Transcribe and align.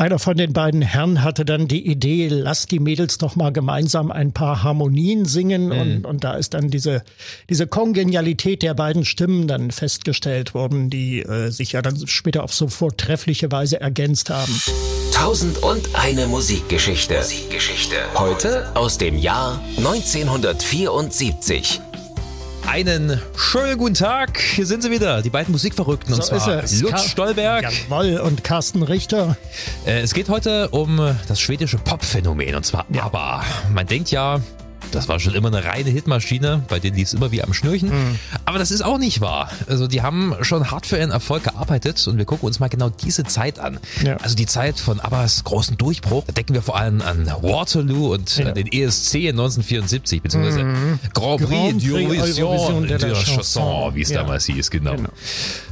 einer 0.00 0.18
von 0.18 0.36
den 0.36 0.54
beiden 0.54 0.80
Herren 0.80 1.22
hatte 1.22 1.44
dann 1.44 1.68
die 1.68 1.86
Idee, 1.86 2.28
lass 2.28 2.66
die 2.66 2.78
Mädels 2.78 3.18
doch 3.18 3.36
mal 3.36 3.52
gemeinsam 3.52 4.10
ein 4.10 4.32
paar 4.32 4.62
Harmonien 4.62 5.26
singen. 5.26 5.66
Mhm. 5.66 5.72
Und, 5.72 6.06
und 6.06 6.24
da 6.24 6.32
ist 6.34 6.54
dann 6.54 6.70
diese, 6.70 7.02
diese 7.50 7.66
Kongenialität 7.66 8.62
der 8.62 8.72
beiden 8.72 9.04
Stimmen 9.04 9.46
dann 9.46 9.70
festgestellt 9.70 10.54
worden, 10.54 10.88
die 10.88 11.20
äh, 11.20 11.50
sich 11.50 11.72
ja 11.72 11.82
dann 11.82 12.06
später 12.06 12.44
auf 12.44 12.54
so 12.54 12.68
vortreffliche 12.68 13.52
Weise 13.52 13.78
ergänzt 13.78 14.30
haben. 14.30 14.58
Tausend 15.12 15.62
und 15.62 15.90
eine 15.92 16.26
Musikgeschichte. 16.28 17.18
Musikgeschichte. 17.18 17.96
Heute 18.16 18.74
aus 18.74 18.96
dem 18.96 19.18
Jahr 19.18 19.60
1974. 19.76 21.82
Einen 22.70 23.20
schönen 23.36 23.78
guten 23.78 23.94
Tag. 23.94 24.40
Hier 24.40 24.64
sind 24.64 24.84
sie 24.84 24.92
wieder, 24.92 25.22
die 25.22 25.30
beiden 25.30 25.50
Musikverrückten. 25.50 26.14
So 26.14 26.20
und 26.20 26.24
zwar 26.24 26.62
Lutz 26.62 26.90
Ka 26.90 26.98
Stolberg. 26.98 27.64
Jawoll, 27.64 28.18
und 28.18 28.44
Carsten 28.44 28.84
Richter. 28.84 29.36
Äh, 29.84 30.02
es 30.02 30.14
geht 30.14 30.28
heute 30.28 30.68
um 30.68 31.16
das 31.26 31.40
schwedische 31.40 31.78
Popphänomen 31.78 32.54
und 32.54 32.64
zwar 32.64 32.86
ja. 32.90 33.06
ABBA. 33.06 33.44
Man 33.74 33.88
denkt 33.88 34.12
ja, 34.12 34.40
das 34.92 35.08
war 35.08 35.20
schon 35.20 35.34
immer 35.34 35.48
eine 35.48 35.64
reine 35.64 35.90
Hitmaschine, 35.90 36.62
bei 36.68 36.78
denen 36.78 36.96
lief 36.96 37.08
es 37.08 37.14
immer 37.14 37.32
wie 37.32 37.42
am 37.42 37.52
Schnürchen. 37.52 37.88
Mhm. 37.88 38.18
Aber 38.44 38.58
das 38.58 38.70
ist 38.70 38.82
auch 38.82 38.98
nicht 38.98 39.20
wahr. 39.20 39.50
Also 39.68 39.86
die 39.86 40.02
haben 40.02 40.34
schon 40.42 40.70
hart 40.70 40.86
für 40.86 40.98
ihren 40.98 41.10
Erfolg 41.10 41.44
gearbeitet 41.44 42.06
und 42.06 42.18
wir 42.18 42.24
gucken 42.24 42.46
uns 42.46 42.60
mal 42.60 42.68
genau 42.68 42.90
diese 42.90 43.24
Zeit 43.24 43.58
an. 43.58 43.78
Ja. 44.04 44.16
Also 44.16 44.36
die 44.36 44.46
Zeit 44.46 44.78
von 44.78 45.00
Abbas 45.00 45.44
großen 45.44 45.76
Durchbruch. 45.76 46.24
Da 46.26 46.32
denken 46.32 46.54
wir 46.54 46.62
vor 46.62 46.76
allem 46.76 47.00
an 47.02 47.26
Waterloo 47.26 48.12
und 48.12 48.36
ja. 48.36 48.52
den 48.52 48.66
ESC 48.66 49.14
in 49.14 49.30
1974, 49.30 50.22
beziehungsweise 50.22 50.64
mhm. 50.64 50.98
Grand 51.14 51.42
Prix 51.42 51.84
d'Eurovision 51.84 52.86
de 52.86 52.96
la 52.96 53.14
Chanson, 53.14 53.94
wie 53.94 54.02
es 54.02 54.10
ja. 54.10 54.22
damals 54.22 54.46
hieß, 54.46 54.70
genau. 54.70 54.96
genau. 54.96 55.10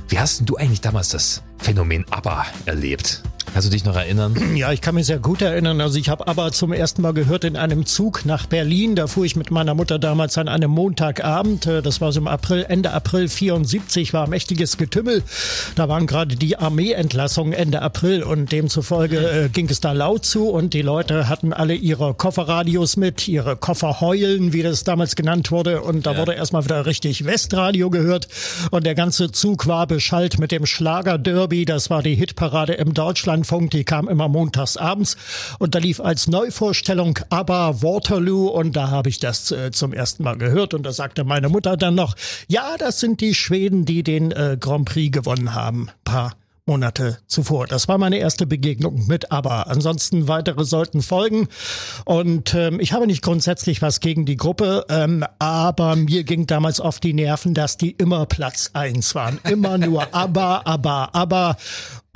Wie 0.08 0.19
hast 0.19 0.38
denn 0.38 0.46
du 0.46 0.56
eigentlich 0.56 0.80
damals 0.80 1.10
das 1.10 1.42
Phänomen 1.58 2.05
ABBA 2.10 2.46
erlebt? 2.66 3.22
Kannst 3.52 3.66
du 3.66 3.72
dich 3.72 3.84
noch 3.84 3.96
erinnern? 3.96 4.36
Ja, 4.56 4.72
ich 4.72 4.80
kann 4.80 4.94
mich 4.94 5.06
sehr 5.06 5.18
gut 5.18 5.42
erinnern. 5.42 5.80
Also 5.80 5.98
ich 5.98 6.08
habe 6.08 6.26
aber 6.26 6.52
zum 6.52 6.72
ersten 6.72 7.02
Mal 7.02 7.12
gehört 7.12 7.44
in 7.44 7.56
einem 7.56 7.86
Zug 7.86 8.24
nach 8.24 8.46
Berlin. 8.46 8.94
Da 8.94 9.06
fuhr 9.06 9.24
ich 9.24 9.36
mit 9.36 9.50
meiner 9.50 9.74
Mutter 9.74 9.98
damals 9.98 10.36
an 10.36 10.48
einem 10.48 10.70
Montagabend. 10.70 11.66
Äh, 11.66 11.82
das 11.82 12.00
war 12.00 12.12
so 12.12 12.20
im 12.20 12.28
April, 12.28 12.66
Ende 12.68 12.92
April 12.92 13.28
74, 13.28 14.12
war 14.12 14.28
mächtiges 14.28 14.77
Getümmel. 14.77 15.22
Da 15.74 15.88
waren 15.88 16.06
gerade 16.06 16.36
die 16.36 16.56
Armeeentlassungen 16.58 17.52
Ende 17.52 17.82
April 17.82 18.22
und 18.22 18.52
demzufolge 18.52 19.18
äh, 19.18 19.48
ging 19.48 19.68
es 19.68 19.80
da 19.80 19.92
laut 19.92 20.24
zu 20.24 20.48
und 20.48 20.74
die 20.74 20.83
Leute 20.83 21.28
hatten 21.28 21.52
alle 21.52 21.74
ihre 21.74 22.14
Kofferradios 22.14 22.96
mit, 22.96 23.28
ihre 23.28 23.56
Kofferheulen, 23.56 24.52
wie 24.52 24.62
das 24.62 24.84
damals 24.84 25.16
genannt 25.16 25.50
wurde. 25.50 25.83
Und 25.83 26.06
da 26.06 26.12
ja. 26.12 26.18
wurde 26.18 26.34
erstmal 26.34 26.64
wieder 26.64 26.86
richtig 26.86 27.24
Westradio 27.24 27.90
gehört 27.90 28.28
und 28.70 28.84
der 28.84 28.94
ganze 28.94 29.30
Zug 29.30 29.66
war 29.66 29.86
beschallt 29.86 30.38
mit 30.38 30.52
dem 30.52 30.66
Schlager-Derby. 30.66 31.64
Das 31.64 31.90
war 31.90 32.02
die 32.02 32.14
Hitparade 32.14 32.74
im 32.74 32.94
Deutschland 32.94 33.38
Deutschlandfunk, 33.39 33.70
die 33.70 33.84
kam 33.84 34.08
immer 34.08 34.28
montags 34.28 34.77
abends 34.77 35.17
und 35.58 35.75
da 35.75 35.78
lief 35.78 36.00
als 36.00 36.27
Neuvorstellung 36.27 37.19
aber 37.31 37.83
Waterloo 37.83 38.48
und 38.48 38.75
da 38.75 38.91
habe 38.91 39.08
ich 39.08 39.20
das 39.20 39.53
äh, 39.53 39.70
zum 39.70 39.92
ersten 39.92 40.25
Mal 40.25 40.36
gehört 40.36 40.75
und 40.75 40.84
da 40.84 40.92
sagte 40.92 41.25
meine 41.25 41.48
Mutter 41.48 41.77
dann 41.77 41.95
noch, 41.95 42.17
ja, 42.48 42.77
das 42.78 42.98
sind 43.00 43.20
die 43.20 43.34
Schweden, 43.34 43.84
die 43.84 44.03
den 44.03 44.33
äh, 44.33 44.56
Grand 44.58 44.86
Prix 44.86 45.12
gewonnen 45.12 45.55
haben. 45.55 45.89
Paar 46.05 46.33
Monate 46.69 47.19
zuvor. 47.27 47.67
Das 47.67 47.89
war 47.89 47.97
meine 47.97 48.19
erste 48.19 48.47
Begegnung 48.47 49.06
mit 49.06 49.33
ABBA. 49.33 49.62
Ansonsten 49.62 50.28
weitere 50.28 50.64
sollten 50.64 51.00
folgen. 51.00 51.48
Und 52.05 52.55
ähm, 52.55 52.78
ich 52.78 52.92
habe 52.92 53.06
nicht 53.06 53.23
grundsätzlich 53.23 53.80
was 53.80 54.00
gegen 54.00 54.27
die 54.27 54.36
Gruppe, 54.36 54.84
ähm, 54.91 55.25
aber 55.39 55.97
mir 55.97 56.25
ging 56.25 56.47
damals 56.47 56.78
auf 56.78 57.00
die 57.00 57.14
Nerven, 57.14 57.55
dass 57.55 57.78
die 57.78 57.92
immer 57.92 58.27
Platz 58.27 58.70
eins 58.75 59.14
waren. 59.14 59.41
Immer 59.48 59.78
nur 59.78 60.06
ABBA, 60.14 60.62
ABBA, 60.64 61.08
ABBA. 61.12 61.56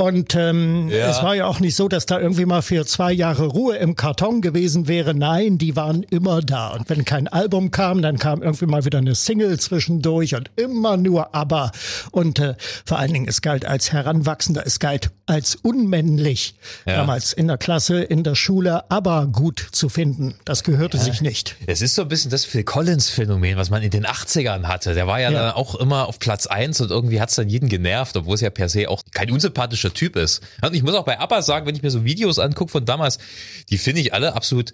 Und 0.03 0.35
ähm, 0.35 0.89
ja. 0.89 1.11
es 1.11 1.23
war 1.23 1.37
ja 1.37 1.47
auch 1.47 1.61
nicht 1.61 1.77
so, 1.77 1.87
dass 1.87 2.07
da 2.07 2.19
irgendwie 2.19 2.45
mal 2.45 2.61
für 2.61 2.85
zwei 2.85 3.13
Jahre 3.13 3.47
Ruhe 3.47 3.77
im 3.77 3.95
Karton 3.95 4.41
gewesen 4.41 4.89
wäre. 4.89 5.15
Nein, 5.15 5.59
die 5.59 5.77
waren 5.77 6.03
immer 6.03 6.41
da. 6.41 6.71
Und 6.71 6.91
wenn 6.91 7.05
kein 7.05 7.29
Album 7.29 7.71
kam, 7.71 8.03
dann 8.03 8.19
kam 8.19 8.43
irgendwie 8.43 8.67
mal 8.67 8.85
wieder 8.85 8.99
eine 8.99 9.15
Single 9.15 9.61
zwischendurch 9.61 10.35
und 10.35 10.51
immer 10.57 10.97
nur 10.97 11.37
ABBA. 11.37 11.71
Und 12.11 12.41
äh, 12.41 12.57
vor 12.85 12.99
allen 12.99 13.13
Dingen, 13.13 13.29
es 13.29 13.43
galt 13.43 13.65
als 13.65 13.93
Heranwachsender, 13.93 14.67
es 14.67 14.81
galt 14.81 15.13
als 15.27 15.55
unmännlich. 15.55 16.57
Ja. 16.85 16.97
Damals 16.97 17.33
in 17.33 17.47
der 17.47 17.59
Klasse, 17.59 18.03
in 18.03 18.25
der 18.25 18.35
Schule, 18.35 18.91
ABBA 18.91 19.27
gut 19.27 19.69
zu 19.71 19.89
finden. 19.89 20.35
Das 20.45 20.65
gehörte 20.65 20.97
ja. 20.97 21.05
sich 21.05 21.21
nicht. 21.21 21.55
Es 21.67 21.81
ist 21.81 21.95
so 21.95 22.03
ein 22.03 22.09
bisschen 22.09 22.33
das 22.33 22.45
Phil 22.45 22.65
Collins-Phänomen, 22.65 23.57
was 23.57 23.71
man 23.71 23.83
in 23.83 23.91
den 23.91 24.05
80ern 24.05 24.65
hatte. 24.65 24.95
Der 24.95 25.07
war 25.07 25.21
ja, 25.21 25.31
ja. 25.31 25.43
dann 25.45 25.53
auch 25.53 25.77
immer 25.77 26.09
auf 26.09 26.19
Platz 26.19 26.49
eins 26.49 26.81
und 26.81 26.91
irgendwie 26.91 27.21
hat 27.21 27.29
es 27.29 27.37
dann 27.37 27.49
jeden 27.49 27.69
genervt, 27.69 28.17
obwohl 28.17 28.35
es 28.35 28.41
ja 28.41 28.51
per 28.51 28.69
se 28.69 28.89
auch 28.89 29.01
kein 29.13 29.31
unsympathischer 29.31 29.92
Typ 29.93 30.17
ist. 30.17 30.43
Und 30.63 30.75
ich 30.75 30.83
muss 30.83 30.95
auch 30.95 31.05
bei 31.05 31.19
ABBA 31.19 31.43
sagen, 31.43 31.67
wenn 31.67 31.77
ich 31.77 31.83
mir 31.83 31.91
so 31.91 32.05
Videos 32.05 32.39
angucke 32.39 32.71
von 32.71 32.85
damals, 32.85 33.19
die 33.71 33.79
finde 33.79 34.01
ich 34.01 34.15
alle 34.15 34.35
absolut 34.35 34.73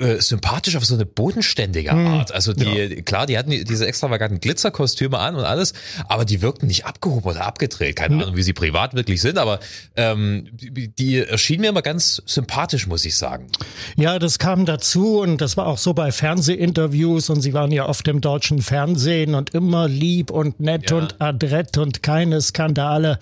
äh, 0.00 0.20
sympathisch 0.20 0.76
auf 0.76 0.84
so 0.84 0.94
eine 0.94 1.06
bodenständige 1.06 1.90
hm. 1.90 2.06
Art. 2.06 2.32
Also 2.32 2.52
die, 2.52 2.64
ja. 2.64 3.02
klar, 3.02 3.26
die 3.26 3.36
hatten 3.36 3.50
diese 3.50 3.84
extravaganten 3.84 4.38
Glitzerkostüme 4.38 5.18
an 5.18 5.34
und 5.34 5.44
alles, 5.44 5.72
aber 6.08 6.24
die 6.24 6.40
wirkten 6.40 6.68
nicht 6.68 6.86
abgehoben 6.86 7.28
oder 7.30 7.44
abgedreht. 7.44 7.96
Keine 7.96 8.14
hm. 8.14 8.22
Ahnung, 8.22 8.36
wie 8.36 8.42
sie 8.42 8.52
privat 8.52 8.94
wirklich 8.94 9.20
sind, 9.20 9.38
aber 9.38 9.58
ähm, 9.96 10.48
die, 10.52 10.86
die 10.86 11.18
erschienen 11.18 11.62
mir 11.62 11.70
immer 11.70 11.82
ganz 11.82 12.22
sympathisch, 12.26 12.86
muss 12.86 13.04
ich 13.04 13.16
sagen. 13.16 13.48
Ja, 13.96 14.20
das 14.20 14.38
kam 14.38 14.66
dazu 14.66 15.18
und 15.20 15.40
das 15.40 15.56
war 15.56 15.66
auch 15.66 15.78
so 15.78 15.94
bei 15.94 16.12
Fernsehinterviews 16.12 17.28
und 17.28 17.42
sie 17.42 17.52
waren 17.52 17.72
ja 17.72 17.88
oft 17.88 18.06
im 18.06 18.20
deutschen 18.20 18.62
Fernsehen 18.62 19.34
und 19.34 19.50
immer 19.50 19.88
lieb 19.88 20.30
und 20.30 20.60
nett 20.60 20.90
ja. 20.90 20.98
und 20.98 21.20
adrett 21.20 21.76
und 21.76 22.04
keine 22.04 22.40
Skandale, 22.40 23.18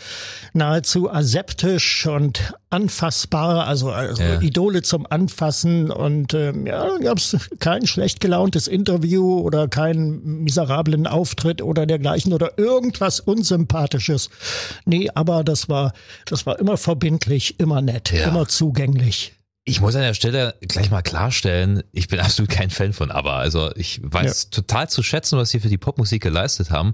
nahezu 0.53 1.11
aseptisch 1.11 2.07
und 2.07 2.53
anfassbar, 2.69 3.67
also, 3.67 3.91
also 3.91 4.23
ja. 4.23 4.41
Idole 4.41 4.83
zum 4.83 5.07
Anfassen 5.09 5.91
und 5.91 6.35
ähm, 6.35 6.66
ja, 6.67 6.99
gab 6.99 7.19
es 7.19 7.37
kein 7.61 7.87
schlecht 7.87 8.21
gelauntes 8.21 8.67
Interview 8.67 9.41
oder 9.41 9.69
keinen 9.69 10.43
miserablen 10.43 11.07
Auftritt 11.07 11.63
oder 11.63 11.87
dergleichen 11.87 12.33
oder 12.33 12.59
irgendwas 12.59 13.21
Unsympathisches. 13.21 14.31
Nee, 14.85 15.09
aber 15.15 15.45
das 15.45 15.69
war, 15.69 15.93
das 16.27 16.47
war 16.47 16.59
immer 16.59 16.77
verbindlich, 16.77 17.61
immer 17.61 17.81
nett, 17.81 18.13
ja. 18.13 18.29
immer 18.29 18.49
zugänglich. 18.49 19.33
Ich 19.69 19.81
muss 19.81 19.97
an 19.97 20.03
der 20.03 20.15
Stelle 20.15 20.55
gleich 20.61 20.91
mal 20.91 21.03
klarstellen, 21.03 21.83
ich 21.93 22.09
bin 22.09 22.21
absolut 22.21 22.51
kein 22.51 22.71
Fan 22.71 22.93
von 22.93 23.11
ABBA. 23.11 23.39
Also 23.39 23.75
ich 23.75 24.01
weiß 24.03 24.45
ja. 24.45 24.51
total 24.51 24.89
zu 24.89 25.03
schätzen, 25.03 25.39
was 25.39 25.51
sie 25.51 25.61
für 25.61 25.69
die 25.69 25.79
Popmusik 25.79 26.23
geleistet 26.23 26.71
haben. 26.71 26.93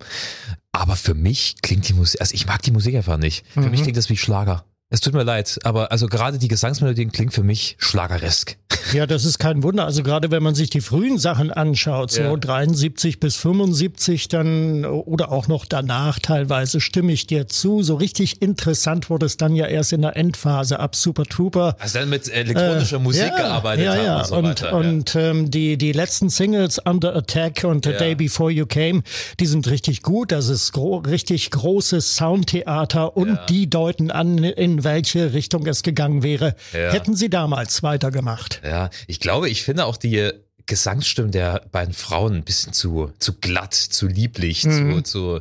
Aber 0.72 0.96
für 0.96 1.14
mich 1.14 1.56
klingt 1.60 1.86
die 1.88 1.92
Musik, 1.92 2.20
also 2.20 2.34
ich 2.34 2.46
mag 2.46 2.62
die 2.62 2.70
Musik 2.70 2.94
einfach 2.94 3.18
nicht. 3.18 3.44
Für 3.52 3.60
mhm. 3.60 3.70
mich 3.70 3.82
klingt 3.82 3.98
das 3.98 4.08
wie 4.08 4.16
Schlager. 4.16 4.64
Es 4.92 5.00
tut 5.00 5.14
mir 5.14 5.22
leid, 5.22 5.58
aber 5.64 5.90
also 5.90 6.06
gerade 6.06 6.36
die 6.36 6.48
Gesangsmelodien 6.48 7.12
klingen 7.12 7.30
für 7.30 7.42
mich 7.42 7.76
schlageresk. 7.78 8.58
Ja, 8.92 9.06
das 9.06 9.24
ist 9.24 9.38
kein 9.38 9.62
Wunder. 9.62 9.86
Also 9.86 10.02
gerade 10.02 10.30
wenn 10.30 10.42
man 10.42 10.54
sich 10.54 10.68
die 10.68 10.82
frühen 10.82 11.16
Sachen 11.16 11.50
anschaut, 11.50 12.10
so 12.10 12.20
ja. 12.20 12.36
73 12.36 13.18
bis 13.18 13.36
75 13.36 14.28
dann 14.28 14.84
oder 14.84 15.32
auch 15.32 15.48
noch 15.48 15.64
danach 15.64 16.18
teilweise, 16.18 16.80
stimme 16.80 17.12
ich 17.12 17.26
dir 17.26 17.48
zu. 17.48 17.82
So 17.82 17.94
richtig 17.94 18.42
interessant 18.42 19.08
wurde 19.08 19.24
es 19.24 19.38
dann 19.38 19.54
ja 19.54 19.66
erst 19.66 19.94
in 19.94 20.02
der 20.02 20.16
Endphase 20.16 20.78
ab 20.78 20.94
Super 20.94 21.24
Trooper. 21.24 21.76
Also 21.78 22.00
dann 22.00 22.10
mit 22.10 22.28
elektronischer 22.28 22.96
äh, 22.96 23.00
Musik 23.00 23.28
ja, 23.28 23.36
gearbeitet 23.36 23.86
ja, 23.86 23.96
ja. 23.96 24.18
und 24.18 24.26
so 24.26 24.36
und, 24.36 24.44
weiter. 24.44 24.74
Und 24.74 25.14
ja. 25.14 25.20
ähm, 25.22 25.50
die, 25.50 25.78
die 25.78 25.92
letzten 25.92 26.28
Singles, 26.28 26.78
Under 26.78 27.16
Attack 27.16 27.64
und 27.64 27.86
The 27.86 27.92
Day 27.92 28.14
Before 28.14 28.50
You 28.50 28.66
Came, 28.66 29.02
die 29.40 29.46
sind 29.46 29.70
richtig 29.70 30.02
gut. 30.02 30.32
Das 30.32 30.50
ist 30.50 30.72
gro 30.72 30.98
richtig 30.98 31.50
großes 31.50 32.16
Soundtheater 32.16 33.16
und 33.16 33.38
die 33.48 33.70
deuten 33.70 34.10
an, 34.10 34.36
in 34.44 34.81
welche 34.84 35.32
Richtung 35.32 35.66
es 35.66 35.82
gegangen 35.82 36.22
wäre, 36.22 36.54
ja. 36.72 36.92
hätten 36.92 37.16
sie 37.16 37.30
damals 37.30 37.82
weitergemacht. 37.82 38.60
Ja, 38.64 38.90
ich 39.06 39.20
glaube, 39.20 39.48
ich 39.48 39.62
finde 39.62 39.86
auch 39.86 39.96
die 39.96 40.30
Gesangsstimmen 40.66 41.32
der 41.32 41.62
beiden 41.72 41.94
Frauen 41.94 42.34
ein 42.34 42.44
bisschen 42.44 42.72
zu, 42.72 43.12
zu 43.18 43.34
glatt, 43.34 43.74
zu 43.74 44.06
lieblich, 44.06 44.64
mhm. 44.64 45.04
zu, 45.04 45.40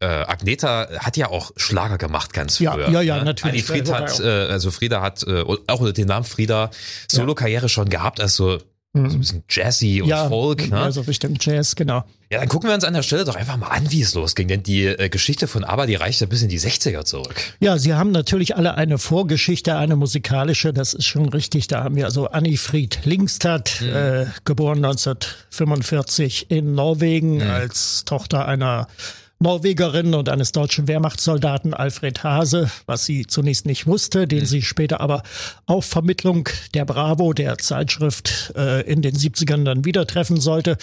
äh, 0.00 0.06
Agneta 0.06 0.88
hat 0.98 1.16
ja 1.16 1.28
auch 1.28 1.52
Schlager 1.56 1.98
gemacht 1.98 2.32
ganz 2.32 2.58
früher. 2.58 2.78
Ja, 2.78 2.90
ja, 2.90 3.00
ja 3.00 3.16
ne? 3.18 3.24
natürlich. 3.24 3.70
Anni 3.70 3.84
Fried 3.84 3.92
hat, 3.92 4.20
äh, 4.20 4.28
also 4.28 4.70
Frieda 4.70 5.00
hat 5.00 5.22
äh, 5.26 5.42
auch 5.42 5.80
unter 5.80 5.92
dem 5.92 6.06
Namen 6.06 6.24
Frieda 6.24 6.70
Solo-Karriere 7.10 7.68
schon 7.68 7.88
gehabt, 7.88 8.20
also 8.20 8.58
Mhm. 8.94 9.10
So 9.10 9.16
ein 9.16 9.20
bisschen 9.20 9.44
Jazzy 9.48 10.02
und 10.02 10.08
ja, 10.08 10.28
Folk. 10.28 10.70
Ne? 10.70 10.78
Also 10.78 11.02
bestimmt 11.02 11.44
Jazz, 11.44 11.74
genau. 11.74 12.04
Ja, 12.30 12.38
dann 12.38 12.48
gucken 12.48 12.68
wir 12.68 12.74
uns 12.74 12.84
an 12.84 12.94
der 12.94 13.02
Stelle 13.02 13.24
doch 13.24 13.34
einfach 13.34 13.56
mal 13.56 13.66
an, 13.66 13.90
wie 13.90 14.00
es 14.00 14.14
losging. 14.14 14.46
Denn 14.46 14.62
die 14.62 14.86
äh, 14.86 15.08
Geschichte 15.08 15.48
von 15.48 15.64
ABBA, 15.64 15.86
die 15.86 15.94
reicht 15.96 16.20
ja 16.20 16.28
bis 16.28 16.42
in 16.42 16.48
die 16.48 16.60
60er 16.60 17.04
zurück. 17.04 17.34
Ja, 17.58 17.76
sie 17.76 17.94
haben 17.94 18.12
natürlich 18.12 18.56
alle 18.56 18.76
eine 18.76 18.98
Vorgeschichte, 18.98 19.76
eine 19.76 19.96
musikalische, 19.96 20.72
das 20.72 20.94
ist 20.94 21.06
schon 21.06 21.28
richtig. 21.28 21.66
Da 21.66 21.82
haben 21.82 21.96
wir 21.96 22.04
also 22.04 22.28
Annifried 22.28 23.00
Linkstad, 23.04 23.80
mhm. 23.80 23.88
äh, 23.88 24.26
geboren 24.44 24.84
1945 24.84 26.52
in 26.52 26.74
Norwegen 26.74 27.36
mhm. 27.36 27.50
als 27.50 28.04
Tochter 28.04 28.46
einer 28.46 28.86
Norwegerin 29.40 30.14
und 30.14 30.28
eines 30.28 30.52
deutschen 30.52 30.88
Wehrmachtssoldaten 30.88 31.74
Alfred 31.74 32.22
Hase, 32.22 32.70
was 32.86 33.04
sie 33.04 33.26
zunächst 33.26 33.66
nicht 33.66 33.86
wusste, 33.86 34.26
den 34.26 34.40
mhm. 34.40 34.46
sie 34.46 34.62
später 34.62 35.00
aber 35.00 35.22
auf 35.66 35.84
Vermittlung 35.84 36.48
der 36.72 36.84
Bravo, 36.84 37.32
der 37.32 37.58
Zeitschrift, 37.58 38.52
äh, 38.56 38.80
in 38.82 39.02
den 39.02 39.14
70ern 39.14 39.64
dann 39.64 39.84
wieder 39.84 40.06
treffen 40.06 40.40
sollte. 40.40 40.76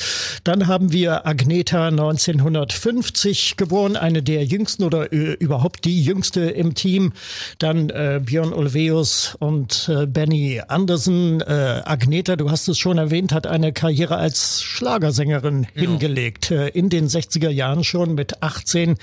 Dann 0.44 0.68
haben 0.68 0.92
wir 0.92 1.25
Agneta 1.25 1.88
1950 1.88 3.57
geboren, 3.57 3.95
eine 3.95 4.21
der 4.21 4.45
jüngsten 4.45 4.83
oder 4.83 5.12
äh, 5.12 5.33
überhaupt 5.33 5.86
die 5.86 6.03
jüngste 6.03 6.42
im 6.42 6.75
Team. 6.75 7.13
Dann 7.57 7.89
äh, 7.89 8.21
Björn 8.24 8.53
Ulveus 8.53 9.36
und 9.39 9.89
äh, 9.89 10.06
Benny 10.06 10.62
Andersen. 10.68 11.42
Äh, 11.42 11.81
Agneta, 11.86 12.36
du 12.36 12.51
hast 12.51 12.68
es 12.68 12.77
schon 12.77 12.98
erwähnt, 12.98 13.33
hat 13.33 13.48
eine 13.48 13.74
Karriere 13.74 14.18
als 14.18 14.62
Schlagersängerin 14.62 15.68
ja. 15.74 15.81
hingelegt. 15.81 16.51
Äh, 16.51 16.68
in 16.69 16.89
den 16.89 17.07
60er 17.07 17.50
Jahren 17.50 17.83
schon 17.83 18.13
mit 18.15 18.41
18. 18.42 18.96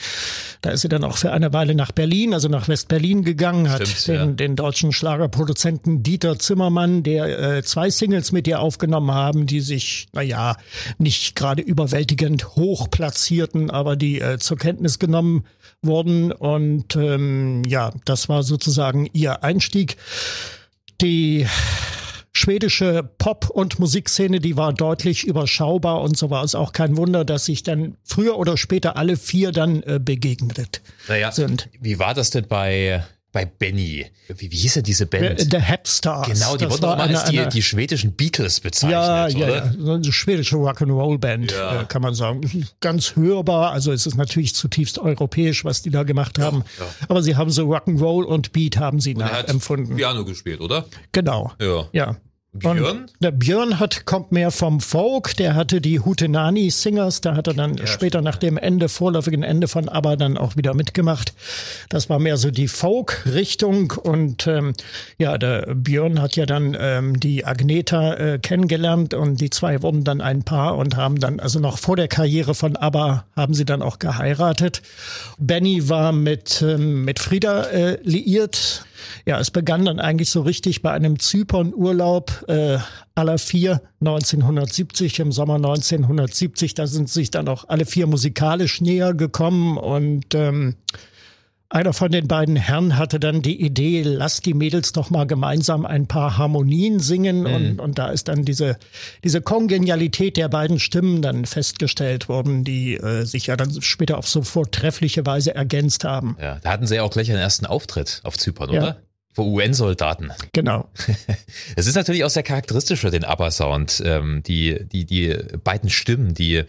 Da 0.60 0.70
ist 0.70 0.82
sie 0.82 0.88
dann 0.88 1.04
auch 1.04 1.16
für 1.16 1.32
eine 1.32 1.52
Weile 1.52 1.74
nach 1.74 1.92
Berlin, 1.92 2.34
also 2.34 2.48
nach 2.48 2.68
West-Berlin 2.68 3.24
gegangen, 3.24 3.70
hat 3.70 3.86
Stimmt, 3.86 4.08
den, 4.08 4.28
ja. 4.28 4.34
den 4.34 4.56
deutschen 4.56 4.92
Schlagerproduzenten 4.92 6.02
Dieter 6.02 6.38
Zimmermann, 6.38 7.02
der 7.02 7.56
äh, 7.56 7.62
zwei 7.62 7.90
Singles 7.90 8.32
mit 8.32 8.46
ihr 8.46 8.60
aufgenommen 8.60 9.12
haben, 9.12 9.46
die 9.46 9.60
sich, 9.60 10.08
naja, 10.12 10.56
nicht 10.98 11.36
gerade 11.36 11.62
überwältigend 11.62 12.56
hoch 12.56 12.90
platzierten, 12.90 13.70
aber 13.70 13.96
die 13.96 14.20
äh, 14.20 14.38
zur 14.38 14.58
Kenntnis 14.58 14.98
genommen 14.98 15.44
wurden. 15.82 16.32
Und 16.32 16.96
ähm, 16.96 17.62
ja, 17.66 17.92
das 18.04 18.28
war 18.28 18.42
sozusagen 18.42 19.08
ihr 19.12 19.44
Einstieg. 19.44 19.96
Die 21.00 21.46
schwedische 22.32 23.08
Pop- 23.18 23.50
und 23.50 23.78
Musikszene, 23.78 24.40
die 24.40 24.56
war 24.56 24.72
deutlich 24.72 25.24
überschaubar 25.24 26.00
und 26.00 26.16
so 26.16 26.30
war 26.30 26.44
es 26.44 26.54
auch 26.54 26.72
kein 26.72 26.96
Wunder, 26.96 27.24
dass 27.24 27.46
sich 27.46 27.62
dann 27.62 27.96
früher 28.04 28.38
oder 28.38 28.56
später 28.56 28.96
alle 28.96 29.16
vier 29.16 29.52
dann 29.52 29.82
äh, 29.82 29.98
begegnet 30.02 30.80
naja, 31.08 31.32
sind. 31.32 31.68
Wie 31.80 31.98
war 31.98 32.14
das 32.14 32.30
denn 32.30 32.46
bei 32.48 33.04
bei 33.38 33.44
Benny. 33.44 34.04
Wie, 34.36 34.50
wie 34.50 34.56
hieß 34.56 34.74
denn 34.74 34.82
diese 34.82 35.06
Band? 35.06 35.40
The 35.52 35.58
Hepstars. 35.58 36.26
Genau, 36.26 36.56
die 36.56 36.68
wurden 36.68 36.84
auch 36.86 36.96
mal 36.96 37.14
als 37.14 37.30
die, 37.30 37.46
die 37.48 37.62
schwedischen 37.62 38.12
Beatles 38.14 38.58
bezeichnet, 38.58 38.90
ja, 38.90 39.28
ja, 39.28 39.46
oder? 39.46 39.74
Ja, 39.78 39.94
eine 39.94 40.12
schwedische 40.12 40.56
Rock'n'Roll-Band, 40.56 41.52
ja. 41.52 41.82
Äh, 41.82 41.84
kann 41.84 42.02
man 42.02 42.14
sagen. 42.14 42.40
Ganz 42.80 43.14
hörbar, 43.14 43.70
also 43.70 43.92
es 43.92 44.06
ist 44.06 44.16
natürlich 44.16 44.56
zutiefst 44.56 44.98
europäisch, 44.98 45.64
was 45.64 45.82
die 45.82 45.90
da 45.90 46.02
gemacht 46.02 46.40
haben. 46.40 46.64
Ja, 46.78 46.84
ja. 46.84 46.90
Aber 47.08 47.22
sie 47.22 47.36
haben 47.36 47.50
so 47.50 47.72
Rock'n'Roll 47.72 48.24
und 48.24 48.52
Beat 48.52 48.76
haben 48.76 49.00
sie 49.00 49.14
nachempfunden. 49.14 49.94
Piano 49.94 50.24
gespielt, 50.24 50.60
oder? 50.60 50.86
Genau. 51.12 51.52
Ja. 51.60 51.86
Ja. 51.92 52.16
Björn? 52.58 53.02
Und 53.02 53.12
der 53.20 53.30
Björn 53.30 53.78
hat, 53.78 54.04
kommt 54.06 54.32
mehr 54.32 54.50
vom 54.50 54.80
Folk, 54.80 55.36
der 55.36 55.54
hatte 55.54 55.80
die 55.80 56.00
Hutenani 56.00 56.70
Singers, 56.70 57.20
da 57.20 57.34
hat 57.34 57.46
er 57.46 57.54
dann 57.54 57.76
ja, 57.76 57.86
später 57.86 58.22
nach 58.22 58.36
dem 58.36 58.56
Ende, 58.56 58.88
vorläufigen 58.88 59.42
Ende 59.42 59.68
von 59.68 59.88
ABBA 59.88 60.16
dann 60.16 60.38
auch 60.38 60.56
wieder 60.56 60.74
mitgemacht. 60.74 61.32
Das 61.88 62.08
war 62.10 62.18
mehr 62.18 62.36
so 62.36 62.50
die 62.50 62.68
Folk-Richtung 62.68 63.92
und 63.92 64.46
ähm, 64.46 64.74
ja, 65.18 65.38
der 65.38 65.74
Björn 65.74 66.20
hat 66.20 66.36
ja 66.36 66.46
dann 66.46 66.76
ähm, 66.78 67.18
die 67.18 67.44
Agneta 67.44 68.14
äh, 68.14 68.38
kennengelernt 68.38 69.14
und 69.14 69.40
die 69.40 69.50
zwei 69.50 69.82
wurden 69.82 70.04
dann 70.04 70.20
ein 70.20 70.42
Paar 70.42 70.76
und 70.76 70.96
haben 70.96 71.18
dann, 71.20 71.40
also 71.40 71.58
noch 71.60 71.78
vor 71.78 71.96
der 71.96 72.08
Karriere 72.08 72.54
von 72.54 72.76
ABBA, 72.76 73.24
haben 73.36 73.54
sie 73.54 73.64
dann 73.64 73.82
auch 73.82 73.98
geheiratet. 73.98 74.82
Benny 75.38 75.88
war 75.88 76.12
mit, 76.12 76.62
ähm, 76.62 77.04
mit 77.04 77.18
Frieda 77.18 77.64
äh, 77.64 77.98
liiert, 78.02 78.84
ja, 79.26 79.38
es 79.38 79.50
begann 79.50 79.84
dann 79.84 80.00
eigentlich 80.00 80.30
so 80.30 80.42
richtig 80.42 80.82
bei 80.82 80.90
einem 80.92 81.18
Zypern-Urlaub 81.18 82.44
äh, 82.48 82.78
aller 83.14 83.38
vier 83.38 83.82
1970, 84.00 85.20
im 85.20 85.32
Sommer 85.32 85.56
1970. 85.56 86.74
Da 86.74 86.86
sind 86.86 87.08
sich 87.08 87.30
dann 87.30 87.48
auch 87.48 87.68
alle 87.68 87.86
vier 87.86 88.06
musikalisch 88.06 88.80
näher 88.80 89.14
gekommen 89.14 89.76
und 89.76 90.34
ähm, 90.34 90.76
einer 91.70 91.92
von 91.92 92.10
den 92.10 92.28
beiden 92.28 92.56
Herren 92.56 92.96
hatte 92.96 93.20
dann 93.20 93.42
die 93.42 93.60
Idee, 93.60 94.02
lass 94.02 94.40
die 94.40 94.54
Mädels 94.54 94.92
doch 94.92 95.10
mal 95.10 95.26
gemeinsam 95.26 95.84
ein 95.84 96.06
paar 96.06 96.38
Harmonien 96.38 96.98
singen. 96.98 97.40
Mhm. 97.40 97.46
Und, 97.46 97.80
und 97.80 97.98
da 97.98 98.08
ist 98.08 98.28
dann 98.28 98.44
diese, 98.44 98.78
diese 99.22 99.42
Kongenialität 99.42 100.36
der 100.38 100.48
beiden 100.48 100.78
Stimmen 100.78 101.20
dann 101.20 101.44
festgestellt 101.44 102.28
worden, 102.28 102.64
die 102.64 102.94
äh, 102.94 103.24
sich 103.24 103.48
ja 103.48 103.56
dann 103.56 103.82
später 103.82 104.16
auf 104.16 104.26
so 104.26 104.42
vortreffliche 104.42 105.26
Weise 105.26 105.54
ergänzt 105.54 106.04
haben. 106.04 106.36
Ja, 106.40 106.58
da 106.62 106.70
hatten 106.70 106.86
sie 106.86 106.96
ja 106.96 107.02
auch 107.02 107.10
gleich 107.10 107.30
einen 107.30 107.40
ersten 107.40 107.66
Auftritt 107.66 108.20
auf 108.24 108.38
Zypern, 108.38 108.72
ja. 108.72 108.80
oder? 108.80 109.02
Vor 109.34 109.46
UN-Soldaten. 109.46 110.32
Genau. 110.52 110.88
Es 111.76 111.86
ist 111.86 111.94
natürlich 111.94 112.24
auch 112.24 112.30
sehr 112.30 112.42
charakteristisch 112.42 113.00
für 113.00 113.10
den 113.10 113.24
ABBA-Sound, 113.24 114.02
ähm, 114.04 114.42
die, 114.44 114.86
die, 114.90 115.04
die 115.04 115.36
beiden 115.62 115.90
Stimmen, 115.90 116.34
die 116.34 116.64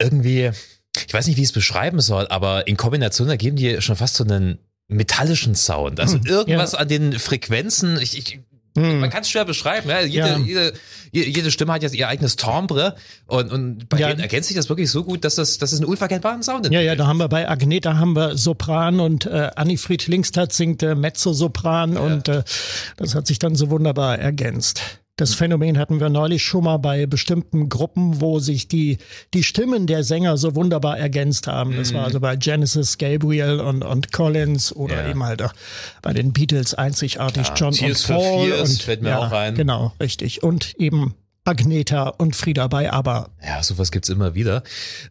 irgendwie 0.00 0.50
ich 0.96 1.12
weiß 1.14 1.26
nicht, 1.26 1.36
wie 1.36 1.42
ich 1.42 1.48
es 1.48 1.52
beschreiben 1.52 2.00
soll, 2.00 2.26
aber 2.28 2.66
in 2.66 2.76
Kombination 2.76 3.28
ergeben 3.28 3.56
die 3.56 3.80
schon 3.80 3.96
fast 3.96 4.16
so 4.16 4.24
einen 4.24 4.58
metallischen 4.88 5.54
Sound. 5.54 6.00
Also 6.00 6.18
hm, 6.18 6.26
irgendwas 6.26 6.72
ja. 6.72 6.78
an 6.80 6.88
den 6.88 7.18
Frequenzen. 7.18 7.98
Ich, 8.00 8.18
ich, 8.18 8.40
hm. 8.76 9.00
Man 9.00 9.10
kann 9.10 9.22
es 9.22 9.30
schwer 9.30 9.44
beschreiben. 9.44 9.88
Ja? 9.88 10.00
Jede, 10.00 10.28
ja. 10.28 10.38
Jede, 10.38 10.72
jede 11.12 11.50
Stimme 11.50 11.72
hat 11.72 11.82
ja 11.82 11.90
ihr 11.90 12.08
eigenes 12.08 12.36
Timbre 12.36 12.94
und, 13.26 13.52
und 13.52 13.88
bei 13.88 13.98
ja. 13.98 14.08
denen 14.08 14.20
ergänzt 14.20 14.48
sich 14.48 14.56
das 14.56 14.68
wirklich 14.68 14.90
so 14.90 15.04
gut, 15.04 15.24
dass 15.24 15.34
das, 15.34 15.58
dass 15.58 15.72
es 15.72 15.80
einen 15.80 15.88
unverkennbaren 15.88 16.42
Sound 16.42 16.66
ist. 16.66 16.72
Ja, 16.72 16.80
ja, 16.80 16.94
da 16.94 17.06
haben 17.06 17.18
wir 17.18 17.28
bei 17.28 17.48
Agneta 17.48 17.96
haben 17.96 18.14
wir 18.14 18.36
Sopran 18.36 19.00
und 19.00 19.26
äh, 19.26 19.50
Annifried 19.56 20.06
Linkstadt 20.06 20.52
singt 20.52 20.82
äh, 20.82 20.94
Mezzosopran 20.94 21.94
ja. 21.94 22.00
und 22.00 22.28
äh, 22.28 22.44
das 22.96 23.14
hat 23.14 23.26
sich 23.26 23.38
dann 23.38 23.56
so 23.56 23.70
wunderbar 23.70 24.18
ergänzt. 24.18 24.99
Das 25.16 25.34
Phänomen 25.34 25.76
hatten 25.76 26.00
wir 26.00 26.08
neulich 26.08 26.42
schon 26.42 26.64
mal 26.64 26.78
bei 26.78 27.04
bestimmten 27.04 27.68
Gruppen, 27.68 28.22
wo 28.22 28.38
sich 28.38 28.68
die, 28.68 28.96
die 29.34 29.42
Stimmen 29.42 29.86
der 29.86 30.02
Sänger 30.02 30.38
so 30.38 30.54
wunderbar 30.54 30.98
ergänzt 30.98 31.46
haben. 31.46 31.76
Das 31.76 31.92
war 31.92 32.00
mhm. 32.00 32.06
also 32.06 32.20
bei 32.20 32.36
Genesis, 32.36 32.96
Gabriel 32.96 33.60
und, 33.60 33.82
und 33.82 34.12
Collins 34.12 34.74
oder 34.74 35.02
ja. 35.04 35.10
eben 35.10 35.22
halt 35.22 35.42
auch 35.42 35.52
bei 36.00 36.14
den 36.14 36.32
Beatles 36.32 36.72
einzigartig 36.72 37.48
ja, 37.48 37.54
John 37.54 37.72
Tears 37.74 38.08
und 38.08 38.16
Paul. 38.16 38.46
Fears 38.48 38.70
und, 38.70 38.82
fällt 38.82 39.02
mir 39.02 39.10
ja, 39.10 39.18
auch 39.18 39.32
ein. 39.32 39.54
Genau, 39.56 39.92
richtig. 40.00 40.42
Und 40.42 40.74
eben 40.78 41.14
Agneta 41.44 42.08
und 42.08 42.36
Frieda 42.36 42.66
bei 42.68 42.92
Aber. 42.92 43.30
Ja, 43.44 43.62
sowas 43.62 43.90
gibt's 43.90 44.08
immer 44.08 44.34
wieder. 44.34 44.62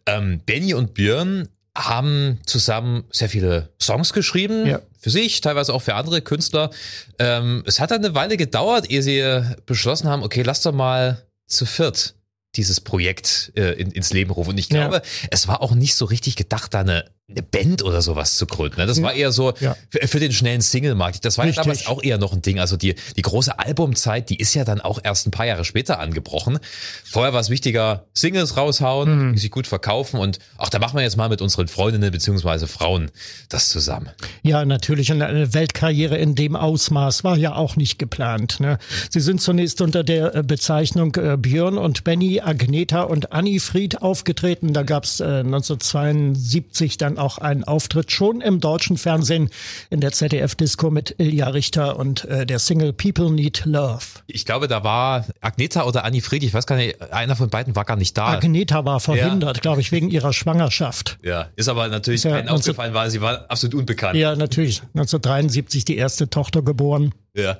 Ähm, 0.06 0.40
Benny 0.44 0.74
und 0.74 0.94
Björn 0.94 1.48
haben 1.76 2.40
zusammen 2.46 3.04
sehr 3.10 3.28
viele 3.28 3.70
Songs 3.80 4.12
geschrieben, 4.12 4.66
ja. 4.66 4.80
für 4.98 5.10
sich, 5.10 5.40
teilweise 5.40 5.72
auch 5.72 5.82
für 5.82 5.94
andere 5.94 6.20
Künstler. 6.20 6.70
Ähm, 7.18 7.62
es 7.66 7.80
hat 7.80 7.90
dann 7.90 8.04
eine 8.04 8.14
Weile 8.14 8.36
gedauert, 8.36 8.90
ehe 8.90 9.02
sie 9.02 9.42
beschlossen 9.66 10.08
haben, 10.08 10.22
okay, 10.22 10.42
lass 10.42 10.62
doch 10.62 10.72
mal 10.72 11.24
zu 11.46 11.66
viert 11.66 12.14
dieses 12.56 12.80
Projekt 12.80 13.52
äh, 13.56 13.72
in, 13.74 13.92
ins 13.92 14.12
Leben 14.12 14.30
rufen. 14.32 14.50
Und 14.50 14.58
ich 14.58 14.68
glaube, 14.68 14.96
ja. 14.96 15.28
es 15.30 15.46
war 15.46 15.62
auch 15.62 15.74
nicht 15.74 15.94
so 15.94 16.04
richtig 16.04 16.36
gedacht, 16.36 16.74
da 16.74 16.80
eine 16.80 17.04
eine 17.30 17.42
Band 17.42 17.82
oder 17.82 18.02
sowas 18.02 18.36
zu 18.36 18.46
gründen. 18.46 18.80
Ne? 18.80 18.86
Das 18.86 19.02
war 19.02 19.12
eher 19.12 19.32
so 19.32 19.52
ja. 19.60 19.76
für, 19.88 20.06
für, 20.06 20.20
den 20.20 20.32
schnellen 20.32 20.60
Single-Markt. 20.60 21.24
Das 21.24 21.38
war 21.38 21.46
ja 21.46 21.52
damals 21.52 21.86
auch 21.86 22.02
eher 22.02 22.18
noch 22.18 22.32
ein 22.32 22.42
Ding. 22.42 22.58
Also 22.58 22.76
die, 22.76 22.94
die 23.16 23.22
große 23.22 23.58
Albumzeit, 23.58 24.30
die 24.30 24.36
ist 24.36 24.54
ja 24.54 24.64
dann 24.64 24.80
auch 24.80 24.98
erst 25.02 25.26
ein 25.26 25.30
paar 25.30 25.46
Jahre 25.46 25.64
später 25.64 25.98
angebrochen. 25.98 26.58
Vorher 27.04 27.32
war 27.32 27.40
es 27.40 27.50
wichtiger, 27.50 28.06
Singles 28.14 28.56
raushauen, 28.56 29.28
mhm. 29.28 29.32
die 29.34 29.38
sich 29.38 29.50
gut 29.50 29.66
verkaufen 29.66 30.18
und 30.18 30.38
ach, 30.58 30.68
da 30.70 30.78
machen 30.78 30.96
wir 30.96 31.02
jetzt 31.02 31.16
mal 31.16 31.28
mit 31.28 31.42
unseren 31.42 31.68
Freundinnen 31.68 32.10
beziehungsweise 32.10 32.66
Frauen 32.66 33.10
das 33.48 33.68
zusammen. 33.68 34.10
Ja, 34.42 34.64
natürlich. 34.64 35.12
Und 35.12 35.22
eine 35.22 35.54
Weltkarriere 35.54 36.16
in 36.16 36.34
dem 36.34 36.56
Ausmaß 36.56 37.24
war 37.24 37.36
ja 37.36 37.54
auch 37.54 37.76
nicht 37.76 37.98
geplant. 37.98 38.60
Ne? 38.60 38.78
Sie 39.10 39.20
sind 39.20 39.40
zunächst 39.40 39.80
unter 39.80 40.04
der 40.04 40.34
äh, 40.34 40.42
Bezeichnung 40.42 41.14
äh, 41.16 41.36
Björn 41.36 41.78
und 41.78 42.04
Benny, 42.04 42.40
Agneta 42.40 43.02
und 43.02 43.32
Annie 43.32 43.60
Fried 43.60 44.02
aufgetreten. 44.02 44.72
Da 44.72 44.82
gab 44.82 45.04
es 45.04 45.20
äh, 45.20 45.24
1972 45.24 46.98
dann 46.98 47.18
auch 47.20 47.38
einen 47.38 47.64
Auftritt 47.64 48.10
schon 48.10 48.40
im 48.40 48.60
deutschen 48.60 48.96
Fernsehen 48.96 49.50
in 49.90 50.00
der 50.00 50.12
ZDF-Disco 50.12 50.90
mit 50.90 51.14
Ilja 51.18 51.48
Richter 51.48 51.96
und 51.96 52.24
äh, 52.24 52.46
der 52.46 52.58
Single 52.58 52.92
People 52.92 53.30
Need 53.30 53.64
Love. 53.64 54.00
Ich 54.26 54.44
glaube, 54.44 54.68
da 54.68 54.82
war 54.82 55.26
Agneta 55.40 55.84
oder 55.84 56.04
Annie 56.04 56.20
Fried, 56.20 56.42
ich 56.42 56.54
weiß 56.54 56.66
gar 56.66 56.76
nicht, 56.76 57.00
einer 57.12 57.36
von 57.36 57.50
beiden 57.50 57.76
war 57.76 57.84
gar 57.84 57.96
nicht 57.96 58.16
da. 58.16 58.28
Agneta 58.28 58.84
war 58.84 59.00
verhindert, 59.00 59.58
ja. 59.58 59.60
glaube 59.60 59.80
ich, 59.80 59.92
wegen 59.92 60.10
ihrer 60.10 60.32
Schwangerschaft. 60.32 61.18
Ja, 61.22 61.48
ist 61.56 61.68
aber 61.68 61.88
natürlich 61.88 62.24
ja, 62.24 62.44
aufgefallen, 62.46 62.94
weil 62.94 63.10
sie 63.10 63.20
war 63.20 63.46
absolut 63.48 63.74
unbekannt. 63.74 64.16
Ja, 64.16 64.34
natürlich. 64.34 64.80
1973 64.94 65.84
die 65.84 65.96
erste 65.96 66.28
Tochter 66.30 66.62
geboren. 66.62 67.14
Ja. 67.34 67.58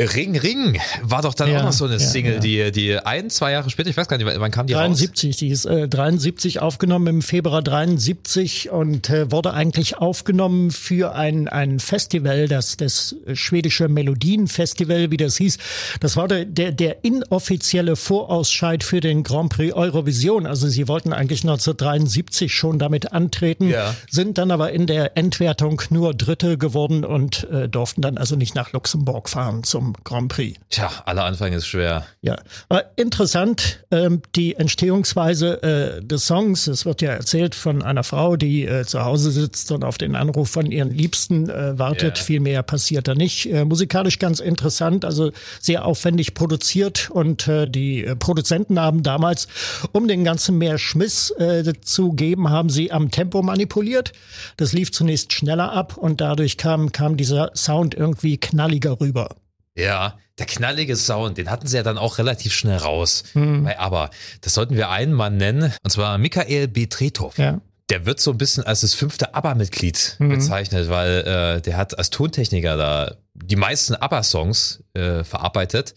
Ring 0.00 0.38
Ring 0.38 0.80
war 1.02 1.20
doch 1.20 1.34
dann 1.34 1.50
ja, 1.50 1.60
auch 1.60 1.64
noch 1.64 1.72
so 1.72 1.84
eine 1.84 1.94
ja, 1.94 1.98
Single, 1.98 2.34
ja. 2.36 2.40
die 2.40 2.72
die 2.72 2.96
ein, 2.96 3.28
zwei 3.28 3.52
Jahre 3.52 3.68
später, 3.68 3.90
ich 3.90 3.96
weiß 3.98 4.08
gar 4.08 4.16
nicht, 4.16 4.26
wann 4.26 4.50
kam 4.50 4.66
die 4.66 4.72
73, 4.72 5.28
raus? 5.28 5.36
die 5.36 5.48
ist 5.48 5.66
äh, 5.66 5.86
73 5.86 6.62
aufgenommen 6.62 7.08
im 7.08 7.20
Februar 7.20 7.60
73 7.60 8.70
und 8.70 9.10
äh, 9.10 9.30
wurde 9.30 9.52
eigentlich 9.52 9.98
aufgenommen 9.98 10.70
für 10.70 11.14
ein 11.14 11.46
ein 11.46 11.78
Festival, 11.78 12.48
das 12.48 12.78
das 12.78 13.16
schwedische 13.34 13.88
Melodienfestival, 13.88 15.10
wie 15.10 15.18
das 15.18 15.36
hieß. 15.36 15.58
Das 16.00 16.16
war 16.16 16.26
der 16.26 16.46
der, 16.46 16.72
der 16.72 17.04
inoffizielle 17.04 17.94
Vorausscheid 17.94 18.82
für 18.84 19.00
den 19.00 19.22
Grand 19.22 19.52
Prix 19.52 19.74
Eurovision. 19.74 20.46
Also 20.46 20.68
sie 20.68 20.88
wollten 20.88 21.12
eigentlich 21.12 21.42
1973 21.42 22.54
schon 22.54 22.78
damit 22.78 23.12
antreten, 23.12 23.74
sind 24.10 24.38
dann 24.38 24.52
aber 24.52 24.72
in 24.72 24.86
der 24.86 25.18
Endwertung 25.18 25.82
nur 25.90 26.14
Dritte 26.14 26.56
geworden 26.56 27.04
und 27.04 27.46
äh, 27.50 27.68
durften 27.68 28.00
dann 28.00 28.16
also 28.16 28.36
nicht 28.36 28.54
nach 28.54 28.72
Luxemburg 28.72 29.28
fahren 29.28 29.62
zum 29.64 29.81
zum 29.82 29.94
Grand 30.04 30.28
Prix. 30.28 30.58
Tja, 30.70 30.90
aller 31.04 31.24
Anfang 31.24 31.52
ist 31.52 31.66
schwer. 31.66 32.06
Ja, 32.20 32.36
aber 32.68 32.84
interessant, 32.96 33.84
ähm, 33.90 34.22
die 34.36 34.54
Entstehungsweise 34.54 35.62
äh, 35.62 36.04
des 36.04 36.26
Songs. 36.26 36.68
Es 36.68 36.86
wird 36.86 37.02
ja 37.02 37.10
erzählt 37.10 37.54
von 37.54 37.82
einer 37.82 38.04
Frau, 38.04 38.36
die 38.36 38.64
äh, 38.64 38.84
zu 38.84 39.04
Hause 39.04 39.32
sitzt 39.32 39.72
und 39.72 39.82
auf 39.82 39.98
den 39.98 40.14
Anruf 40.14 40.50
von 40.50 40.70
ihren 40.70 40.90
Liebsten 40.90 41.50
äh, 41.50 41.78
wartet. 41.78 42.18
Ja. 42.18 42.24
Viel 42.24 42.40
mehr 42.40 42.62
passiert 42.62 43.08
da 43.08 43.14
nicht. 43.14 43.46
Äh, 43.46 43.64
musikalisch 43.64 44.18
ganz 44.18 44.38
interessant, 44.38 45.04
also 45.04 45.32
sehr 45.60 45.84
aufwendig 45.84 46.34
produziert 46.34 47.10
und 47.10 47.48
äh, 47.48 47.68
die 47.68 48.04
äh, 48.04 48.14
Produzenten 48.14 48.78
haben 48.78 49.02
damals, 49.02 49.48
um 49.92 50.06
den 50.06 50.24
ganzen 50.24 50.58
mehr 50.58 50.78
Schmiss 50.78 51.34
zu 51.82 52.12
geben, 52.12 52.50
haben 52.50 52.68
sie 52.68 52.92
am 52.92 53.10
Tempo 53.10 53.42
manipuliert. 53.42 54.12
Das 54.56 54.72
lief 54.72 54.92
zunächst 54.92 55.32
schneller 55.32 55.72
ab 55.72 55.96
und 55.96 56.20
dadurch 56.20 56.56
kam, 56.56 56.92
kam 56.92 57.16
dieser 57.16 57.50
Sound 57.54 57.94
irgendwie 57.94 58.38
knalliger 58.38 59.00
rüber. 59.00 59.30
Ja, 59.76 60.18
der 60.38 60.46
knallige 60.46 60.96
Sound, 60.96 61.38
den 61.38 61.50
hatten 61.50 61.66
sie 61.66 61.76
ja 61.76 61.82
dann 61.82 61.98
auch 61.98 62.18
relativ 62.18 62.52
schnell 62.52 62.76
raus. 62.78 63.24
Mhm. 63.34 63.64
Bei 63.64 63.78
Aber, 63.78 64.10
das 64.40 64.54
sollten 64.54 64.76
wir 64.76 64.90
einen 64.90 65.12
Mann 65.12 65.36
nennen, 65.36 65.72
und 65.82 65.90
zwar 65.90 66.18
Michael 66.18 66.68
Betretov. 66.68 67.38
Ja. 67.38 67.60
Der 67.90 68.06
wird 68.06 68.20
so 68.20 68.30
ein 68.30 68.38
bisschen 68.38 68.64
als 68.64 68.80
das 68.82 68.94
fünfte 68.94 69.34
ABBA-Mitglied 69.34 70.16
Mhm. 70.18 70.28
bezeichnet, 70.30 70.88
weil 70.88 71.20
äh, 71.58 71.60
der 71.62 71.76
hat 71.76 71.98
als 71.98 72.10
Tontechniker 72.10 72.76
da 72.76 73.14
die 73.34 73.56
meisten 73.56 73.94
ABBA-Songs 73.94 74.82
äh, 74.94 75.24
verarbeitet. 75.24 75.94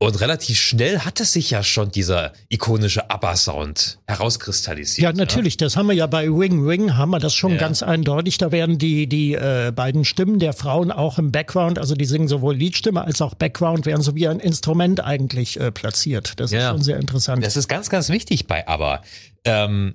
Und 0.00 0.20
relativ 0.20 0.56
schnell 0.60 1.00
hatte 1.00 1.24
sich 1.24 1.50
ja 1.50 1.64
schon 1.64 1.90
dieser 1.90 2.32
ikonische 2.48 3.10
ABBA-Sound 3.10 3.98
herauskristallisiert. 4.06 5.02
Ja, 5.02 5.12
natürlich. 5.12 5.56
Das 5.56 5.76
haben 5.76 5.88
wir 5.88 5.94
ja 5.94 6.06
bei 6.06 6.28
Wing 6.28 6.64
Wing, 6.68 6.96
haben 6.96 7.10
wir 7.10 7.18
das 7.18 7.34
schon 7.34 7.52
Ja. 7.54 7.58
ganz 7.58 7.82
eindeutig. 7.82 8.38
Da 8.38 8.52
werden 8.52 8.78
die, 8.78 9.08
die 9.08 9.34
äh, 9.34 9.72
beiden 9.74 10.04
Stimmen 10.04 10.38
der 10.38 10.52
Frauen 10.52 10.92
auch 10.92 11.18
im 11.18 11.32
Background, 11.32 11.80
also 11.80 11.96
die 11.96 12.04
singen 12.04 12.28
sowohl 12.28 12.54
Liedstimme 12.54 13.02
als 13.02 13.20
auch 13.20 13.34
Background, 13.34 13.86
werden 13.86 14.02
so 14.02 14.14
wie 14.14 14.28
ein 14.28 14.38
Instrument 14.38 15.00
eigentlich 15.02 15.58
äh, 15.58 15.72
platziert. 15.72 16.34
Das 16.38 16.52
ist 16.52 16.58
Ja. 16.58 16.70
schon 16.70 16.82
sehr 16.82 16.98
interessant. 16.98 17.44
Das 17.44 17.56
ist 17.56 17.66
ganz, 17.66 17.90
ganz 17.90 18.08
wichtig 18.08 18.46
bei 18.46 18.68
ABBA. 18.68 19.02
Ähm, 19.44 19.94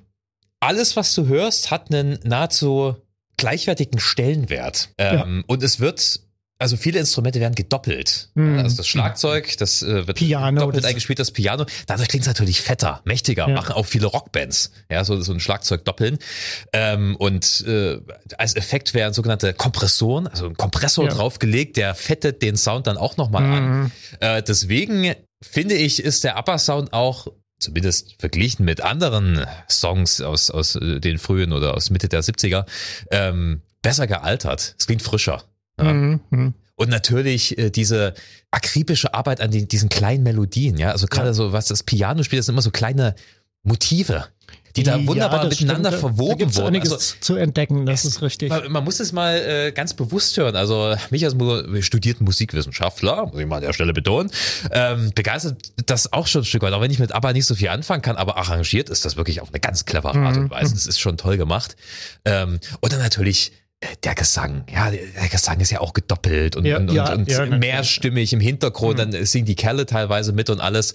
alles, 0.59 0.97
was 0.97 1.15
du 1.15 1.27
hörst, 1.27 1.71
hat 1.71 1.93
einen 1.93 2.19
nahezu 2.23 2.97
gleichwertigen 3.37 3.99
Stellenwert. 4.01 4.89
Ähm, 4.97 5.45
Und 5.47 5.63
es 5.63 5.79
wird, 5.79 6.19
also 6.63 6.77
viele 6.77 6.99
Instrumente 6.99 7.39
werden 7.39 7.55
gedoppelt. 7.55 8.29
Mhm. 8.33 8.57
Also 8.59 8.77
das 8.77 8.87
Schlagzeug, 8.87 9.55
das 9.57 9.83
äh, 9.83 10.07
wird 10.07 10.17
Piano, 10.17 10.61
doppelt 10.61 10.83
das- 10.83 10.89
eingespielt, 10.89 11.19
das 11.19 11.31
Piano. 11.31 11.65
Dadurch 11.85 12.07
klingt 12.09 12.23
es 12.23 12.27
natürlich 12.27 12.61
fetter, 12.61 13.01
mächtiger, 13.05 13.47
Ja. 13.47 13.53
machen 13.53 13.73
auch 13.73 13.85
viele 13.85 14.07
Rockbands. 14.07 14.71
Ja, 14.89 15.03
so, 15.05 15.21
so 15.21 15.33
ein 15.33 15.39
Schlagzeug 15.39 15.85
doppeln. 15.85 16.17
Ähm, 16.71 17.15
und 17.17 17.63
äh, 17.67 17.99
als 18.37 18.55
Effekt 18.55 18.93
werden 18.93 19.13
sogenannte 19.13 19.53
Kompressoren, 19.53 20.27
also 20.27 20.47
ein 20.47 20.55
Kompressor 20.57 21.05
Ja. 21.05 21.11
draufgelegt, 21.13 21.77
der 21.77 21.93
fettet 21.95 22.41
den 22.41 22.55
Sound 22.57 22.87
dann 22.87 22.97
auch 22.97 23.17
nochmal 23.17 23.43
an. 23.43 23.79
Mhm. 23.81 23.91
Äh, 24.19 24.41
deswegen 24.41 25.13
finde 25.41 25.75
ich, 25.75 26.01
ist 26.01 26.23
der 26.23 26.37
ABBA-Sound 26.37 26.93
auch 26.93 27.27
zumindest 27.59 28.15
verglichen 28.19 28.65
mit 28.65 28.81
anderen 28.81 29.45
Songs 29.69 30.19
aus, 30.21 30.49
aus 30.49 30.75
äh, 30.75 30.99
den 30.99 31.17
frühen 31.17 31.53
oder 31.53 31.75
aus 31.75 31.89
Mitte 31.89 32.09
der 32.09 32.21
70er, 32.23 32.65
ähm, 33.11 33.61
besser 33.81 34.07
gealtert. 34.07 34.75
Es 34.79 34.85
klingt 34.87 35.01
frischer. 35.01 35.43
Ja. 35.85 35.93
Mhm. 35.93 36.19
Mhm. 36.29 36.53
Und 36.75 36.89
natürlich 36.89 37.57
äh, 37.57 37.69
diese 37.69 38.13
akribische 38.51 39.13
Arbeit 39.13 39.41
an 39.41 39.51
den, 39.51 39.67
diesen 39.67 39.89
kleinen 39.89 40.23
Melodien, 40.23 40.77
ja, 40.77 40.91
also 40.91 41.05
gerade 41.07 41.27
Ja. 41.27 41.33
so, 41.33 41.51
was 41.53 41.67
das 41.67 41.83
Piano 41.83 42.23
spielt, 42.23 42.39
das 42.39 42.47
sind 42.47 42.55
immer 42.55 42.61
so 42.63 42.71
kleine 42.71 43.15
Motive, 43.63 44.25
die 44.75 44.83
da 44.83 44.97
Ja, 44.97 45.07
wunderbar 45.07 45.47
das 45.47 45.59
miteinander 45.59 45.91
stimmt. 45.91 46.03
Da 46.03 46.07
verwoben 46.17 46.55
wurden. 46.55 46.75
Also, 46.81 46.97
zu 46.97 47.35
entdecken, 47.35 47.85
das 47.85 48.03
ist 48.05 48.21
richtig. 48.23 48.49
man, 48.49 48.71
man 48.71 48.83
muss 48.83 48.99
es 48.99 49.11
mal 49.11 49.35
äh, 49.37 49.71
ganz 49.71 49.93
bewusst 49.93 50.35
hören. 50.35 50.55
Also 50.55 50.95
mich 51.11 51.23
als 51.23 51.35
studierten 51.85 52.25
Musikwissenschaftler, 52.25 53.27
muss 53.27 53.39
ich 53.39 53.45
mal 53.45 53.57
an 53.57 53.61
der 53.61 53.73
Stelle 53.73 53.93
betonen, 53.93 54.31
ähm, 54.71 55.11
begeistert 55.15 55.71
das 55.85 56.11
auch 56.11 56.27
schon 56.27 56.41
ein 56.41 56.45
Stück 56.45 56.63
weit. 56.63 56.73
Auch 56.73 56.81
wenn 56.81 56.91
ich 56.91 56.99
mit 56.99 57.11
ABBA 57.13 57.33
nicht 57.33 57.45
so 57.45 57.55
viel 57.55 57.69
anfangen 57.69 58.01
kann, 58.01 58.15
aber 58.17 58.35
arrangiert 58.37 58.89
ist 58.89 59.05
das 59.05 59.15
wirklich 59.15 59.41
auf 59.41 59.49
eine 59.49 59.59
ganz 59.59 59.85
clevere 59.85 60.17
Art 60.17 60.37
und 60.37 60.49
Weise. 60.49 60.73
Das 60.73 60.87
ist 60.87 60.99
schon 60.99 61.17
toll 61.17 61.37
gemacht. 61.37 61.75
Ähm, 62.25 62.59
und 62.81 62.91
dann 62.91 62.99
natürlich 62.99 63.51
der 64.03 64.15
Gesang. 64.15 64.65
Ja, 64.73 64.89
der 64.91 65.29
Gesang 65.29 65.59
ist 65.59 65.71
ja 65.71 65.79
auch 65.79 65.93
gedoppelt 65.93 66.55
und, 66.55 66.65
Ja, 66.65 66.77
und, 66.77 66.91
ja, 66.91 67.11
und, 67.11 67.19
und 67.19 67.31
ja, 67.31 67.45
mehrstimmig 67.45 68.33
im 68.33 68.39
Hintergrund. 68.39 68.99
Dann 68.99 69.11
singen 69.25 69.45
die 69.45 69.55
Kerle 69.55 69.85
teilweise 69.85 70.33
mit 70.33 70.49
und 70.49 70.59
alles. 70.59 70.93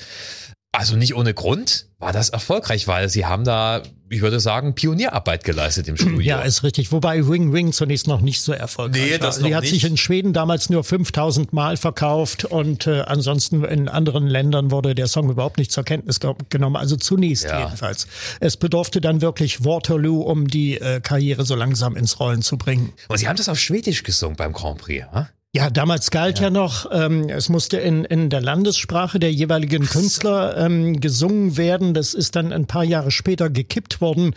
Also 0.79 0.95
nicht 0.97 1.17
ohne 1.17 1.35
Grund 1.35 1.87
war 1.99 2.13
das 2.13 2.29
erfolgreich, 2.29 2.87
weil 2.87 3.09
sie 3.09 3.27
haben 3.27 3.43
da, 3.43 3.83
ich 4.09 4.21
würde 4.21 4.39
sagen, 4.39 4.77
Pionierarbeit 4.77 5.43
geleistet 5.43 5.89
im 5.89 5.97
Studio. 5.97 6.21
Ja, 6.21 6.41
ist 6.43 6.63
richtig. 6.63 6.93
Wobei 6.93 7.27
Wing 7.29 7.53
Wing 7.53 7.73
zunächst 7.73 8.07
noch 8.07 8.21
nicht 8.21 8.41
so 8.43 8.53
erfolgreich 8.53 9.03
Nee, 9.03 9.11
war. 9.13 9.19
das 9.19 9.37
Sie 9.39 9.43
noch 9.43 9.57
hat 9.57 9.63
nicht. 9.63 9.73
sich 9.73 9.85
in 9.85 9.97
Schweden 9.97 10.33
damals 10.33 10.71
nur 10.71 10.85
5000 10.85 11.53
Mal 11.53 11.77
verkauft 11.77 12.45
und 12.45 12.87
äh, 12.87 13.01
ansonsten 13.01 13.65
in 13.65 13.89
anderen 13.89 14.29
Ländern 14.29 14.71
wurde 14.71 14.95
der 14.95 15.09
Song 15.09 15.29
überhaupt 15.31 15.59
nicht 15.59 15.73
zur 15.73 15.83
Kenntnis 15.83 16.21
ge 16.21 16.33
genommen. 16.49 16.77
Also 16.77 16.95
zunächst 16.95 17.45
Ja. 17.47 17.65
jedenfalls. 17.65 18.07
Es 18.39 18.57
bedurfte 18.57 19.01
dann 19.01 19.21
wirklich 19.21 19.65
Waterloo, 19.65 20.21
um 20.23 20.47
die 20.47 20.81
äh, 20.81 21.01
Karriere 21.01 21.45
so 21.45 21.57
langsam 21.57 21.97
ins 21.97 22.21
Rollen 22.21 22.43
zu 22.43 22.57
bringen. 22.57 22.93
Und 23.09 23.19
sie 23.19 23.27
haben 23.27 23.37
das 23.37 23.49
auf 23.49 23.59
Schwedisch 23.59 24.05
gesungen 24.05 24.37
beim 24.37 24.53
Grand 24.53 24.79
Prix. 24.79 25.05
Ja? 25.13 25.29
Ja, 25.59 25.71
damals 25.71 26.13
galt 26.13 26.39
ja, 26.39 26.51
noch, 26.51 26.87
ähm, 26.93 27.29
es 27.29 27.49
musste 27.49 27.79
in, 27.79 28.05
in 28.05 28.31
der 28.31 28.41
Landessprache 28.41 29.19
der 29.19 29.33
jeweiligen 29.33 29.85
Künstler 29.87 30.57
ähm, 30.57 31.01
gesungen 31.01 31.57
werden. 31.57 31.95
Das 31.95 32.15
ist 32.15 32.37
dann 32.37 32.53
ein 32.53 32.67
paar 32.67 32.85
Jahre 32.85 33.11
später 33.11 33.51
gekippt 33.51 34.01
worden, 34.01 34.35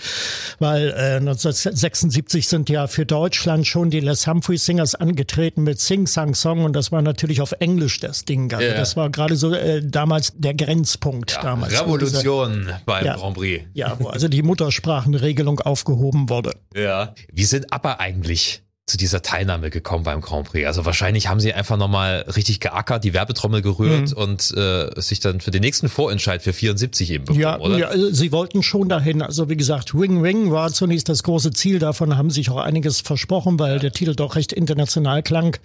weil 0.57 0.89
äh, 0.89 1.17
1976 1.17 2.47
sind 2.47 2.69
ja 2.71 2.87
für 2.87 3.05
Deutschland 3.05 3.67
schon 3.67 3.91
die 3.91 3.99
Les 3.99 4.25
Humphrey 4.25 4.57
Singers 4.57 4.95
angetreten 4.95 5.61
mit 5.61 5.79
Sing 5.79 6.07
Sang 6.07 6.33
Song 6.33 6.63
und 6.63 6.73
das 6.75 6.91
war 6.91 7.03
natürlich 7.03 7.39
auf 7.39 7.51
Englisch 7.59 7.99
das 7.99 8.25
Ding. 8.25 8.51
Also 8.51 8.65
Ja. 8.65 8.73
das 8.73 8.97
war 8.97 9.11
gerade 9.11 9.35
so 9.35 9.53
äh, 9.53 9.85
damals 9.85 10.33
der 10.35 10.55
Grenzpunkt 10.55 11.37
damals. 11.43 11.73
wo 11.85 11.97
diese- 11.97 12.17
Revolution 12.17 12.69
beim 12.87 13.05
Ja. 13.05 13.15
Grand 13.15 13.35
Prix. 13.37 13.63
Ja, 13.75 13.95
wo 13.99 14.07
also 14.07 14.27
die 14.27 14.41
Muttersprachenregelung 14.41 15.59
aufgehoben 15.59 16.29
wurde. 16.29 16.53
Ja. 16.75 17.13
Wie 17.31 17.43
sind 17.43 17.71
aber 17.71 17.99
eigentlich 17.99 18.63
zu 18.91 18.97
dieser 18.97 19.21
Teilnahme 19.21 19.69
gekommen 19.69 20.03
beim 20.03 20.21
Grand 20.21 20.49
Prix? 20.49 20.67
Also 20.67 20.85
wahrscheinlich 20.85 21.27
haben 21.27 21.39
sie 21.39 21.53
einfach 21.53 21.77
nochmal 21.77 22.25
richtig 22.35 22.59
geackert, 22.59 23.03
die 23.03 23.13
Werbetrommel 23.13 23.61
gerührt 23.61 24.11
Mhm. 24.11 24.17
und 24.17 24.51
äh, 24.57 24.89
sich 25.01 25.19
dann 25.21 25.39
für 25.41 25.51
den 25.51 25.61
nächsten 25.61 25.89
Vorentscheid 25.89 26.41
für 26.41 26.53
74 26.53 27.11
eben 27.11 27.25
beworben, 27.25 27.41
Ja, 27.41 27.59
oder? 27.59 27.77
ja, 27.77 27.87
also 27.87 28.11
sie 28.13 28.31
wollten 28.31 28.63
schon 28.63 28.89
dahin. 28.89 29.21
Also 29.21 29.49
wie 29.49 29.55
gesagt, 29.57 29.93
Wing 29.97 30.21
Wing 30.23 30.51
war 30.51 30.71
zunächst 30.73 31.07
das 31.09 31.23
große 31.23 31.51
Ziel. 31.51 31.79
Davon 31.79 32.17
haben 32.17 32.29
sich 32.29 32.49
auch 32.49 32.57
einiges 32.57 33.01
versprochen, 33.01 33.57
weil 33.59 33.79
der 33.79 33.91
Titel 33.93 34.15
doch 34.15 34.35
recht 34.35 34.51
international 34.53 35.23
klang. 35.23 35.55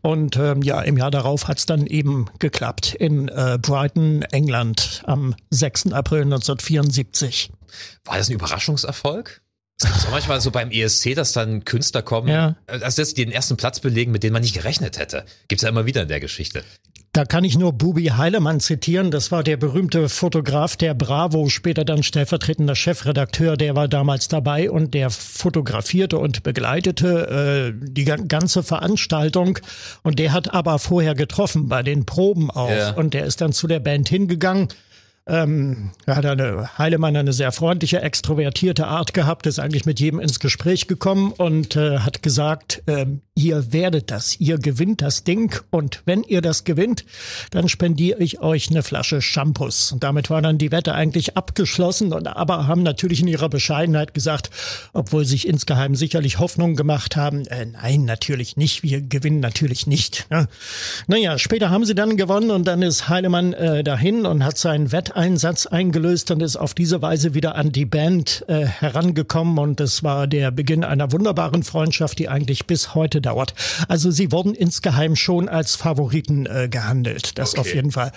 Und 0.00 0.36
ähm, 0.36 0.62
ja, 0.62 0.80
im 0.80 0.96
Jahr 0.96 1.10
darauf 1.10 1.46
hat's 1.48 1.66
dann 1.66 1.86
eben 1.86 2.26
geklappt 2.38 2.94
in 2.94 3.28
äh, 3.28 3.58
Brighton, 3.62 4.22
England 4.32 5.02
am 5.06 5.34
6. 5.50 5.92
April 5.92 6.22
1974. 6.22 7.50
War 8.04 8.16
das 8.18 8.28
ein 8.28 8.32
Überraschungserfolg? 8.34 9.41
Es 9.80 9.86
gibt 9.90 10.06
auch 10.06 10.10
manchmal 10.10 10.40
so 10.40 10.50
beim 10.50 10.70
ESC, 10.70 11.14
dass 11.14 11.32
dann 11.32 11.64
Künstler 11.64 12.02
kommen, 12.02 12.28
Ja. 12.28 12.56
also 12.66 13.02
dass 13.02 13.14
die 13.14 13.24
den 13.24 13.32
ersten 13.32 13.56
Platz 13.56 13.80
belegen, 13.80 14.12
mit 14.12 14.22
denen 14.22 14.32
man 14.34 14.42
nicht 14.42 14.54
gerechnet 14.54 14.98
hätte. 14.98 15.24
Gibt's 15.48 15.62
ja 15.62 15.68
immer 15.68 15.86
wieder 15.86 16.02
in 16.02 16.08
der 16.08 16.20
Geschichte. 16.20 16.62
Da 17.14 17.26
kann 17.26 17.44
ich 17.44 17.58
nur 17.58 17.74
Bubi 17.74 18.06
Heilemann 18.06 18.58
zitieren. 18.60 19.10
Das 19.10 19.30
war 19.30 19.42
der 19.42 19.58
berühmte 19.58 20.08
Fotograf 20.08 20.76
der 20.76 20.94
Bravo, 20.94 21.50
später 21.50 21.84
dann 21.84 22.02
stellvertretender 22.02 22.74
Chefredakteur. 22.74 23.58
Der 23.58 23.76
war 23.76 23.86
damals 23.86 24.28
dabei 24.28 24.70
und 24.70 24.94
der 24.94 25.10
fotografierte 25.10 26.16
und 26.18 26.42
begleitete 26.42 27.74
äh, 27.76 27.86
die 27.90 28.04
ga- 28.04 28.16
ganze 28.16 28.62
Veranstaltung. 28.62 29.58
Und 30.02 30.18
der 30.20 30.32
hat 30.32 30.54
aber 30.54 30.78
vorher 30.78 31.14
getroffen 31.14 31.68
bei 31.68 31.82
den 31.82 32.06
Proben 32.06 32.50
auch. 32.50 32.70
Ja. 32.70 32.92
Und 32.92 33.12
der 33.12 33.26
ist 33.26 33.42
dann 33.42 33.52
zu 33.52 33.66
der 33.66 33.80
Band 33.80 34.08
hingegangen. 34.08 34.68
Ähm, 35.26 35.92
er 36.04 36.16
hat 36.16 36.26
eine 36.26 36.78
Heilemann 36.78 37.16
eine 37.16 37.32
sehr 37.32 37.52
freundliche, 37.52 38.02
extrovertierte 38.02 38.86
Art 38.86 39.14
gehabt, 39.14 39.46
ist 39.46 39.60
eigentlich 39.60 39.86
mit 39.86 40.00
jedem 40.00 40.18
ins 40.18 40.40
Gespräch 40.40 40.88
gekommen 40.88 41.32
und 41.32 41.76
äh, 41.76 42.00
hat 42.00 42.22
gesagt, 42.22 42.82
ähm, 42.88 43.20
ihr 43.34 43.72
werdet 43.72 44.10
das, 44.10 44.38
ihr 44.40 44.58
gewinnt 44.58 45.00
das 45.00 45.24
Ding 45.24 45.58
und 45.70 46.02
wenn 46.04 46.22
ihr 46.22 46.42
das 46.42 46.64
gewinnt, 46.64 47.06
dann 47.50 47.70
spendiere 47.70 48.22
ich 48.22 48.40
euch 48.40 48.70
eine 48.70 48.82
Flasche 48.82 49.22
Shampoos. 49.22 49.92
Und 49.92 50.02
damit 50.02 50.28
war 50.28 50.42
dann 50.42 50.58
die 50.58 50.70
Wette 50.70 50.94
eigentlich 50.94 51.34
abgeschlossen 51.34 52.12
und 52.12 52.26
aber 52.26 52.66
haben 52.66 52.82
natürlich 52.82 53.22
in 53.22 53.28
ihrer 53.28 53.48
Bescheidenheit 53.48 54.12
gesagt, 54.12 54.50
obwohl 54.92 55.24
sich 55.24 55.48
insgeheim 55.48 55.94
sicherlich 55.94 56.40
Hoffnung 56.40 56.76
gemacht 56.76 57.16
haben, 57.16 57.46
äh, 57.46 57.64
nein, 57.64 58.04
natürlich 58.04 58.58
nicht, 58.58 58.82
wir 58.82 59.00
gewinnen 59.00 59.40
natürlich 59.40 59.86
nicht. 59.86 60.26
Ja. 60.30 60.46
Naja, 61.06 61.38
später 61.38 61.70
haben 61.70 61.86
sie 61.86 61.94
dann 61.94 62.18
gewonnen 62.18 62.50
und 62.50 62.66
dann 62.66 62.82
ist 62.82 63.08
Heilemann 63.08 63.54
äh, 63.54 63.82
dahin 63.82 64.26
und 64.26 64.44
hat 64.44 64.58
seinen 64.58 64.92
Wetteinsatz 64.92 65.64
eingelöst 65.64 66.30
und 66.30 66.42
ist 66.42 66.56
auf 66.56 66.74
diese 66.74 67.00
Weise 67.00 67.32
wieder 67.32 67.54
an 67.54 67.72
die 67.72 67.86
Band 67.86 68.44
äh, 68.48 68.66
herangekommen 68.66 69.58
und 69.58 69.80
es 69.80 70.02
war 70.02 70.26
der 70.26 70.50
Beginn 70.50 70.84
einer 70.84 71.12
wunderbaren 71.12 71.62
Freundschaft, 71.62 72.18
die 72.18 72.28
eigentlich 72.28 72.66
bis 72.66 72.94
heute 72.94 73.21
dauert. 73.22 73.54
Also 73.88 74.10
sie 74.10 74.32
wurden 74.32 74.54
insgeheim 74.54 75.16
schon 75.16 75.48
als 75.48 75.76
Favoriten 75.76 76.46
äh, 76.46 76.68
gehandelt, 76.68 77.38
das 77.38 77.52
Okay. 77.52 77.60
auf 77.60 77.74
jeden 77.74 77.92
Fall. 77.92 78.12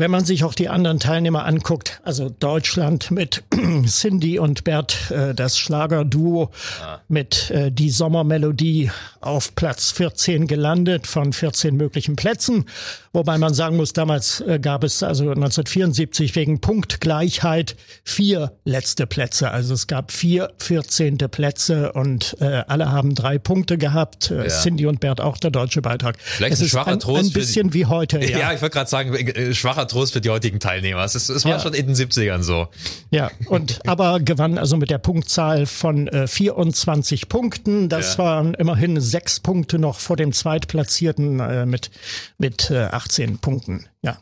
Wenn 0.00 0.10
man 0.10 0.24
sich 0.24 0.44
auch 0.44 0.54
die 0.54 0.70
anderen 0.70 0.98
Teilnehmer 0.98 1.44
anguckt, 1.44 2.00
also 2.04 2.30
Deutschland 2.30 3.10
mit 3.10 3.42
Cindy 3.86 4.38
und 4.38 4.64
Bert, 4.64 5.10
äh, 5.10 5.34
das 5.34 5.58
Schlagerduo 5.58 6.50
ah. 6.82 7.00
mit 7.08 7.50
äh, 7.50 7.70
die 7.70 7.90
Sommermelodie 7.90 8.90
auf 9.20 9.54
Platz 9.54 9.90
14 9.92 10.46
gelandet 10.46 11.06
von 11.06 11.34
14 11.34 11.76
möglichen 11.76 12.16
Plätzen. 12.16 12.64
Wobei 13.12 13.36
man 13.36 13.52
sagen 13.52 13.76
muss, 13.76 13.92
damals 13.92 14.40
äh, 14.40 14.58
gab 14.58 14.84
es 14.84 15.02
also 15.02 15.24
1974 15.24 16.34
wegen 16.34 16.62
Punktgleichheit 16.62 17.76
vier 18.02 18.52
letzte 18.64 19.06
Plätze. 19.06 19.50
Also 19.50 19.74
es 19.74 19.86
gab 19.86 20.12
vier 20.12 20.50
14. 20.58 21.18
Plätze 21.18 21.92
und 21.92 22.36
äh, 22.40 22.62
alle 22.68 22.90
haben 22.90 23.14
drei 23.14 23.38
Punkte 23.38 23.76
gehabt. 23.76 24.30
Ja. 24.30 24.46
Cindy 24.46 24.86
und 24.86 25.00
Bert 25.00 25.20
auch 25.20 25.36
der 25.36 25.50
deutsche 25.50 25.82
Beitrag. 25.82 26.16
Vielleicht 26.20 26.54
es 26.54 26.62
ein 26.62 26.68
schwacher 26.68 26.92
ein, 26.92 27.00
Trost. 27.00 27.24
Ein 27.24 27.32
bisschen 27.32 27.74
wie 27.74 27.84
heute. 27.84 28.18
Ja, 28.30 28.38
ja 28.38 28.52
ich 28.52 28.62
wollte 28.62 28.74
gerade 28.74 28.90
sagen, 28.90 29.54
schwacher 29.54 29.88
Trost 29.90 30.12
für 30.12 30.20
die 30.20 30.30
heutigen 30.30 30.60
Teilnehmer. 30.60 31.04
Es, 31.04 31.14
es 31.14 31.44
war 31.44 31.52
ja. 31.52 31.60
schon 31.60 31.74
in 31.74 31.86
den 31.86 31.94
70ern 31.94 32.42
so. 32.42 32.68
Ja, 33.10 33.30
und 33.46 33.80
aber 33.86 34.20
gewann 34.20 34.58
also 34.58 34.76
mit 34.76 34.90
der 34.90 34.98
Punktzahl 34.98 35.66
von 35.66 36.08
äh, 36.08 36.26
24 36.26 37.28
Punkten. 37.28 37.88
Das 37.88 38.16
ja. 38.16 38.24
waren 38.24 38.54
immerhin 38.54 39.00
sechs 39.00 39.40
Punkte 39.40 39.78
noch 39.78 40.00
vor 40.00 40.16
dem 40.16 40.32
Zweitplatzierten 40.32 41.40
äh, 41.40 41.66
mit, 41.66 41.90
mit 42.38 42.70
äh, 42.70 42.84
18 42.84 43.38
Punkten. 43.38 43.86
Ja. 44.02 44.18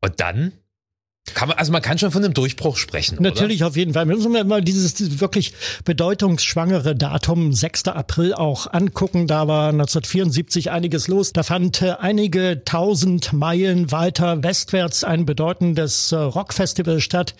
Und 0.00 0.20
dann 0.20 0.52
kann 1.34 1.48
man, 1.48 1.56
also 1.56 1.70
man 1.70 1.82
kann 1.82 1.98
schon 1.98 2.10
von 2.10 2.24
einem 2.24 2.34
Durchbruch 2.34 2.76
sprechen. 2.76 3.18
Natürlich 3.20 3.60
oder? 3.60 3.68
auf 3.68 3.76
jeden 3.76 3.94
Fall. 3.94 4.08
Wir 4.08 4.16
müssen 4.16 4.32
wir 4.32 4.42
mal 4.42 4.60
dieses 4.60 5.20
wirklich 5.20 5.54
bedeutungsschwangere 5.84 6.96
Datum 6.96 7.52
6. 7.52 7.88
April 7.88 8.34
auch 8.34 8.72
angucken. 8.72 9.28
Da 9.28 9.46
war 9.46 9.68
1974 9.68 10.72
einiges 10.72 11.06
los. 11.06 11.32
Da 11.32 11.44
fand 11.44 11.80
äh, 11.80 11.94
einige 12.00 12.62
tausend 12.64 13.32
Meilen 13.32 13.92
weiter 13.92 14.42
westwärts 14.42 15.04
ein 15.04 15.24
bedeutendes 15.24 16.10
äh, 16.10 16.16
Rockfestival 16.16 16.98
statt. 17.00 17.36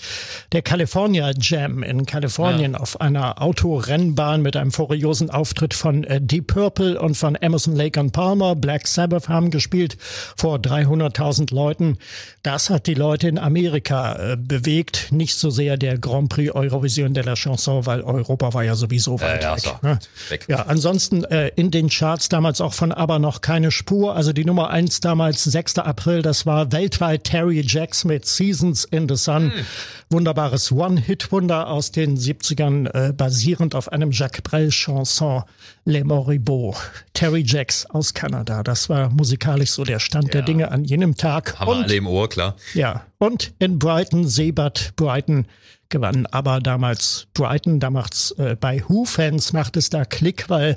Der 0.53 0.63
California 0.63 1.33
Jam 1.37 1.83
in 1.83 2.07
Kalifornien 2.07 2.75
ja. 2.75 2.79
auf 2.79 3.01
einer 3.01 3.43
Autorennbahn 3.43 4.43
mit 4.43 4.57
einem 4.57 4.71
furiosen 4.71 5.29
Auftritt 5.29 5.75
von 5.75 6.05
äh, 6.05 6.21
Deep 6.21 6.47
Purple 6.47 7.01
und 7.01 7.17
von 7.17 7.35
Emerson 7.35 7.75
Lake 7.75 7.99
and 7.99 8.13
Palmer. 8.13 8.55
Black 8.55 8.87
Sabbath 8.87 9.29
haben 9.29 9.51
gespielt 9.51 9.97
vor 10.37 10.59
300.000 10.59 11.53
Leuten. 11.53 11.99
Das 12.45 12.71
hat 12.71 12.87
die 12.87 12.95
Leute 12.95 13.27
in 13.27 13.39
Amerika 13.39 13.72
Amerika 13.73 14.33
äh, 14.33 14.37
bewegt, 14.37 15.09
nicht 15.13 15.35
so 15.35 15.49
sehr 15.49 15.79
der 15.79 15.97
Grand 15.97 16.29
Prix 16.29 16.55
Eurovision 16.55 17.15
de 17.15 17.25
la 17.25 17.35
Chanson, 17.35 17.87
weil 17.87 18.03
Europa 18.03 18.53
war 18.53 18.63
ja 18.63 18.75
sowieso 18.75 19.19
weit 19.19 19.43
ja, 19.43 19.57
weg, 19.57 19.63
so. 19.63 19.79
ne? 19.81 19.99
weg. 20.29 20.45
Ja, 20.47 20.67
ansonsten 20.67 21.25
äh, 21.25 21.49
in 21.57 21.71
den 21.71 21.89
Charts 21.89 22.29
damals 22.29 22.61
auch 22.61 22.75
von 22.75 22.93
aber 22.93 23.19
noch 23.19 23.41
keine 23.41 23.71
Spur. 23.71 24.15
Also 24.15 24.35
die 24.35 24.45
Nummer 24.45 24.69
eins 24.69 25.01
damals, 25.01 25.45
6. 25.45 25.79
April, 25.79 26.21
das 26.21 26.45
war 26.45 26.71
weltweit 26.71 27.25
Terry 27.25 27.65
Jacks 27.67 28.05
mit 28.05 28.27
Seasons 28.27 28.85
in 28.85 29.09
the 29.09 29.17
Sun. 29.17 29.53
Hm. 29.53 29.65
Wunderbares 30.11 30.71
One-Hit-Wunder 30.71 31.69
aus 31.69 31.93
den 31.93 32.19
70ern, 32.19 32.89
äh, 32.93 33.13
basierend 33.15 33.75
auf 33.75 33.91
einem 33.91 34.11
Jacques 34.11 34.43
Brel-Chanson 34.43 35.45
Les 35.87 36.05
Moribaux. 36.05 36.77
Terry 37.15 37.43
Jacks 37.47 37.87
aus 37.87 38.13
Kanada. 38.13 38.63
Das 38.63 38.91
war 38.91 39.09
musikalisch 39.09 39.71
so 39.71 39.85
der 39.85 39.99
Stand 39.99 40.27
ja. 40.27 40.33
der 40.33 40.43
Dinge 40.43 40.71
an 40.71 40.85
jenem 40.85 41.17
Tag. 41.17 41.59
Haben 41.59 41.71
Und, 41.71 41.79
wir 41.79 41.85
alle 41.85 41.95
im 41.97 42.07
Ohr, 42.07 42.29
klar. 42.29 42.57
Ja, 42.75 43.07
und 43.23 43.55
in 43.61 43.79
Brighton, 43.79 44.27
Seebad 44.27 44.95
Brighton 44.97 45.47
gewann 45.91 46.27
aber 46.27 46.59
damals 46.59 47.29
Brighton, 47.35 47.79
damals 47.79 48.33
äh, 48.37 48.57
bei 48.59 48.83
Who-Fans 48.89 49.53
macht 49.53 49.77
es 49.77 49.91
da 49.91 50.05
Klick, 50.05 50.51
weil 50.51 50.77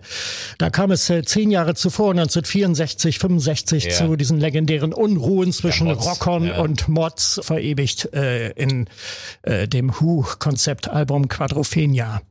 da 0.59 0.69
kam 0.69 0.91
es 0.91 1.09
äh, 1.09 1.23
zehn 1.23 1.49
Jahre 1.49 1.73
zuvor, 1.73 2.11
1964, 2.11 3.17
65 3.17 3.85
ja. 3.85 3.91
zu 3.91 4.15
diesen 4.15 4.39
legendären 4.39 4.93
Unruhen 4.93 5.53
zwischen 5.53 5.89
Rockern 5.89 6.45
ja. 6.45 6.59
und 6.59 6.87
Mods 6.87 7.39
verewigt 7.41 8.13
äh, 8.13 8.51
in 8.51 8.87
äh, 9.41 9.67
dem 9.67 9.99
Who-Konzeptalbum 9.99 11.27
Quadrophenia. 11.29 12.21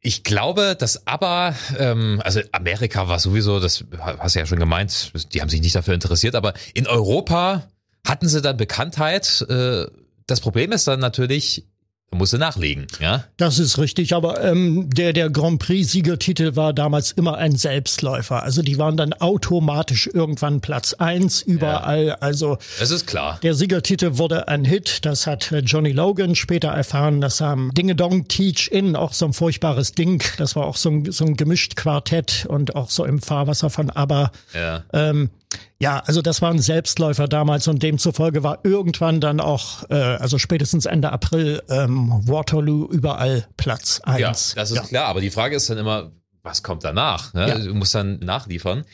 Ich 0.00 0.24
glaube, 0.24 0.76
dass 0.78 1.06
aber, 1.06 1.54
ähm, 1.78 2.20
also 2.22 2.40
Amerika 2.52 3.08
war 3.08 3.18
sowieso, 3.18 3.60
das 3.60 3.82
hast 3.98 4.34
du 4.34 4.40
ja 4.40 4.44
schon 4.44 4.58
gemeint, 4.58 5.12
die 5.32 5.40
haben 5.40 5.48
sich 5.48 5.62
nicht 5.62 5.74
dafür 5.74 5.94
interessiert, 5.94 6.34
aber 6.34 6.52
in 6.74 6.86
Europa 6.86 7.66
hatten 8.04 8.28
sie 8.28 8.42
dann 8.42 8.56
Bekanntheit. 8.56 9.44
Äh, 9.48 9.86
das 10.26 10.40
Problem 10.40 10.72
ist 10.72 10.86
dann 10.86 11.00
natürlich, 11.00 11.64
man 12.10 12.18
musste 12.18 12.38
nachlegen, 12.38 12.86
ja? 13.00 13.24
Das 13.36 13.58
ist 13.58 13.76
richtig, 13.78 14.14
aber 14.14 14.42
ähm, 14.42 14.88
der, 14.88 15.12
der 15.12 15.30
Grand 15.30 15.58
Prix-Siegertitel 15.58 16.54
war 16.54 16.72
damals 16.72 17.10
immer 17.10 17.36
ein 17.38 17.56
Selbstläufer. 17.56 18.42
Also 18.42 18.62
die 18.62 18.78
waren 18.78 18.96
dann 18.96 19.12
automatisch 19.14 20.08
irgendwann 20.12 20.60
Platz 20.60 20.94
eins 20.94 21.42
überall. 21.42 22.06
Ja. 22.06 22.14
Also 22.20 22.58
es 22.80 22.90
ist 22.92 23.06
klar. 23.06 23.40
Der 23.42 23.54
Siegertitel 23.54 24.16
wurde 24.16 24.46
ein 24.48 24.64
Hit. 24.64 25.04
Das 25.04 25.26
hat 25.26 25.50
äh, 25.50 25.58
Johnny 25.58 25.90
Logan 25.90 26.36
später 26.36 26.68
erfahren. 26.68 27.20
Das 27.20 27.40
haben 27.40 27.72
Dinge 27.74 27.96
Dong 27.96 28.28
Teach 28.28 28.70
In, 28.70 28.94
auch 28.96 29.12
so 29.12 29.26
ein 29.26 29.32
furchtbares 29.32 29.92
Ding. 29.92 30.22
Das 30.38 30.54
war 30.54 30.66
auch 30.66 30.76
so 30.76 30.90
ein, 30.90 31.10
so 31.10 31.24
ein 31.24 31.36
gemischt 31.36 31.74
Quartett 31.74 32.46
und 32.48 32.76
auch 32.76 32.90
so 32.90 33.04
im 33.04 33.20
Fahrwasser 33.20 33.70
von 33.70 33.90
ABBA. 33.90 34.30
Ja. 34.54 34.84
Ähm, 34.92 35.30
ja, 35.80 36.00
also 36.06 36.22
das 36.22 36.40
war 36.42 36.50
ein 36.50 36.60
Selbstläufer 36.60 37.28
damals 37.28 37.68
und 37.68 37.82
demzufolge 37.82 38.42
war 38.42 38.60
irgendwann 38.62 39.20
dann 39.20 39.40
auch, 39.40 39.88
äh, 39.90 39.94
also 39.94 40.38
spätestens 40.38 40.86
Ende 40.86 41.12
April, 41.12 41.62
ähm, 41.68 42.22
Waterloo 42.26 42.86
überall 42.90 43.46
Platz 43.56 44.00
eins. 44.04 44.54
Ja, 44.54 44.62
das 44.62 44.70
ist 44.70 44.76
ja. 44.76 44.82
klar, 44.82 45.06
aber 45.06 45.20
die 45.20 45.30
Frage 45.30 45.56
ist 45.56 45.68
dann 45.68 45.78
immer, 45.78 46.12
was 46.42 46.62
kommt 46.62 46.84
danach? 46.84 47.34
Ne? 47.34 47.48
Ja. 47.48 47.58
Du 47.58 47.74
musst 47.74 47.94
dann 47.94 48.18
nachliefern. 48.20 48.84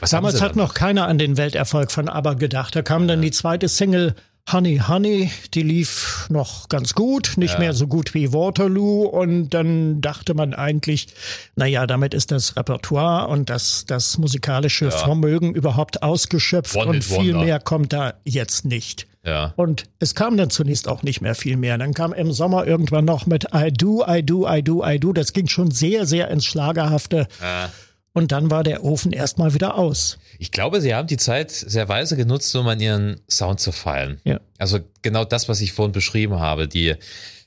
Was 0.00 0.10
Damals 0.10 0.40
hat 0.40 0.56
noch 0.56 0.74
keiner 0.74 1.06
an 1.08 1.18
den 1.18 1.36
Welterfolg 1.36 1.90
von 1.90 2.08
ABBA 2.08 2.34
gedacht. 2.34 2.74
Da 2.74 2.82
kam 2.82 3.06
dann 3.06 3.20
die 3.20 3.30
zweite 3.30 3.68
Single 3.68 4.14
Honey 4.50 4.78
Honey, 4.86 5.30
die 5.54 5.62
lief 5.62 6.26
noch 6.28 6.68
ganz 6.68 6.94
gut, 6.94 7.32
nicht 7.36 7.54
ja. 7.54 7.60
mehr 7.60 7.72
so 7.72 7.86
gut 7.86 8.12
wie 8.12 8.32
Waterloo 8.32 9.04
und 9.04 9.50
dann 9.50 10.02
dachte 10.02 10.34
man 10.34 10.52
eigentlich, 10.52 11.08
naja, 11.56 11.86
damit 11.86 12.12
ist 12.12 12.30
das 12.30 12.54
Repertoire 12.54 13.28
und 13.28 13.48
das, 13.48 13.86
das 13.86 14.18
musikalische 14.18 14.86
ja. 14.86 14.90
Vermögen 14.90 15.54
überhaupt 15.54 16.02
ausgeschöpft 16.02 16.76
One 16.76 16.90
und 16.90 17.04
viel 17.04 17.34
mehr 17.34 17.58
kommt 17.58 17.94
da 17.94 18.14
jetzt 18.24 18.66
nicht. 18.66 19.06
Ja. 19.24 19.54
Und 19.56 19.84
es 19.98 20.14
kam 20.14 20.36
dann 20.36 20.50
zunächst 20.50 20.88
auch 20.88 21.02
nicht 21.02 21.22
mehr 21.22 21.34
viel 21.34 21.56
mehr. 21.56 21.78
Dann 21.78 21.94
kam 21.94 22.12
im 22.12 22.30
Sommer 22.32 22.66
irgendwann 22.66 23.06
noch 23.06 23.24
mit 23.24 23.46
I 23.54 23.72
do, 23.72 24.04
I 24.06 24.22
do, 24.22 24.46
I 24.46 24.62
do, 24.62 24.84
I 24.84 25.00
do. 25.00 25.14
Das 25.14 25.32
ging 25.32 25.48
schon 25.48 25.70
sehr, 25.70 26.04
sehr 26.04 26.30
ins 26.30 26.44
Schlagerhafte. 26.44 27.26
Ja. 27.40 27.70
Und 28.14 28.30
dann 28.30 28.50
war 28.50 28.62
der 28.62 28.84
Ofen 28.84 29.12
erstmal 29.12 29.54
wieder 29.54 29.74
aus. 29.74 30.18
Ich 30.38 30.52
glaube, 30.52 30.80
sie 30.80 30.94
haben 30.94 31.08
die 31.08 31.16
Zeit 31.16 31.50
sehr 31.50 31.88
weise 31.88 32.16
genutzt, 32.16 32.54
um 32.54 32.66
an 32.68 32.80
ihren 32.80 33.20
Sound 33.28 33.58
zu 33.58 33.72
fallen. 33.72 34.20
Ja. 34.24 34.40
Also 34.56 34.78
genau 35.02 35.24
das, 35.24 35.48
was 35.48 35.60
ich 35.60 35.72
vorhin 35.72 35.92
beschrieben 35.92 36.38
habe, 36.38 36.68
die 36.68 36.94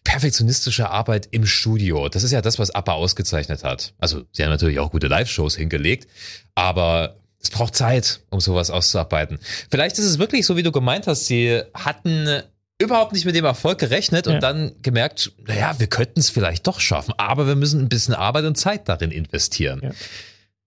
perfektionistische 0.03 0.89
Arbeit 0.89 1.29
im 1.31 1.45
Studio. 1.45 2.09
Das 2.09 2.23
ist 2.23 2.31
ja 2.31 2.41
das, 2.41 2.59
was 2.59 2.71
ABBA 2.71 2.93
ausgezeichnet 2.93 3.63
hat. 3.63 3.93
Also 3.97 4.23
sie 4.33 4.43
haben 4.43 4.49
natürlich 4.49 4.79
auch 4.79 4.91
gute 4.91 5.07
Live-Shows 5.07 5.55
hingelegt, 5.55 6.07
aber 6.53 7.15
es 7.41 7.49
braucht 7.49 7.75
Zeit, 7.75 8.21
um 8.29 8.41
sowas 8.41 8.69
auszuarbeiten. 8.69 9.39
Vielleicht 9.71 9.97
ist 9.99 10.05
es 10.05 10.19
wirklich 10.19 10.45
so, 10.45 10.57
wie 10.57 10.63
du 10.63 10.73
gemeint 10.73 11.07
hast, 11.07 11.27
sie 11.27 11.61
hatten 11.73 12.41
überhaupt 12.77 13.13
nicht 13.13 13.25
mit 13.25 13.35
dem 13.35 13.45
Erfolg 13.45 13.79
gerechnet 13.79 14.27
und 14.27 14.33
ja. 14.33 14.39
dann 14.39 14.73
gemerkt, 14.81 15.31
naja, 15.45 15.75
wir 15.77 15.87
könnten 15.87 16.19
es 16.19 16.29
vielleicht 16.29 16.67
doch 16.67 16.79
schaffen, 16.79 17.13
aber 17.17 17.47
wir 17.47 17.55
müssen 17.55 17.81
ein 17.81 17.89
bisschen 17.89 18.13
Arbeit 18.13 18.45
und 18.45 18.57
Zeit 18.57 18.89
darin 18.89 19.11
investieren. 19.11 19.81
Ja. 19.83 19.91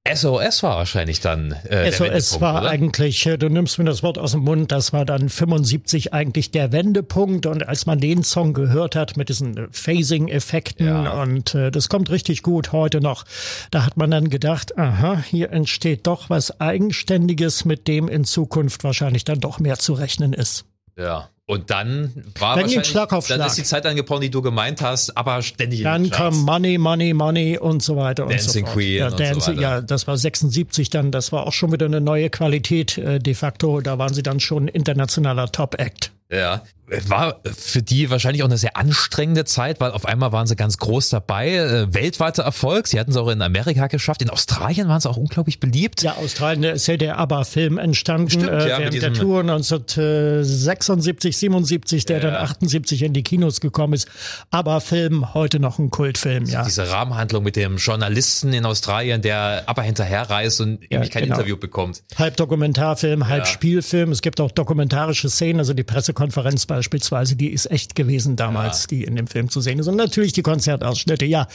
SOS 0.08 0.62
war 0.62 0.76
wahrscheinlich 0.76 1.20
dann. 1.20 1.52
Äh, 1.68 1.92
SOS 1.92 2.40
war 2.40 2.62
oder? 2.62 2.70
eigentlich, 2.70 3.26
äh, 3.26 3.36
du 3.36 3.50
nimmst 3.50 3.78
mir 3.78 3.84
das 3.84 4.02
Wort 4.02 4.16
aus 4.16 4.32
dem 4.32 4.40
Mund, 4.40 4.72
das 4.72 4.94
war 4.94 5.04
dann 5.04 5.28
75 5.28 6.14
eigentlich 6.14 6.50
der 6.50 6.72
Wendepunkt. 6.72 7.44
Und 7.44 7.68
als 7.68 7.84
man 7.84 7.98
den 7.98 8.22
Song 8.22 8.54
gehört 8.54 8.96
hat 8.96 9.18
mit 9.18 9.28
diesen 9.28 9.56
äh, 9.58 9.66
Phasing-Effekten 9.70 10.86
ja. 10.86 11.22
und 11.22 11.54
äh, 11.54 11.70
das 11.70 11.90
kommt 11.90 12.08
richtig 12.08 12.42
gut 12.42 12.72
heute 12.72 13.02
noch, 13.02 13.26
da 13.70 13.84
hat 13.84 13.98
man 13.98 14.10
dann 14.10 14.30
gedacht, 14.30 14.78
aha, 14.78 15.22
hier 15.28 15.50
entsteht 15.50 16.06
doch 16.06 16.30
was 16.30 16.62
Eigenständiges, 16.62 17.66
mit 17.66 17.86
dem 17.86 18.08
in 18.08 18.24
Zukunft 18.24 18.84
wahrscheinlich 18.84 19.24
dann 19.24 19.40
doch 19.40 19.58
mehr 19.58 19.78
zu 19.78 19.92
rechnen 19.92 20.32
ist. 20.32 20.64
Ja, 20.96 21.28
und 21.50 21.68
dann 21.68 22.12
war 22.38 22.54
dann 22.54 22.64
wahrscheinlich, 22.64 22.86
Schlag 22.86 23.12
auf 23.12 23.26
Schlag. 23.26 23.38
dann 23.38 23.48
ist 23.48 23.58
die 23.58 23.64
Zeit 23.64 23.84
angebrochen, 23.84 24.20
die 24.20 24.30
du 24.30 24.40
gemeint 24.40 24.82
hast, 24.82 25.16
aber 25.16 25.42
ständig 25.42 25.82
Dann 25.82 26.08
kam 26.08 26.42
Money, 26.42 26.78
Money, 26.78 27.12
Money 27.12 27.58
und 27.58 27.82
so 27.82 27.96
weiter 27.96 28.24
Dancing 28.26 28.46
und 28.46 28.52
so 28.52 28.60
fort. 28.60 28.72
Queen 28.72 28.98
ja, 28.98 29.08
und 29.08 29.18
Dancing, 29.18 29.40
so 29.40 29.50
weiter. 29.50 29.60
ja, 29.60 29.80
das 29.80 30.06
war 30.06 30.16
76 30.16 30.90
dann, 30.90 31.10
das 31.10 31.32
war 31.32 31.48
auch 31.48 31.52
schon 31.52 31.72
wieder 31.72 31.86
eine 31.86 32.00
neue 32.00 32.30
Qualität 32.30 32.98
äh, 32.98 33.18
de 33.18 33.34
facto, 33.34 33.80
da 33.80 33.98
waren 33.98 34.14
sie 34.14 34.22
dann 34.22 34.38
schon 34.38 34.68
internationaler 34.68 35.50
Top-Act. 35.50 36.12
Ja. 36.30 36.62
War 37.08 37.40
für 37.44 37.82
die 37.82 38.10
wahrscheinlich 38.10 38.42
auch 38.42 38.48
eine 38.48 38.58
sehr 38.58 38.76
anstrengende 38.76 39.44
Zeit, 39.44 39.80
weil 39.80 39.92
auf 39.92 40.04
einmal 40.06 40.32
waren 40.32 40.46
sie 40.46 40.56
ganz 40.56 40.78
groß 40.78 41.08
dabei. 41.10 41.54
Äh, 41.54 41.94
weltweiter 41.94 42.42
Erfolg. 42.42 42.86
Sie 42.88 42.98
hatten 42.98 43.10
es 43.12 43.16
auch 43.16 43.28
in 43.28 43.42
Amerika 43.42 43.86
geschafft. 43.86 44.22
In 44.22 44.30
Australien 44.30 44.88
waren 44.88 45.00
sie 45.00 45.08
auch 45.08 45.16
unglaublich 45.16 45.60
beliebt. 45.60 46.02
Ja, 46.02 46.14
Australien 46.16 46.64
ist 46.64 46.86
ja 46.86 46.96
der 46.96 47.18
ABBA-Film 47.18 47.78
entstanden 47.78 48.30
Stimmt, 48.30 48.48
äh, 48.48 48.68
ja, 48.68 48.78
während 48.78 49.00
der 49.02 49.12
Tour 49.12 49.40
1976, 49.40 51.36
77, 51.36 52.04
der 52.06 52.20
dann 52.20 52.34
78 52.34 53.02
in 53.02 53.12
die 53.12 53.22
Kinos 53.22 53.60
gekommen 53.60 53.94
ist. 53.94 54.08
ABBA-Film, 54.50 55.34
heute 55.34 55.60
noch 55.60 55.78
ein 55.78 55.90
Kultfilm, 55.90 56.44
ja. 56.46 56.64
Diese 56.64 56.88
Rahmenhandlung 56.90 57.44
mit 57.44 57.56
dem 57.56 57.76
Journalisten 57.76 58.52
in 58.52 58.64
Australien, 58.66 59.22
der 59.22 59.64
aber 59.66 59.82
hinterherreist 59.82 60.60
und 60.60 60.80
Ja, 60.90 61.00
ewig 61.00 61.10
kein 61.10 61.24
genau. 61.24 61.36
Interview 61.36 61.56
bekommt. 61.56 62.02
Halb 62.16 62.36
Dokumentarfilm, 62.36 63.28
halb 63.28 63.44
Ja. 63.44 63.46
Spielfilm. 63.46 64.12
Es 64.12 64.22
gibt 64.22 64.40
auch 64.40 64.50
dokumentarische 64.50 65.28
Szenen, 65.30 65.60
also 65.60 65.74
die 65.74 65.84
Pressekonferenz 65.84 66.66
beispielsweise, 66.80 67.36
die 67.36 67.48
ist 67.48 67.70
echt 67.70 67.94
gewesen 67.94 68.36
damals, 68.36 68.86
die 68.86 69.04
in 69.04 69.14
dem 69.14 69.26
Film 69.26 69.50
zu 69.50 69.60
sehen 69.60 69.78
ist. 69.78 69.86
Und 69.86 69.96
natürlich 69.96 70.32
die 70.32 70.40
Konzertausschnitte, 70.40 71.26
ja. 71.26 71.46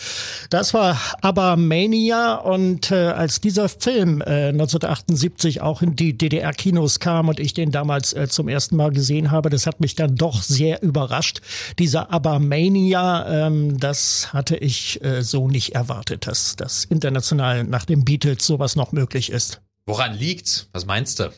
Das 0.52 0.76
war 0.76 1.02
aber 1.22 1.58
Mania 1.58 2.36
und 2.36 2.92
äh, 2.92 2.96
als 2.96 3.42
dieser 3.42 3.68
Film 3.68 4.22
äh, 4.22 4.50
1978 4.50 5.62
auch 5.62 5.82
in 5.82 5.96
die 5.96 6.16
DDR-Kinos 6.16 7.00
kam 7.00 7.28
und 7.28 7.40
ich 7.40 7.56
den 7.56 7.72
damals 7.72 8.14
äh, 8.14 8.28
zum 8.28 8.48
ersten 8.48 8.76
Mal 8.76 8.92
gesehen 8.92 9.32
habe, 9.32 9.50
das 9.50 9.66
hat 9.66 9.80
mich 9.80 9.96
dann 9.96 10.16
doch 10.16 10.44
sehr 10.44 10.84
überrascht. 10.84 11.42
Dieser 11.80 12.12
Abermania, 12.12 13.48
ähm, 13.48 13.80
das 13.80 14.32
hatte 14.32 14.58
ich 14.58 15.04
äh, 15.04 15.24
so 15.24 15.48
nicht 15.48 15.74
erwartet, 15.74 16.28
dass 16.28 16.56
das 16.56 16.86
international 16.86 17.64
nach 17.64 17.86
den 17.86 18.06
Beatles 18.06 18.46
sowas 18.46 18.76
noch 18.76 18.92
möglich 18.92 19.32
ist. 19.32 19.60
Woran 19.88 20.14
liegt's? 20.14 20.70
Was 20.72 20.86
meinst 20.86 21.20
du? 21.20 21.32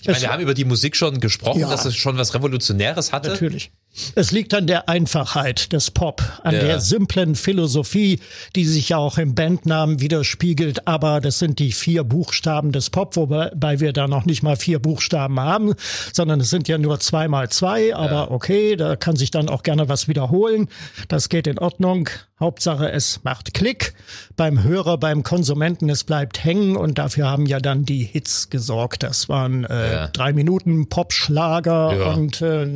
Ich 0.00 0.06
meine, 0.08 0.20
wir 0.20 0.32
haben 0.32 0.42
über 0.42 0.54
die 0.54 0.64
Musik 0.64 0.96
schon 0.96 1.20
gesprochen, 1.20 1.60
Ja. 1.60 1.70
dass 1.70 1.84
es 1.84 1.96
schon 1.96 2.16
was 2.16 2.34
Revolutionäres 2.34 3.12
hatte. 3.12 3.30
Natürlich. 3.30 3.70
Es 4.14 4.30
liegt 4.30 4.54
an 4.54 4.68
der 4.68 4.88
Einfachheit 4.88 5.72
des 5.72 5.90
Pop, 5.90 6.22
an 6.44 6.54
Ja. 6.54 6.60
der 6.60 6.80
simplen 6.80 7.34
Philosophie, 7.34 8.20
die 8.54 8.64
sich 8.64 8.90
ja 8.90 8.98
auch 8.98 9.18
im 9.18 9.34
Bandnamen 9.34 10.00
widerspiegelt. 10.00 10.86
Aber 10.86 11.20
das 11.20 11.40
sind 11.40 11.58
die 11.58 11.72
vier 11.72 12.04
Buchstaben 12.04 12.70
des 12.70 12.88
Pop, 12.90 13.16
wobei 13.16 13.80
wir 13.80 13.92
da 13.92 14.06
noch 14.06 14.24
nicht 14.26 14.44
mal 14.44 14.56
vier 14.56 14.78
Buchstaben 14.78 15.40
haben, 15.40 15.74
sondern 16.12 16.40
es 16.40 16.50
sind 16.50 16.68
ja 16.68 16.78
nur 16.78 17.00
zwei 17.00 17.26
mal 17.26 17.48
zwei. 17.50 17.94
Aber 17.94 18.30
okay, 18.30 18.76
da 18.76 18.94
kann 18.94 19.16
sich 19.16 19.32
dann 19.32 19.48
auch 19.48 19.64
gerne 19.64 19.88
was 19.88 20.06
wiederholen. 20.06 20.68
Das 21.08 21.28
geht 21.28 21.48
in 21.48 21.58
Ordnung. 21.58 22.08
Hauptsache, 22.38 22.90
es 22.90 23.22
macht 23.22 23.52
Klick 23.52 23.92
beim 24.34 24.62
Hörer, 24.62 24.96
beim 24.96 25.22
Konsumenten. 25.22 25.90
Es 25.90 26.04
bleibt 26.04 26.42
hängen 26.42 26.74
und 26.74 26.96
dafür 26.96 27.28
haben 27.28 27.44
ja 27.44 27.60
dann 27.60 27.84
die 27.84 28.02
Hits 28.02 28.48
gesorgt. 28.48 29.02
Das 29.02 29.28
waren 29.28 29.64
äh, 29.64 29.92
Ja. 29.92 30.06
drei 30.08 30.32
Minuten 30.32 30.88
Popschlager 30.88 31.94
Ja. 31.98 32.12
und 32.14 32.40
äh, 32.40 32.66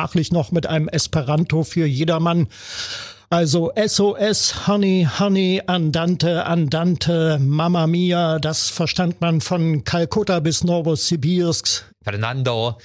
sprachlich 0.00 0.32
noch 0.32 0.50
mit 0.50 0.66
einem 0.66 0.88
Esperanto 0.88 1.62
für 1.62 1.84
jedermann. 1.84 2.48
Also 3.28 3.70
SOS, 3.76 4.66
Honey, 4.66 5.06
Honey, 5.18 5.60
Andante, 5.66 6.46
Andante, 6.46 7.38
Mamma 7.38 7.86
Mia, 7.86 8.38
das 8.38 8.70
verstand 8.70 9.20
man 9.20 9.42
von 9.42 9.84
Kalkutta 9.84 10.40
bis 10.40 10.64
Novosibirsk. 10.64 11.84
Fernando, 12.02 12.78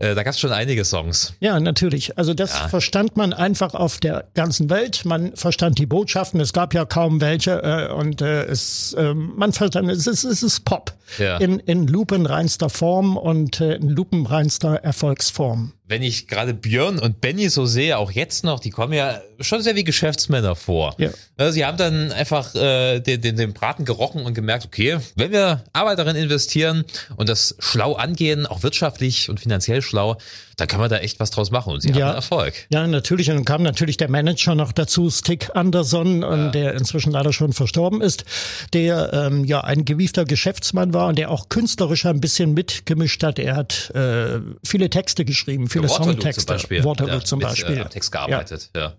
äh, 0.00 0.14
da 0.16 0.22
gab's 0.24 0.40
schon 0.40 0.50
einige 0.52 0.84
Songs. 0.84 1.34
Ja, 1.40 1.60
natürlich. 1.60 2.18
Also 2.18 2.34
das 2.34 2.56
verstand 2.56 3.16
man 3.16 3.32
einfach 3.32 3.74
auf 3.74 3.98
der 4.00 4.26
ganzen 4.34 4.68
Welt. 4.68 5.04
Man 5.04 5.36
verstand 5.36 5.78
die 5.78 5.86
Botschaften. 5.86 6.40
Es 6.40 6.52
gab 6.52 6.74
ja 6.74 6.84
kaum 6.84 7.20
welche 7.20 7.62
äh, 7.62 7.92
und 7.92 8.20
äh, 8.20 8.44
es, 8.46 8.92
äh, 8.94 9.14
man 9.14 9.52
verstand, 9.52 9.88
es 9.90 10.06
ist, 10.06 10.24
es 10.24 10.42
ist 10.42 10.64
Pop 10.64 10.92
Ja. 11.18 11.36
in, 11.38 11.60
in 11.60 11.86
lupenreinster 11.86 12.68
Form 12.70 13.16
und 13.16 13.60
äh, 13.60 13.74
in 13.76 13.88
lupenreinster 13.90 14.76
Erfolgsform. 14.76 15.72
Wenn 15.86 16.02
ich 16.04 16.28
gerade 16.28 16.54
Björn 16.54 17.00
und 17.00 17.20
Benny 17.20 17.48
so 17.48 17.66
sehe, 17.66 17.98
auch 17.98 18.12
jetzt 18.12 18.44
noch, 18.44 18.60
die 18.60 18.70
kommen 18.70 18.92
ja 18.92 19.20
schon 19.40 19.60
sehr 19.60 19.74
wie 19.74 19.82
Geschäftsmänner 19.82 20.54
vor. 20.54 20.94
Ja. 20.98 21.10
Also 21.36 21.52
sie 21.52 21.64
haben 21.64 21.76
dann 21.78 22.12
einfach 22.12 22.54
äh, 22.54 23.00
den, 23.00 23.20
den, 23.20 23.36
den 23.36 23.52
Braten 23.54 23.84
gerochen 23.84 24.22
und 24.24 24.34
gemerkt, 24.34 24.64
okay, 24.64 24.98
wenn 25.16 25.32
wir 25.32 25.64
Arbeit 25.72 25.98
darin 25.98 26.14
investieren 26.14 26.84
und 27.16 27.28
das 27.28 27.56
schlau 27.58 27.94
angehen, 27.94 28.46
auch 28.46 28.62
wirtschaftlich 28.62 29.28
und 29.30 29.40
finanziell 29.40 29.82
schlau, 29.90 30.16
dann 30.56 30.68
kann 30.68 30.80
man 30.80 30.88
da 30.90 30.98
echt 30.98 31.20
was 31.20 31.30
draus 31.30 31.50
machen 31.50 31.72
und 31.74 31.80
sie 31.82 31.90
Ja. 31.90 32.08
haben 32.08 32.14
Erfolg. 32.16 32.54
Ja, 32.72 32.86
natürlich. 32.86 33.28
Und 33.30 33.36
dann 33.36 33.44
kam 33.44 33.62
natürlich 33.62 33.96
der 33.96 34.08
Manager 34.10 34.54
noch 34.54 34.72
dazu, 34.72 35.10
Stick 35.10 35.50
Anderson, 35.54 36.22
und 36.24 36.52
der 36.52 36.74
inzwischen 36.74 37.12
leider 37.12 37.32
schon 37.32 37.52
verstorben 37.52 38.00
ist, 38.00 38.24
der 38.72 39.12
ähm, 39.12 39.44
ja 39.44 39.60
ein 39.62 39.84
gewiefter 39.84 40.24
Geschäftsmann 40.24 40.94
war 40.94 41.08
und 41.08 41.18
der 41.18 41.30
auch 41.30 41.48
künstlerisch 41.48 42.06
ein 42.06 42.20
bisschen 42.20 42.54
mitgemischt 42.54 43.22
hat. 43.22 43.38
Er 43.38 43.56
hat 43.56 43.90
äh, 43.94 44.40
viele 44.64 44.90
Texte 44.90 45.24
geschrieben, 45.24 45.68
viele 45.68 45.88
Waterloo 45.88 46.12
Songtexte. 46.12 46.46
zum 46.46 46.54
Beispiel. 46.56 46.84
Waterloo 46.84 47.12
Ja, 47.12 47.20
zum 47.24 47.38
mit, 47.40 47.48
Beispiel. 47.48 47.76
Äh, 47.78 47.80
am 47.80 47.90
Text 47.90 48.12
gearbeitet, 48.12 48.70
ja. 48.76 48.94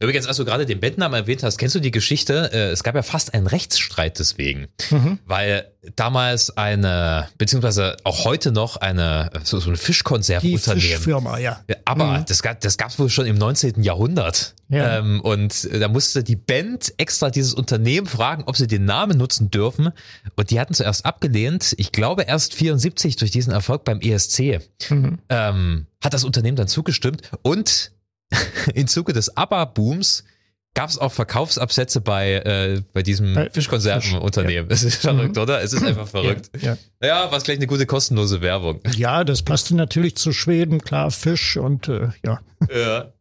Übrigens, 0.00 0.26
als 0.26 0.38
du 0.38 0.44
gerade 0.46 0.64
den 0.66 0.80
Bandnamen 0.80 1.20
erwähnt 1.20 1.42
hast, 1.42 1.58
kennst 1.58 1.74
du 1.74 1.80
die 1.80 1.90
Geschichte? 1.90 2.50
Äh, 2.52 2.70
es 2.70 2.82
gab 2.82 2.94
ja 2.94 3.02
fast 3.02 3.34
einen 3.34 3.46
Rechtsstreit 3.46 4.18
deswegen, 4.18 4.68
Mhm. 4.90 5.18
weil 5.26 5.66
damals 5.96 6.56
eine, 6.56 7.28
beziehungsweise 7.38 7.96
auch 8.04 8.24
heute 8.24 8.50
noch 8.52 8.76
eine, 8.78 9.30
so, 9.44 9.60
so 9.60 9.70
ein 9.70 9.74
Die 9.74 9.80
Fischkonservenunternehmen. 9.80 10.80
Fischfirma, 10.96 11.38
ja. 11.38 11.60
Aber 11.84 12.24
das 12.28 12.42
gab 12.42 12.60
das 12.60 12.98
wohl 12.98 13.10
schon 13.10 13.26
im 13.26 13.36
19. 13.36 13.82
Jahrhundert. 13.82 14.54
Ja. 14.70 14.98
Ähm, 14.98 15.20
und 15.20 15.64
äh, 15.66 15.78
da 15.78 15.88
musste 15.88 16.22
die 16.22 16.36
Band 16.36 16.92
extra 16.96 17.30
dieses 17.30 17.52
Unternehmen 17.54 18.06
fragen, 18.06 18.44
ob 18.46 18.56
sie 18.56 18.66
den 18.66 18.84
Namen 18.84 19.18
nutzen 19.18 19.50
dürfen. 19.50 19.90
Und 20.36 20.50
die 20.50 20.60
hatten 20.60 20.74
zuerst 20.74 21.04
abgelehnt. 21.04 21.74
Ich 21.78 21.92
glaube 21.92 22.22
erst 22.22 22.54
74 22.54 23.16
durch 23.16 23.30
diesen 23.30 23.52
Erfolg 23.52 23.84
beim 23.84 24.00
ESC 24.00 24.60
ähm, 25.28 25.86
hat 26.02 26.14
das 26.14 26.24
Unternehmen 26.24 26.56
dann 26.56 26.68
zugestimmt. 26.68 27.22
Und 27.42 27.92
im 28.74 28.86
Zuge 28.86 29.12
des 29.12 29.36
ABBA-Booms 29.36 30.24
gab 30.74 30.88
es 30.88 30.98
auch 30.98 31.12
Verkaufsabsätze 31.12 32.00
bei, 32.00 32.34
äh, 32.34 32.82
bei 32.92 33.02
diesem 33.02 33.34
Bei- 33.34 33.50
Fischkonservenunternehmen. 33.50 34.70
Es 34.70 34.84
ist 34.84 34.96
verrückt, 35.00 35.36
oder? 35.36 35.60
Es 35.62 35.72
ist 35.72 35.82
einfach 35.82 36.06
verrückt. 36.06 36.50
Ja, 36.60 36.76
Ja, 37.02 37.32
was 37.32 37.42
gleich 37.42 37.56
eine 37.56 37.66
gute 37.66 37.86
kostenlose 37.86 38.40
Werbung. 38.40 38.80
ja, 38.96 39.24
das 39.24 39.42
passte 39.42 39.74
natürlich 39.74 40.16
zu 40.16 40.32
Schweden, 40.32 40.80
klar, 40.80 41.10
Fisch 41.10 41.56
und 41.56 41.88
äh, 41.88 42.10
ja. 42.24 42.40
Ja. 42.72 43.12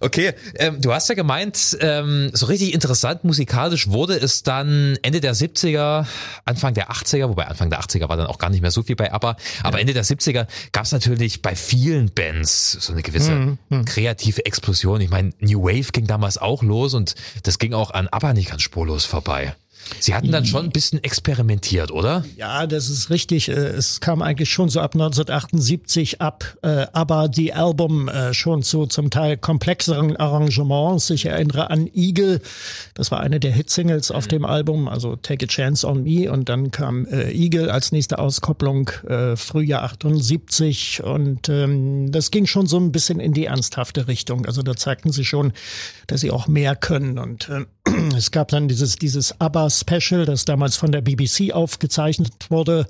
Okay, 0.00 0.34
ähm, 0.54 0.80
du 0.80 0.92
hast 0.92 1.08
ja 1.08 1.14
gemeint, 1.14 1.76
ähm, 1.80 2.30
so 2.32 2.46
richtig 2.46 2.72
interessant 2.74 3.24
musikalisch 3.24 3.88
wurde 3.88 4.14
es 4.14 4.42
dann 4.42 4.96
Ende 5.02 5.20
der 5.20 5.34
70er, 5.34 6.06
Anfang 6.44 6.74
der 6.74 6.90
80er, 6.90 7.28
wobei 7.28 7.46
Anfang 7.46 7.68
der 7.68 7.80
80er 7.80 8.08
war 8.08 8.16
dann 8.16 8.26
auch 8.26 8.38
gar 8.38 8.50
nicht 8.50 8.62
mehr 8.62 8.70
so 8.70 8.82
viel 8.82 8.94
bei 8.94 9.12
ABBA, 9.12 9.36
aber 9.64 9.80
Ende 9.80 9.94
der 9.94 10.04
70er 10.04 10.46
gab 10.70 10.84
es 10.84 10.92
natürlich 10.92 11.42
bei 11.42 11.56
vielen 11.56 12.12
Bands 12.12 12.72
so 12.72 12.92
eine 12.92 13.02
gewisse 13.02 13.58
kreative 13.84 14.46
Explosion. 14.46 15.00
Ich 15.00 15.10
meine, 15.10 15.32
New 15.40 15.62
Wave 15.64 15.90
ging 15.92 16.06
damals 16.06 16.38
auch 16.38 16.62
los 16.62 16.94
und 16.94 17.14
das 17.42 17.58
ging 17.58 17.74
auch 17.74 17.90
an 17.90 18.08
ABBA 18.08 18.34
nicht 18.34 18.50
ganz 18.50 18.62
spurlos 18.62 19.04
vorbei. 19.04 19.54
Sie 20.00 20.14
hatten 20.14 20.32
dann 20.32 20.44
schon 20.46 20.64
ein 20.66 20.70
bisschen 20.70 21.02
experimentiert, 21.02 21.90
oder? 21.90 22.24
Ja, 22.36 22.66
das 22.66 22.88
ist 22.88 23.10
richtig. 23.10 23.48
Äh, 23.48 23.52
Es 23.52 24.00
kam 24.00 24.22
eigentlich 24.22 24.50
schon 24.50 24.68
so 24.68 24.80
ab 24.80 24.94
1978 24.94 26.20
ab, 26.20 26.56
äh, 26.62 26.86
aber 26.92 27.28
die 27.28 27.52
Album 27.52 28.08
äh, 28.08 28.34
schon 28.34 28.62
zu 28.62 28.86
zum 28.86 29.10
Teil 29.10 29.36
komplexeren 29.36 30.16
Arrangements. 30.16 31.10
Ich 31.10 31.26
erinnere 31.26 31.70
an 31.70 31.88
Eagle, 31.94 32.40
das 32.94 33.10
war 33.10 33.20
eine 33.20 33.40
der 33.40 33.52
Hitsingles 33.52 34.10
auf 34.10 34.26
dem 34.26 34.44
Album, 34.44 34.88
also 34.88 35.16
Take 35.16 35.46
a 35.46 35.48
Chance 35.48 35.86
on 35.86 36.02
Me. 36.02 36.30
Und 36.30 36.48
dann 36.48 36.70
kam 36.70 37.06
Eagle 37.06 37.70
als 37.70 37.92
nächste 37.92 38.18
Auskopplung 38.18 38.90
Frühjahr 39.36 39.82
78 39.82 41.02
und 41.02 41.48
ähm, 41.48 42.10
das 42.12 42.30
ging 42.30 42.46
schon 42.46 42.66
so 42.66 42.78
ein 42.78 42.92
bisschen 42.92 43.20
in 43.20 43.32
die 43.32 43.46
ernsthafte 43.46 44.08
Richtung. 44.08 44.46
Also 44.46 44.62
da 44.62 44.76
zeigten 44.76 45.12
sie 45.12 45.24
schon, 45.24 45.52
dass 46.06 46.20
sie 46.20 46.30
auch 46.30 46.46
mehr 46.46 46.76
können 46.76 47.18
und 47.18 47.48
äh, 47.48 47.64
es 48.16 48.30
gab 48.30 48.48
dann 48.48 48.68
dieses, 48.68 48.96
dieses 48.96 49.40
ABBA-Special, 49.40 50.24
das 50.24 50.44
damals 50.44 50.76
von 50.76 50.92
der 50.92 51.00
BBC 51.00 51.52
aufgezeichnet 51.52 52.32
wurde, 52.50 52.86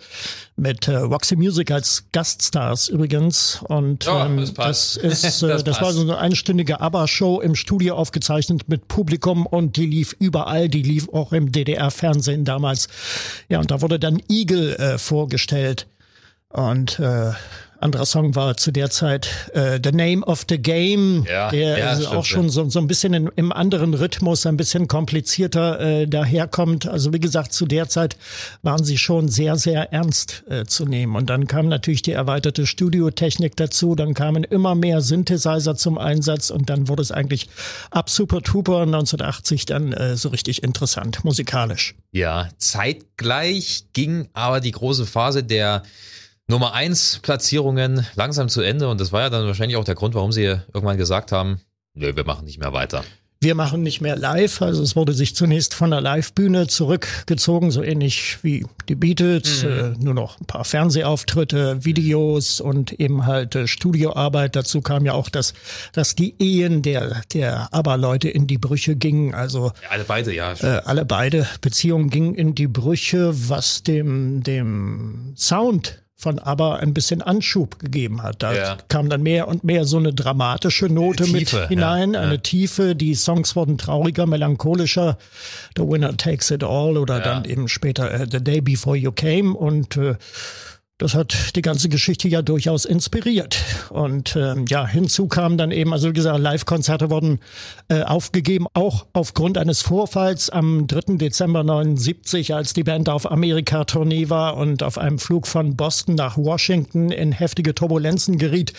mit 0.56 0.88
äh, 0.88 0.96
Roxy 0.96 1.36
Music 1.36 1.70
als 1.70 2.04
Gaststars 2.12 2.88
übrigens. 2.88 3.60
Und 3.68 4.04
Ja, 4.04 4.26
ähm, 4.26 4.36
das 4.38 4.54
das 4.54 4.96
ist, 4.96 5.24
äh, 5.42 5.48
Das 5.48 5.64
das, 5.64 5.80
war 5.80 5.92
so 5.92 6.02
eine 6.02 6.18
einstündige 6.18 6.80
ABBA-Show 6.80 7.40
im 7.40 7.54
Studio 7.54 7.96
aufgezeichnet 7.96 8.68
mit 8.68 8.88
Publikum 8.88 9.46
und 9.46 9.76
die 9.76 9.86
lief 9.86 10.14
überall, 10.18 10.68
die 10.68 10.82
lief 10.82 11.08
auch 11.08 11.32
im 11.32 11.52
DDR-Fernsehen 11.52 12.44
damals. 12.44 12.88
Ja, 13.48 13.60
und 13.60 13.70
da 13.70 13.80
wurde 13.80 13.98
dann 13.98 14.20
Eagle 14.28 14.76
äh, 14.76 14.98
vorgestellt. 14.98 15.86
Und 16.48 16.98
äh, 16.98 17.32
anderer 17.82 18.06
Song 18.06 18.34
war 18.34 18.56
zu 18.56 18.70
der 18.70 18.90
Zeit 18.90 19.50
äh, 19.54 19.80
The 19.82 19.92
Name 19.92 20.24
of 20.24 20.44
the 20.48 20.58
Game, 20.58 21.24
Ja, 21.28 21.50
der 21.50 21.78
ja, 21.78 21.86
also 21.88 22.08
auch 22.08 22.24
schon 22.24 22.48
so, 22.48 22.68
so 22.68 22.78
ein 22.78 22.86
bisschen 22.86 23.14
in, 23.14 23.30
im 23.36 23.52
anderen 23.52 23.94
Rhythmus, 23.94 24.46
ein 24.46 24.56
bisschen 24.56 24.88
komplizierter 24.88 25.80
äh, 25.80 26.06
daherkommt. 26.06 26.86
Also 26.86 27.12
wie 27.12 27.20
gesagt, 27.20 27.52
zu 27.52 27.66
der 27.66 27.88
Zeit 27.88 28.16
waren 28.62 28.84
sie 28.84 28.98
schon 28.98 29.28
sehr, 29.28 29.56
sehr 29.56 29.92
ernst 29.92 30.44
äh, 30.48 30.64
zu 30.64 30.84
nehmen. 30.86 31.16
Und 31.16 31.30
dann 31.30 31.46
kam 31.46 31.68
natürlich 31.68 32.02
die 32.02 32.12
erweiterte 32.12 32.66
Studiotechnik 32.66 33.56
dazu, 33.56 33.94
dann 33.94 34.14
kamen 34.14 34.44
immer 34.44 34.74
mehr 34.74 35.00
Synthesizer 35.00 35.74
zum 35.76 35.98
Einsatz 35.98 36.50
und 36.50 36.70
dann 36.70 36.88
wurde 36.88 37.02
es 37.02 37.12
eigentlich 37.12 37.48
ab 37.90 38.10
Super 38.10 38.42
Tuper 38.42 38.82
1980 38.82 39.66
dann 39.66 39.92
äh, 39.92 40.16
so 40.16 40.28
richtig 40.28 40.62
interessant, 40.62 41.24
musikalisch. 41.24 41.94
Ja, 42.12 42.48
zeitgleich 42.58 43.84
ging 43.92 44.28
aber 44.32 44.60
die 44.60 44.72
große 44.72 45.06
Phase 45.06 45.42
der 45.42 45.82
Nummer 46.48 46.74
1 46.74 47.20
Platzierungen 47.22 48.06
langsam 48.14 48.48
zu 48.48 48.60
Ende 48.60 48.88
und 48.88 49.00
das 49.00 49.12
war 49.12 49.22
ja 49.22 49.30
dann 49.30 49.46
wahrscheinlich 49.46 49.76
auch 49.76 49.84
der 49.84 49.94
Grund, 49.94 50.14
warum 50.14 50.32
sie 50.32 50.42
irgendwann 50.42 50.96
gesagt 50.96 51.32
haben, 51.32 51.60
nö, 51.94 52.14
wir 52.14 52.24
machen 52.24 52.44
nicht 52.44 52.58
mehr 52.58 52.72
weiter. 52.72 53.04
Wir 53.42 53.56
machen 53.56 53.82
nicht 53.82 54.00
mehr 54.00 54.14
live, 54.14 54.62
also 54.62 54.84
es 54.84 54.94
wurde 54.94 55.14
sich 55.14 55.34
zunächst 55.34 55.74
von 55.74 55.90
der 55.90 56.00
Live-Bühne 56.00 56.68
zurückgezogen, 56.68 57.72
so 57.72 57.82
ähnlich 57.82 58.38
wie 58.42 58.64
die 58.88 58.94
Beatles, 58.94 59.64
mhm. 59.64 59.68
äh, 59.68 59.88
nur 59.98 60.14
noch 60.14 60.38
ein 60.38 60.46
paar 60.46 60.64
Fernsehauftritte, 60.64 61.84
Videos 61.84 62.60
und 62.60 62.92
eben 62.92 63.26
halt 63.26 63.56
äh, 63.56 63.66
Studioarbeit. 63.66 64.54
Dazu 64.54 64.80
kam 64.80 65.04
ja 65.04 65.14
auch, 65.14 65.28
dass, 65.28 65.54
dass 65.92 66.14
die 66.14 66.36
Ehen 66.38 66.82
der, 66.82 67.22
der 67.34 67.74
ABBA-Leute 67.74 68.28
in 68.28 68.46
die 68.46 68.58
Brüche 68.58 68.94
gingen, 68.94 69.34
also 69.34 69.72
ja, 69.82 69.90
alle 69.90 70.04
beide, 70.04 70.32
ja. 70.32 70.52
Äh, 70.52 70.82
alle 70.84 71.04
beide 71.04 71.48
Beziehungen 71.60 72.10
gingen 72.10 72.36
in 72.36 72.54
die 72.54 72.68
Brüche, 72.68 73.32
was 73.48 73.82
dem, 73.82 74.44
dem 74.44 75.34
Sound 75.36 76.01
von 76.22 76.38
ABBA 76.38 76.76
ein 76.76 76.94
bisschen 76.94 77.20
Anschub 77.20 77.80
gegeben 77.80 78.22
hat. 78.22 78.44
Da 78.44 78.54
ja. 78.54 78.76
kam 78.86 79.10
dann 79.10 79.24
mehr 79.24 79.48
und 79.48 79.64
mehr 79.64 79.84
so 79.84 79.96
eine 79.96 80.14
dramatische 80.14 80.86
Note 80.86 81.24
Tiefe, 81.24 81.56
mit 81.58 81.68
hinein, 81.68 82.14
ja, 82.14 82.20
eine 82.20 82.34
ja. 82.34 82.40
Tiefe. 82.40 82.94
Die 82.94 83.16
Songs 83.16 83.56
wurden 83.56 83.76
trauriger, 83.76 84.26
melancholischer. 84.26 85.18
The 85.76 85.82
Winner 85.82 86.16
Takes 86.16 86.52
It 86.52 86.62
All 86.62 86.96
oder 86.96 87.18
dann 87.18 87.44
eben 87.44 87.66
später 87.66 88.14
uh, 88.14 88.24
The 88.30 88.42
Day 88.42 88.60
Before 88.60 88.96
You 88.96 89.10
Came 89.10 89.56
und 89.56 89.96
äh, 89.96 90.14
das 91.02 91.14
hat 91.14 91.56
die 91.56 91.62
ganze 91.62 91.88
Geschichte 91.88 92.28
ja 92.28 92.42
durchaus 92.42 92.84
inspiriert. 92.84 93.58
Und 93.90 94.36
ähm, 94.36 94.66
ja, 94.68 94.86
hinzu 94.86 95.26
kam 95.26 95.58
dann 95.58 95.72
eben, 95.72 95.92
also 95.92 96.08
wie 96.08 96.12
gesagt, 96.12 96.38
Live-Konzerte 96.38 97.10
wurden 97.10 97.40
äh, 97.88 98.02
aufgegeben, 98.02 98.66
auch 98.72 99.06
aufgrund 99.12 99.58
eines 99.58 99.82
Vorfalls 99.82 100.48
am 100.48 100.86
3. 100.86 101.16
Dezember 101.16 101.64
79, 101.64 102.54
als 102.54 102.72
die 102.72 102.84
Band 102.84 103.08
auf 103.08 103.28
Amerika-Tournee 103.28 104.30
war 104.30 104.56
und 104.56 104.84
auf 104.84 104.96
einem 104.96 105.18
Flug 105.18 105.48
von 105.48 105.76
Boston 105.76 106.14
nach 106.14 106.36
Washington 106.36 107.10
in 107.10 107.32
heftige 107.32 107.74
Turbulenzen 107.74 108.38
geriet. 108.38 108.72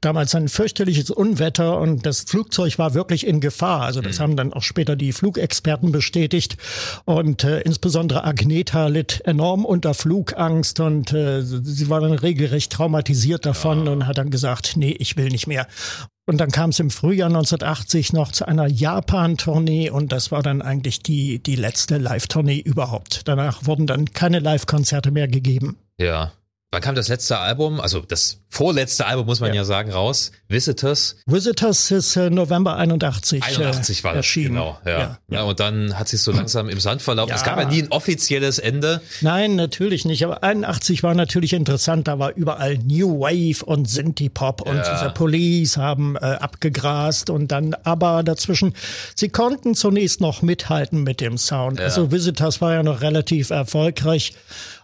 Damals 0.00 0.32
ein 0.36 0.48
fürchterliches 0.48 1.10
Unwetter 1.10 1.80
und 1.80 2.06
das 2.06 2.20
Flugzeug 2.20 2.78
war 2.78 2.94
wirklich 2.94 3.26
in 3.26 3.40
Gefahr. 3.40 3.82
Also 3.82 4.00
das 4.00 4.18
mhm. 4.18 4.22
haben 4.22 4.36
dann 4.36 4.52
auch 4.52 4.62
später 4.62 4.94
die 4.94 5.12
Flugexperten 5.12 5.90
bestätigt. 5.90 6.56
Und 7.04 7.42
äh, 7.42 7.62
insbesondere 7.62 8.22
Agneta 8.22 8.86
litt 8.86 9.22
enorm 9.24 9.64
unter 9.64 9.94
Flugangst 9.94 10.78
und 10.78 11.12
äh, 11.12 11.42
sie 11.64 11.88
war 11.88 12.00
dann 12.00 12.12
regelrecht 12.12 12.72
traumatisiert 12.72 13.46
davon 13.46 13.86
ja. 13.86 13.92
und 13.92 14.06
hat 14.06 14.18
dann 14.18 14.30
gesagt, 14.30 14.76
nee, 14.76 14.94
ich 14.98 15.16
will 15.16 15.28
nicht 15.28 15.46
mehr. 15.46 15.66
Und 16.26 16.38
dann 16.38 16.50
kam 16.50 16.70
es 16.70 16.80
im 16.80 16.90
Frühjahr 16.90 17.28
1980 17.28 18.12
noch 18.12 18.32
zu 18.32 18.46
einer 18.46 18.66
Japan-Tournee 18.66 19.90
und 19.90 20.12
das 20.12 20.30
war 20.30 20.42
dann 20.42 20.62
eigentlich 20.62 21.00
die, 21.00 21.42
die 21.42 21.56
letzte 21.56 21.98
Live-Tournee 21.98 22.58
überhaupt. 22.58 23.28
Danach 23.28 23.66
wurden 23.66 23.86
dann 23.86 24.12
keine 24.12 24.38
Live-Konzerte 24.38 25.10
mehr 25.10 25.28
gegeben. 25.28 25.76
Ja. 25.98 26.32
Wann 26.70 26.82
kam 26.82 26.94
das 26.94 27.08
letzte 27.08 27.38
Album? 27.38 27.80
Also 27.80 28.00
das 28.00 28.40
vorletzte 28.54 29.06
Album 29.06 29.26
muss 29.26 29.40
man 29.40 29.50
ja, 29.50 29.56
ja 29.56 29.64
sagen 29.64 29.90
raus. 29.90 30.30
Visitors. 30.48 31.16
Visitors 31.26 31.90
ist 31.90 32.14
äh, 32.14 32.30
November 32.30 32.76
81. 32.76 33.42
81 33.42 33.98
äh, 33.98 34.04
war 34.04 34.12
das 34.12 34.18
erschienen. 34.18 34.54
genau. 34.54 34.78
Ja. 34.86 34.98
Ja, 34.98 35.18
ja. 35.28 35.42
und 35.42 35.58
dann 35.58 35.98
hat 35.98 36.08
sich 36.08 36.22
so 36.22 36.30
langsam 36.30 36.68
im 36.68 36.78
Sand 36.78 37.02
verlaufen. 37.02 37.34
Es 37.34 37.42
gab 37.42 37.58
ja 37.58 37.64
nie 37.64 37.82
ein 37.82 37.90
offizielles 37.90 38.60
Ende. 38.60 39.00
Nein, 39.22 39.56
natürlich 39.56 40.04
nicht. 40.04 40.24
Aber 40.24 40.44
81 40.44 41.02
war 41.02 41.14
natürlich 41.14 41.52
interessant. 41.52 42.06
Da 42.06 42.20
war 42.20 42.32
überall 42.34 42.78
New 42.78 43.20
Wave 43.20 43.64
und 43.64 43.90
Synthie 43.90 44.28
Pop 44.28 44.60
und 44.60 44.76
diese 44.78 45.10
Police 45.10 45.76
haben 45.76 46.14
äh, 46.16 46.20
abgegrast 46.20 47.30
und 47.30 47.48
dann 47.48 47.74
aber 47.82 48.22
dazwischen. 48.22 48.74
Sie 49.16 49.30
konnten 49.30 49.74
zunächst 49.74 50.20
noch 50.20 50.42
mithalten 50.42 51.02
mit 51.02 51.20
dem 51.20 51.38
Sound. 51.38 51.80
Also 51.80 52.12
Visitors 52.12 52.60
war 52.60 52.74
ja 52.74 52.82
noch 52.84 53.00
relativ 53.00 53.50
erfolgreich 53.50 54.34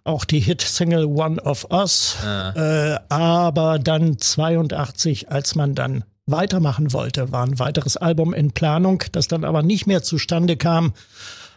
auch 0.04 0.24
die 0.24 0.40
Hit-Single 0.40 1.04
One 1.04 1.40
of 1.42 1.66
Us. 1.70 2.16
Ah. 2.24 2.52
Äh, 2.94 2.98
aber 3.08 3.59
dann 3.78 4.18
82, 4.18 5.30
als 5.30 5.54
man 5.54 5.74
dann 5.74 6.04
weitermachen 6.26 6.92
wollte, 6.92 7.32
war 7.32 7.44
ein 7.44 7.58
weiteres 7.58 7.96
Album 7.96 8.32
in 8.34 8.52
Planung, 8.52 9.02
das 9.12 9.28
dann 9.28 9.44
aber 9.44 9.62
nicht 9.62 9.86
mehr 9.86 10.02
zustande 10.02 10.56
kam. 10.56 10.92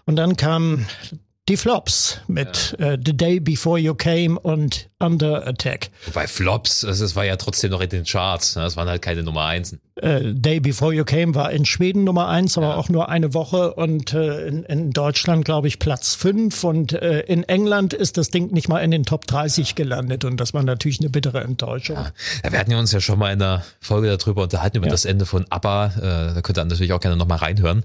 Und 0.05 0.15
dann 0.15 0.35
kam 0.35 0.85
die 1.49 1.57
Flops 1.57 2.19
mit 2.27 2.75
ja. 2.79 2.93
uh, 2.93 2.97
The 3.03 3.15
Day 3.15 3.39
Before 3.39 3.77
You 3.77 3.95
Came 3.95 4.39
und 4.39 4.89
Under 4.99 5.45
Attack. 5.45 5.89
Wobei 6.05 6.27
Flops, 6.27 6.83
es 6.83 7.15
war 7.15 7.25
ja 7.25 7.35
trotzdem 7.35 7.71
noch 7.71 7.81
in 7.81 7.89
den 7.89 8.05
Charts, 8.05 8.55
ne? 8.55 8.63
das 8.63 8.77
waren 8.77 8.87
halt 8.87 9.01
keine 9.01 9.23
Nummer 9.23 9.45
eins. 9.45 9.75
Uh, 10.01 10.33
Day 10.33 10.59
Before 10.59 10.91
You 10.91 11.03
Came 11.03 11.35
war 11.35 11.51
in 11.51 11.65
Schweden 11.65 12.03
Nummer 12.03 12.27
eins, 12.27 12.57
aber 12.57 12.69
ja. 12.69 12.75
auch 12.75 12.89
nur 12.89 13.09
eine 13.09 13.33
Woche 13.35 13.75
und 13.75 14.13
uh, 14.13 14.17
in, 14.17 14.63
in, 14.63 14.91
Deutschland, 14.91 15.45
glaube 15.45 15.67
ich, 15.67 15.77
Platz 15.77 16.15
fünf 16.15 16.63
und 16.63 16.93
in 16.93 17.43
England 17.43 17.93
ist 17.93 18.17
das 18.17 18.29
Ding 18.29 18.51
nicht 18.51 18.69
mal 18.69 18.79
in 18.79 18.91
den 18.91 19.03
Top 19.03 19.27
30 19.27 19.69
ja. 19.69 19.75
gelandet 19.75 20.25
und 20.25 20.37
das 20.37 20.53
war 20.53 20.63
natürlich 20.63 20.99
eine 20.99 21.09
bittere 21.09 21.41
Enttäuschung. 21.41 21.97
Ja. 21.97 22.51
wir 22.51 22.59
hatten 22.59 22.71
ja 22.71 22.79
uns 22.79 22.91
ja 22.91 23.01
schon 23.01 23.19
mal 23.19 23.31
in 23.31 23.39
der 23.39 23.63
Folge 23.79 24.15
darüber 24.15 24.43
unterhalten, 24.43 24.77
über 24.77 24.87
das 24.87 25.05
Ende 25.05 25.25
von 25.25 25.45
ABBA, 25.49 26.33
da 26.33 26.41
könnt 26.41 26.57
ihr 26.57 26.65
natürlich 26.65 26.93
auch 26.93 26.99
gerne 26.99 27.17
nochmal 27.17 27.39
reinhören. 27.39 27.83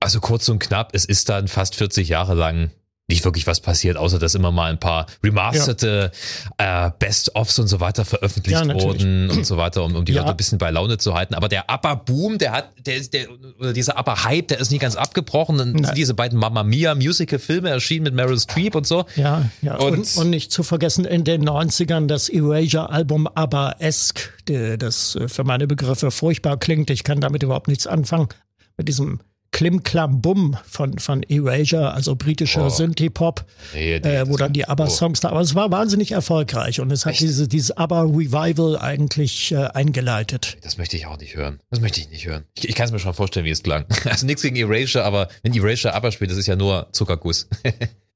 Also 0.00 0.20
kurz 0.20 0.48
und 0.48 0.58
knapp, 0.60 0.90
es 0.92 1.04
ist 1.04 1.28
dann 1.28 1.48
fast 1.48 1.74
40 1.74 2.08
Jahre 2.08 2.34
lang 2.34 2.70
nicht 3.08 3.24
wirklich 3.24 3.46
was 3.46 3.60
passiert, 3.60 3.96
außer 3.96 4.18
dass 4.18 4.34
immer 4.34 4.52
mal 4.52 4.70
ein 4.70 4.78
paar 4.78 5.06
remasterte 5.24 6.12
ja. 6.60 6.88
äh, 6.88 6.90
Best-ofs 6.98 7.58
und 7.58 7.66
so 7.66 7.80
weiter 7.80 8.04
veröffentlicht 8.04 8.66
ja, 8.66 8.82
wurden 8.82 9.30
und 9.30 9.46
so 9.46 9.56
weiter, 9.56 9.82
um, 9.82 9.96
um 9.96 10.04
die 10.04 10.12
ja. 10.12 10.20
Leute 10.20 10.32
ein 10.32 10.36
bisschen 10.36 10.58
bei 10.58 10.70
Laune 10.70 10.98
zu 10.98 11.14
halten. 11.14 11.34
Aber 11.34 11.48
der 11.48 11.64
Upper-Boom, 11.70 12.36
der 12.36 12.52
hat, 12.52 12.70
der, 12.84 13.00
der, 13.00 13.28
oder 13.58 13.72
dieser 13.72 13.98
Upper-Hype, 13.98 14.48
der 14.48 14.60
ist 14.60 14.70
nie 14.70 14.78
ganz 14.78 14.94
abgebrochen. 14.94 15.56
Dann 15.56 15.84
sind 15.84 15.96
diese 15.96 16.12
beiden 16.12 16.38
Mamma 16.38 16.62
Mia 16.62 16.94
Musical-Filme 16.94 17.70
erschienen 17.70 18.04
mit 18.04 18.14
Meryl 18.14 18.38
Streep 18.38 18.74
und 18.74 18.86
so. 18.86 19.06
Ja, 19.16 19.48
ja. 19.62 19.76
Und, 19.76 19.98
und, 19.98 20.16
und 20.18 20.30
nicht 20.30 20.52
zu 20.52 20.62
vergessen 20.62 21.06
in 21.06 21.24
den 21.24 21.48
90ern 21.48 22.08
das 22.08 22.28
Erasure-Album 22.28 23.26
Aber-esque, 23.26 24.32
das 24.78 25.16
äh, 25.16 25.28
für 25.28 25.44
meine 25.44 25.66
Begriffe 25.66 26.10
furchtbar 26.10 26.58
klingt. 26.58 26.90
Ich 26.90 27.04
kann 27.04 27.20
damit 27.20 27.42
überhaupt 27.42 27.68
nichts 27.68 27.86
anfangen. 27.86 28.28
Mit 28.76 28.86
diesem 28.86 29.20
Klim 29.50 29.82
Klam 29.82 30.20
Bum 30.20 30.56
von, 30.64 30.98
von 30.98 31.22
Erasure, 31.24 31.92
also 31.92 32.14
britischer 32.16 32.66
oh. 32.66 32.68
Synthie-Pop, 32.68 33.44
nee, 33.74 33.94
äh, 33.96 34.28
wo 34.28 34.36
dann 34.36 34.52
die 34.52 34.68
ABBA-Songs 34.68 35.20
da, 35.20 35.30
aber 35.30 35.40
es 35.40 35.54
war 35.54 35.70
wahnsinnig 35.70 36.12
erfolgreich 36.12 36.80
und 36.80 36.90
es 36.92 37.06
hat 37.06 37.18
diese, 37.18 37.48
dieses 37.48 37.76
ABBA-Revival 37.76 38.78
eigentlich 38.78 39.52
äh, 39.52 39.56
eingeleitet. 39.56 40.58
Das 40.62 40.78
möchte 40.78 40.96
ich 40.96 41.06
auch 41.06 41.18
nicht 41.18 41.34
hören. 41.34 41.60
Das 41.70 41.80
möchte 41.80 42.00
ich 42.00 42.10
nicht 42.10 42.26
hören. 42.26 42.44
Ich, 42.56 42.68
ich 42.68 42.74
kann 42.74 42.86
es 42.86 42.92
mir 42.92 42.98
schon 42.98 43.14
vorstellen, 43.14 43.46
wie 43.46 43.50
es 43.50 43.62
klang. 43.62 43.84
Also 44.08 44.26
nichts 44.26 44.42
gegen 44.42 44.56
Erasure, 44.56 45.04
aber 45.04 45.28
wenn 45.42 45.54
Erasure 45.54 45.94
ABBA 45.94 46.12
spielt, 46.12 46.30
das 46.30 46.38
ist 46.38 46.46
ja 46.46 46.56
nur 46.56 46.88
Zuckerguss. 46.92 47.48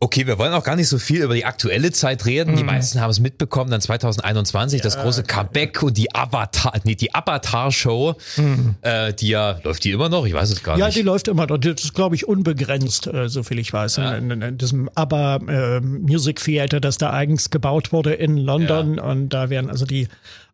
Okay, 0.00 0.26
wir 0.26 0.38
wollen 0.38 0.52
auch 0.52 0.64
gar 0.64 0.76
nicht 0.76 0.88
so 0.88 0.98
viel 0.98 1.22
über 1.22 1.34
die 1.34 1.44
aktuelle 1.44 1.92
Zeit 1.92 2.26
reden. 2.26 2.52
Mhm. 2.52 2.56
Die 2.56 2.64
meisten 2.64 3.00
haben 3.00 3.10
es 3.10 3.20
mitbekommen, 3.20 3.70
dann 3.70 3.80
2021 3.80 4.78
ja, 4.78 4.84
das 4.84 4.98
große 4.98 5.22
Comeback 5.24 5.82
und 5.82 5.96
die 5.96 6.14
Avatar, 6.14 6.74
nee, 6.84 6.94
die 6.94 7.14
Avatar-Show, 7.14 8.14
mhm. 8.36 8.74
äh, 8.82 9.12
die 9.12 9.28
ja, 9.28 9.58
läuft 9.62 9.84
die 9.84 9.90
immer 9.90 10.08
noch? 10.08 10.26
Ich 10.26 10.34
weiß 10.34 10.50
es 10.50 10.62
gar 10.62 10.78
ja, 10.78 10.86
nicht. 10.86 10.96
Ja, 10.96 11.02
die 11.02 11.06
läuft 11.06 11.28
immer 11.28 11.46
noch. 11.46 11.58
Das 11.58 11.82
ist, 11.82 11.94
glaube 11.94 12.14
ich, 12.14 12.26
unbegrenzt, 12.26 13.06
äh, 13.06 13.28
so 13.28 13.42
viel 13.42 13.58
ich 13.58 13.72
weiß, 13.72 13.96
ja. 13.96 14.14
in, 14.14 14.30
in, 14.30 14.42
in, 14.42 14.58
diesem 14.58 14.88
ABBA 14.94 15.36
äh, 15.36 15.80
Music 15.80 16.42
Theater, 16.42 16.80
das 16.80 16.98
da 16.98 17.12
eigens 17.12 17.50
gebaut 17.50 17.92
wurde 17.92 18.14
in 18.14 18.36
London. 18.36 18.96
Ja. 18.96 19.04
Und 19.04 19.30
da 19.30 19.50
werden 19.50 19.70
also 19.70 19.84
die 19.84 20.08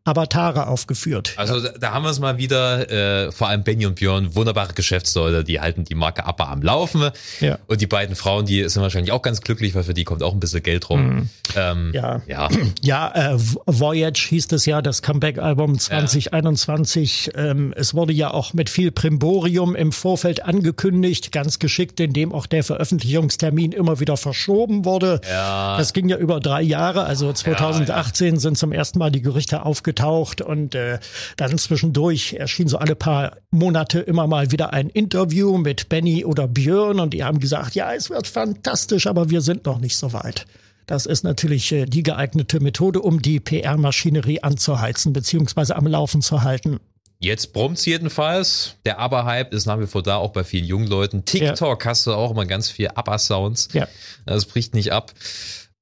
Avatare 0.09 0.67
aufgeführt. 0.67 1.35
Also 1.37 1.61
da, 1.61 1.71
da 1.79 1.93
haben 1.93 2.03
wir 2.03 2.11
es 2.11 2.19
mal 2.19 2.39
wieder, 2.39 2.91
äh, 2.91 3.31
vor 3.31 3.49
allem 3.49 3.63
Benny 3.63 3.87
und 3.87 3.97
Björn, 3.97 4.35
wunderbare 4.35 4.73
Geschäftsleute, 4.73 5.45
die 5.45 5.61
halten 5.61 5.85
die 5.85 5.95
Marke 5.95 6.25
ABBA 6.25 6.51
am 6.51 6.63
Laufen. 6.63 7.11
Ja. 7.41 7.59
Und 7.67 7.81
die 7.81 7.87
beiden 7.87 8.17
Frauen, 8.17 8.47
die 8.47 8.67
sind 8.69 8.83
wahrscheinlich 8.83 9.13
auch 9.13 9.23
ganz 9.23 9.43
glücklich, 9.43 9.75
weil 9.75 9.85
für 9.85 9.95
die 9.95 10.05
kommt 10.05 10.23
auch 10.23 10.33
ein 10.33 10.41
bisschen 10.41 10.63
Geld 10.63 10.89
rum. 10.89 11.09
Mhm. 11.09 11.29
Ähm, 11.57 11.91
ja, 11.95 12.23
ja, 12.27 12.49
ja 12.81 13.35
äh, 13.35 13.39
Voyage 13.67 14.29
hieß 14.29 14.49
das 14.49 14.65
ja, 14.67 14.81
das 14.81 15.03
Comeback-Album 15.03 15.79
2021. 15.79 17.33
Ja. 17.35 17.51
Ähm, 17.51 17.75
es 17.77 17.93
wurde 17.95 18.15
ja 18.15 18.33
auch 18.33 18.55
mit 18.55 18.71
viel 18.71 18.91
Primborium 18.91 19.77
im 19.77 19.93
Vorfeld 19.93 20.45
angekündigt, 20.45 21.33
ganz 21.33 21.59
geschickt, 21.59 22.01
indem 22.01 22.33
auch 22.33 22.47
der 22.47 22.65
Veröffentlichungstermin 22.65 23.73
immer 23.73 24.01
wieder 24.01 24.17
verschoben 24.17 24.87
wurde. 24.87 25.21
Ja. 25.29 25.77
Das 25.77 25.93
ging 25.93 26.09
ja 26.09 26.17
über 26.17 26.41
drei 26.41 26.63
Jahre, 26.63 27.05
also 27.05 27.31
2018 27.31 28.35
ja, 28.35 28.41
sind 28.41 28.57
zum 28.57 28.73
ersten 28.73 28.99
Mal 28.99 29.11
die 29.11 29.23
Gerüchte 29.23 29.65
aufgetaucht 29.67 29.98
aufgetaucht 29.99 30.41
und 30.41 30.75
äh, 30.75 30.99
dann 31.37 31.59
zwischendurch 31.59 32.35
erschien 32.35 32.69
so 32.69 32.79
alle 32.79 32.95
paar 32.95 33.37
Monate 33.51 34.01
immer 34.01 34.27
mal 34.27 34.51
wieder 34.51 34.73
ein 34.73 34.89
Interview 34.89 35.59
mit 35.59 35.89
Benny 35.89 36.25
oder 36.25 36.49
Björn 36.49 37.01
und 37.01 37.15
die 37.15 37.25
haben 37.25 37.41
gesagt, 37.41 37.75
ja, 37.75 37.93
es 37.93 38.11
wird 38.11 38.27
fantastisch, 38.27 39.07
aber 39.07 39.31
wir 39.31 39.41
sind 39.41 39.67
noch 39.67 39.79
nicht 39.79 39.97
so 39.97 40.13
weit. 40.13 40.47
Das 40.87 41.05
ist 41.05 41.23
natürlich 41.23 41.71
äh, 41.73 41.85
die 41.85 42.03
geeignete 42.03 42.61
Methode, 42.61 43.01
um 43.01 43.21
die 43.21 43.41
PR-Maschinerie 43.41 44.43
anzuheizen 44.43 45.13
bzw. 45.13 45.75
am 45.75 45.87
Laufen 45.87 46.23
zu 46.23 46.43
halten. 46.43 46.81
Jetzt 47.21 47.53
brummt's 47.53 47.85
jedenfalls. 47.85 48.77
Der 48.87 49.01
Aber-Hype 49.01 49.53
ist 49.53 49.67
nach 49.67 49.81
wie 49.81 49.89
vor 49.89 50.05
da, 50.05 50.17
auch 50.17 50.31
bei 50.31 50.45
vielen 50.45 50.65
jungen 50.65 50.87
Leuten. 50.87 51.25
TikTok 51.25 51.85
ja. 51.85 51.91
hast 51.91 52.07
du 52.07 52.13
auch 52.13 52.31
immer 52.31 52.47
ganz 52.47 52.71
viel 52.71 52.89
Aber-Sounds. 52.95 53.71
Ja. 53.73 53.89
Das 54.25 54.47
bricht 54.47 54.75
nicht 54.75 54.93
ab. 54.93 55.13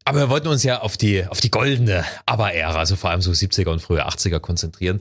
Aber 0.06 0.20
wir 0.20 0.30
wollten 0.30 0.46
uns 0.46 0.62
ja 0.62 0.80
auf 0.82 0.96
die, 0.96 1.26
auf 1.26 1.40
die 1.40 1.50
goldene 1.50 2.04
Aber-Ära, 2.26 2.78
also 2.78 2.94
vor 2.94 3.10
allem 3.10 3.20
so 3.20 3.32
70er 3.32 3.70
und 3.70 3.82
frühe 3.82 4.06
80er 4.06 4.38
konzentrieren. 4.38 5.00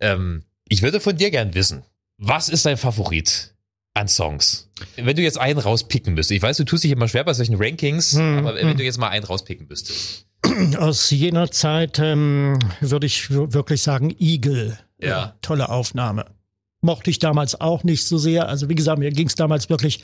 Ähm, 0.00 0.42
ich 0.68 0.82
würde 0.82 0.98
von 0.98 1.16
dir 1.16 1.30
gern 1.30 1.54
wissen, 1.54 1.84
was 2.18 2.48
ist 2.48 2.66
dein 2.66 2.76
Favorit 2.76 3.54
an 3.94 4.08
Songs? 4.08 4.68
Wenn 4.96 5.14
du 5.14 5.22
jetzt 5.22 5.38
einen 5.38 5.60
rauspicken 5.60 6.14
müsstest. 6.14 6.36
Ich 6.36 6.42
weiß, 6.42 6.56
du 6.56 6.64
tust 6.64 6.82
dich 6.82 6.90
immer 6.90 7.06
schwer 7.06 7.22
bei 7.22 7.32
solchen 7.32 7.54
Rankings, 7.56 8.16
hm, 8.16 8.38
aber 8.38 8.56
wenn 8.56 8.70
hm. 8.70 8.76
du 8.76 8.82
jetzt 8.82 8.98
mal 8.98 9.08
einen 9.08 9.24
rauspicken 9.24 9.68
müsstest. 9.68 10.26
aus 10.78 11.10
jener 11.10 11.52
Zeit 11.52 12.00
ähm, 12.00 12.58
würde 12.80 13.06
ich 13.06 13.30
wirklich 13.30 13.82
sagen 13.82 14.14
Eagle. 14.18 14.76
Ja. 15.00 15.36
Tolle 15.42 15.68
Aufnahme. 15.68 16.26
Mochte 16.82 17.10
ich 17.10 17.20
damals 17.20 17.60
auch 17.60 17.84
nicht 17.84 18.04
so 18.04 18.18
sehr. 18.18 18.48
Also 18.48 18.68
wie 18.68 18.74
gesagt, 18.74 18.98
mir 18.98 19.12
ging 19.12 19.28
es 19.28 19.36
damals 19.36 19.70
wirklich 19.70 20.02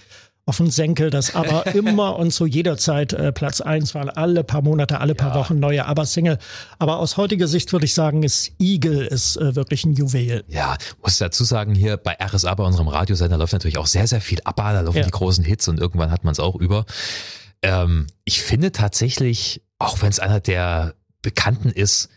auf 0.48 0.58
den 0.58 0.70
Senkel, 0.70 1.10
dass 1.10 1.34
aber 1.34 1.66
immer 1.74 2.16
und 2.16 2.30
zu 2.30 2.46
jeder 2.46 2.76
Zeit 2.78 3.12
äh, 3.12 3.32
Platz 3.32 3.60
eins 3.60 3.94
waren. 3.96 4.08
Alle 4.08 4.44
paar 4.44 4.62
Monate, 4.62 5.00
alle 5.00 5.14
paar 5.16 5.30
Ja. 5.30 5.40
Wochen 5.40 5.58
neue 5.58 5.84
Aber-Single. 5.86 6.38
Aber 6.78 6.98
aus 6.98 7.16
heutiger 7.16 7.48
Sicht 7.48 7.72
würde 7.72 7.84
ich 7.84 7.94
sagen, 7.94 8.22
ist 8.22 8.52
Eagle 8.60 9.04
ist 9.06 9.36
äh, 9.36 9.56
wirklich 9.56 9.84
ein 9.84 9.92
Juwel. 9.92 10.44
Ja, 10.46 10.76
muss 11.02 11.18
dazu 11.18 11.42
sagen, 11.44 11.74
hier 11.74 11.96
bei 11.96 12.16
RSA, 12.22 12.54
bei 12.54 12.62
unserem 12.64 12.86
Radiosender, 12.88 13.36
läuft 13.36 13.52
natürlich 13.54 13.76
auch 13.78 13.86
sehr, 13.88 14.06
sehr 14.06 14.20
viel 14.20 14.38
ABBA, 14.44 14.72
da 14.72 14.80
laufen 14.82 14.98
Ja. 14.98 15.04
die 15.04 15.10
großen 15.10 15.44
Hits 15.44 15.66
und 15.68 15.80
irgendwann 15.80 16.12
hat 16.12 16.22
man 16.22 16.30
es 16.32 16.38
auch 16.40 16.54
über. 16.54 16.86
Ähm, 17.62 18.06
ich 18.24 18.40
finde 18.40 18.70
tatsächlich, 18.70 19.62
auch 19.80 20.00
wenn 20.02 20.10
es 20.10 20.20
einer 20.20 20.40
der 20.40 20.94
Bekannten 21.22 21.70
ist, 21.70 22.08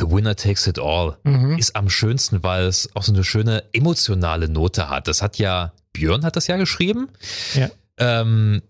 The 0.00 0.10
Winner 0.10 0.34
Takes 0.36 0.66
It 0.66 0.78
All 0.78 1.18
Mhm. 1.22 1.58
ist 1.58 1.76
am 1.76 1.88
schönsten, 1.90 2.42
weil 2.42 2.64
es 2.64 2.88
auch 2.96 3.02
so 3.02 3.12
eine 3.12 3.22
schöne 3.24 3.62
emotionale 3.72 4.48
Note 4.48 4.88
hat. 4.88 5.06
Das 5.06 5.20
hat 5.22 5.38
ja, 5.38 5.72
Björn 5.94 6.24
hat 6.24 6.36
das 6.36 6.46
ja 6.46 6.58
geschrieben. 6.58 7.08
Ja. 7.54 7.70
Ähm, 7.96 8.60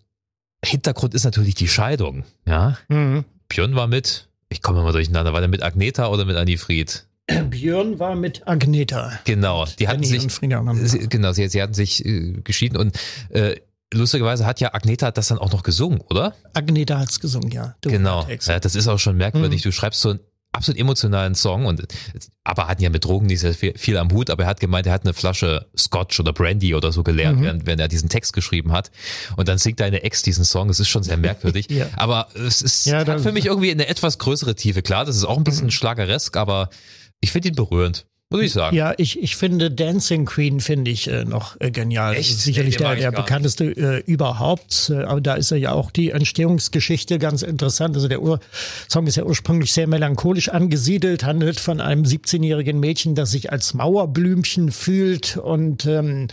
Hintergrund 0.64 1.14
ist 1.14 1.24
natürlich 1.24 1.56
die 1.56 1.68
Scheidung, 1.68 2.24
ja. 2.46 2.78
Mhm. 2.88 3.24
Björn 3.48 3.74
war 3.74 3.88
mit, 3.88 4.28
ich 4.48 4.62
komme 4.62 4.82
mal 4.82 4.92
durcheinander, 4.92 5.32
war 5.32 5.40
der 5.40 5.48
mit 5.48 5.62
Agneta 5.62 6.06
oder 6.06 6.24
mit 6.24 6.37
Annie 6.37 6.58
Fried? 6.58 7.04
Björn 7.50 7.98
war 7.98 8.14
mit 8.14 8.46
Agneta. 8.46 9.18
Genau, 9.24 9.66
die 9.78 9.88
hatten 9.88 10.04
Annie 10.04 10.20
sich, 10.20 10.32
Sie, 10.32 11.08
genau, 11.08 11.32
sie, 11.32 11.48
sie 11.48 11.62
hatten 11.62 11.74
sich 11.74 12.04
äh, 12.04 12.40
geschieden 12.44 12.76
und 12.76 12.96
äh, 13.30 13.56
lustigerweise 13.92 14.46
hat 14.46 14.60
ja 14.60 14.74
Agneta 14.74 15.10
das 15.10 15.28
dann 15.28 15.38
auch 15.38 15.52
noch 15.52 15.62
gesungen, 15.62 16.00
oder? 16.00 16.34
Agneta 16.52 16.98
hat's 16.98 17.20
gesungen, 17.20 17.50
ja. 17.50 17.74
Du 17.80 17.90
genau. 17.90 18.26
Ja, 18.28 18.60
das 18.60 18.74
ist 18.74 18.88
auch 18.88 18.98
schon 18.98 19.16
merkwürdig. 19.16 19.64
Mhm. 19.64 19.68
Du 19.68 19.72
schreibst 19.72 20.00
so 20.00 20.10
einen 20.10 20.20
absolut 20.54 20.80
emotionalen 20.80 21.34
Song 21.34 21.66
und 21.66 21.86
aber 22.44 22.68
hatten 22.68 22.82
ja 22.82 22.90
mit 22.90 23.04
Drogen 23.04 23.26
nicht 23.26 23.40
sehr 23.40 23.54
viel, 23.54 23.76
viel 23.76 23.96
am 23.96 24.10
Hut, 24.12 24.30
aber 24.30 24.44
er 24.44 24.48
hat 24.48 24.60
gemeint, 24.60 24.86
er 24.86 24.92
hat 24.92 25.04
eine 25.04 25.14
Flasche 25.14 25.66
Scotch 25.76 26.20
oder 26.20 26.32
Brandy 26.32 26.74
oder 26.74 26.92
so 26.92 27.02
gelernt, 27.02 27.38
Mhm. 27.40 27.42
während, 27.44 27.66
während 27.66 27.80
er 27.80 27.88
diesen 27.88 28.08
Text 28.08 28.32
geschrieben 28.32 28.72
hat. 28.72 28.90
Und 29.36 29.48
dann 29.48 29.58
singt 29.58 29.80
deine 29.80 30.02
Ex 30.02 30.22
diesen 30.22 30.44
Song. 30.44 30.68
Das 30.68 30.80
ist 30.80 30.88
schon 30.88 31.02
sehr 31.02 31.16
merkwürdig. 31.16 31.66
Ja. 31.74 31.86
Aber 31.96 32.28
es 32.34 32.62
ist 32.62 32.86
Ja, 32.86 33.04
hat 33.06 33.20
für 33.20 33.32
mich 33.32 33.46
irgendwie 33.46 33.70
eine 33.70 33.88
etwas 33.88 34.18
größere 34.18 34.54
Tiefe. 34.54 34.82
Klar, 34.82 35.04
das 35.04 35.16
ist 35.16 35.24
auch 35.24 35.36
ein 35.38 35.44
bisschen 35.44 35.70
schlageresk, 35.70 36.36
aber 36.36 36.68
ich 37.20 37.32
finde 37.32 37.48
ihn 37.48 37.54
berührend, 37.54 38.06
muss 38.34 38.46
ich 38.46 38.52
sagen. 38.52 38.76
Ja, 38.76 38.94
ich, 38.96 39.22
ich 39.22 39.36
finde 39.36 39.70
Dancing 39.70 40.26
Queen 40.26 40.60
finde 40.60 40.90
ich 40.90 41.08
äh, 41.08 41.24
noch 41.24 41.60
äh, 41.60 41.70
genial. 41.70 42.14
Echt? 42.14 42.30
Das 42.30 42.38
ist 42.38 42.44
sicherlich 42.44 42.76
der, 42.76 42.94
der 42.96 43.12
bekannteste 43.12 43.64
äh, 43.64 44.02
überhaupt. 44.06 44.90
Äh, 44.90 45.04
aber 45.04 45.20
da 45.20 45.34
ist 45.34 45.50
ja 45.50 45.72
auch 45.72 45.90
die 45.90 46.10
Entstehungsgeschichte 46.10 47.18
ganz 47.18 47.42
interessant. 47.42 47.96
Also 47.96 48.08
der 48.08 48.22
Ur 48.22 48.40
Song 48.88 49.06
ist 49.06 49.16
ja 49.16 49.24
ursprünglich 49.24 49.72
sehr 49.72 49.86
melancholisch 49.86 50.48
angesiedelt, 50.48 51.24
handelt 51.24 51.60
von 51.60 51.80
einem 51.80 52.04
17-jährigen 52.04 52.80
Mädchen, 52.80 53.14
das 53.14 53.30
sich 53.30 53.52
als 53.52 53.74
Mauerblümchen 53.74 54.72
fühlt 54.72 55.36
und 55.36 55.86
ähm, 55.86 56.28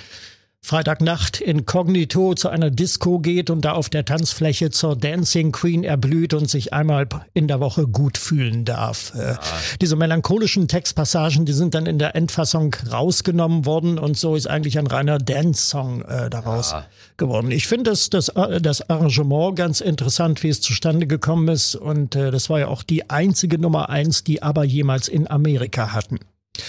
Freitagnacht 0.82 1.42
inkognito 1.42 2.36
zu 2.36 2.48
einer 2.48 2.70
Disco 2.70 3.20
geht 3.20 3.50
und 3.50 3.66
da 3.66 3.74
auf 3.74 3.90
der 3.90 4.06
Tanzfläche 4.06 4.70
zur 4.70 4.96
Dancing 4.96 5.52
Queen 5.52 5.84
erblüht 5.84 6.34
und 6.36 6.50
sich 6.50 6.72
einmal 6.72 7.08
in 7.34 7.48
der 7.48 7.60
Woche 7.60 7.88
gut 7.88 8.18
fühlen 8.18 8.64
darf. 8.64 9.12
Äh, 9.16 9.36
Diese 9.82 9.96
melancholischen 9.96 10.68
Textpassagen, 10.68 11.46
die 11.46 11.52
sind 11.54 11.74
dann 11.74 11.88
in 11.88 11.98
der 11.98 12.16
Endfassung 12.16 12.76
rausgenommen 12.90 13.66
worden 13.66 13.98
und 13.98 14.18
so 14.18 14.36
ist 14.36 14.48
eigentlich 14.48 14.78
ein 14.78 14.88
reiner 14.88 15.18
Dance-Song 15.18 16.04
äh, 16.04 16.30
daraus 16.30 16.72
Ja. 16.72 16.86
geworden. 17.18 17.50
Ich 17.52 17.68
finde 17.68 17.90
das, 17.90 18.12
das, 18.12 18.30
äh, 18.30 18.62
das 18.62 18.88
Arrangement 18.88 19.56
ganz 19.56 19.82
interessant, 19.82 20.44
wie 20.44 20.50
es 20.50 20.62
zustande 20.62 21.08
gekommen 21.08 21.48
ist 21.48 21.76
und 21.76 22.16
äh, 22.16 22.30
das 22.32 22.50
war 22.52 22.60
ja 22.60 22.68
auch 22.68 22.84
die 22.84 23.10
einzige 23.10 23.58
Nummer 23.58 23.90
eins, 23.90 24.24
die 24.24 24.44
aber 24.44 24.64
jemals 24.64 25.08
in 25.08 25.28
Amerika 25.30 25.92
hatten. 25.92 26.20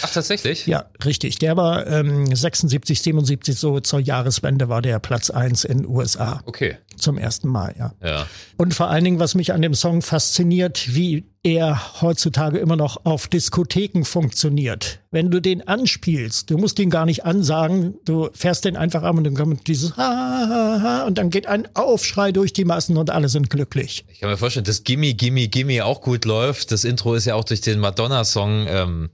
Ach, 0.02 0.10
tatsächlich? 0.10 0.66
Ja, 0.66 0.86
richtig. 1.04 1.38
Der 1.38 1.56
war 1.56 1.86
ähm, 1.88 2.34
76, 2.34 3.02
77, 3.02 3.56
so 3.56 3.80
zur 3.80 3.98
Jahreswende 3.98 4.68
war 4.68 4.80
der 4.80 5.00
Platz 5.00 5.28
eins 5.28 5.64
in 5.64 5.86
USA. 5.86 6.40
Okay. 6.46 6.76
Zum 6.96 7.18
ersten 7.18 7.48
Mal, 7.48 7.74
ja. 7.76 7.92
Ja. 8.02 8.26
Und 8.56 8.74
vor 8.74 8.90
allen 8.90 9.02
Dingen, 9.02 9.18
was 9.18 9.34
mich 9.34 9.52
an 9.52 9.60
dem 9.60 9.74
Song 9.74 10.02
fasziniert, 10.02 10.94
wie 10.94 11.24
er 11.42 12.00
heutzutage 12.00 12.58
immer 12.58 12.76
noch 12.76 13.04
auf 13.04 13.26
Diskotheken 13.26 14.04
funktioniert. 14.04 15.00
Wenn 15.10 15.32
du 15.32 15.40
den 15.40 15.66
anspielst, 15.66 16.48
du 16.50 16.58
musst 16.58 16.78
ihn 16.78 16.88
gar 16.88 17.04
nicht 17.04 17.24
ansagen, 17.24 17.94
du 18.04 18.30
fährst 18.32 18.64
den 18.64 18.76
einfach 18.76 19.02
an 19.02 19.18
und 19.18 19.24
dann 19.24 19.34
kommt 19.34 19.66
dieses 19.66 19.96
ha, 19.96 20.46
ha, 20.48 20.80
ha 20.80 21.04
und 21.04 21.18
dann 21.18 21.30
geht 21.30 21.48
ein 21.48 21.66
Aufschrei 21.74 22.30
durch 22.30 22.52
die 22.52 22.64
Massen 22.64 22.96
und 22.96 23.10
alle 23.10 23.28
sind 23.28 23.50
glücklich. 23.50 24.04
Ich 24.08 24.20
kann 24.20 24.30
mir 24.30 24.36
vorstellen, 24.36 24.64
dass 24.64 24.84
Gimme, 24.84 25.14
Gimme, 25.14 25.48
Gimme 25.48 25.84
auch 25.84 26.00
gut 26.00 26.24
läuft. 26.24 26.70
Das 26.70 26.84
Intro 26.84 27.14
ist 27.14 27.24
ja 27.24 27.34
auch 27.34 27.44
durch 27.44 27.60
den 27.60 27.80
Madonna-Song 27.80 28.66
ähm, 28.68 29.10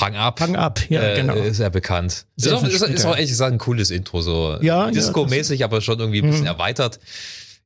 Hang 0.00 0.16
Up. 0.16 0.40
Hang 0.40 0.56
Up, 0.56 0.80
ja, 0.90 1.02
äh, 1.02 1.16
genau. 1.16 1.34
Ist 1.34 1.60
ja 1.60 1.68
bekannt. 1.68 2.26
Ist 2.36 2.52
auch, 2.52 2.64
ist, 2.64 2.82
ist 2.82 3.04
auch 3.04 3.14
ehrlich 3.14 3.30
gesagt 3.30 3.52
ein 3.52 3.58
cooles 3.58 3.90
Intro, 3.90 4.20
so 4.20 4.58
Ja, 4.60 4.86
ja, 4.86 4.90
Disco-mäßig, 4.90 5.62
aber 5.64 5.80
schon 5.80 6.00
irgendwie 6.00 6.20
ein 6.20 6.26
bisschen 6.26 6.42
Mhm. 6.42 6.48
erweitert. 6.48 6.98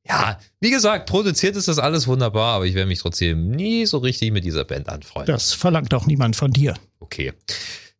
Ja, 0.07 0.39
wie 0.59 0.69
gesagt, 0.71 1.09
produziert 1.09 1.55
ist 1.55 1.67
das 1.67 1.77
alles 1.79 2.07
wunderbar, 2.07 2.55
aber 2.55 2.65
ich 2.65 2.73
werde 2.73 2.87
mich 2.87 2.99
trotzdem 2.99 3.49
nie 3.51 3.85
so 3.85 3.97
richtig 3.97 4.31
mit 4.31 4.43
dieser 4.45 4.63
Band 4.63 4.89
anfreunden. 4.89 5.31
Das 5.33 5.53
verlangt 5.53 5.93
auch 5.93 6.05
niemand 6.05 6.35
von 6.35 6.51
dir. 6.51 6.75
Okay. 6.99 7.33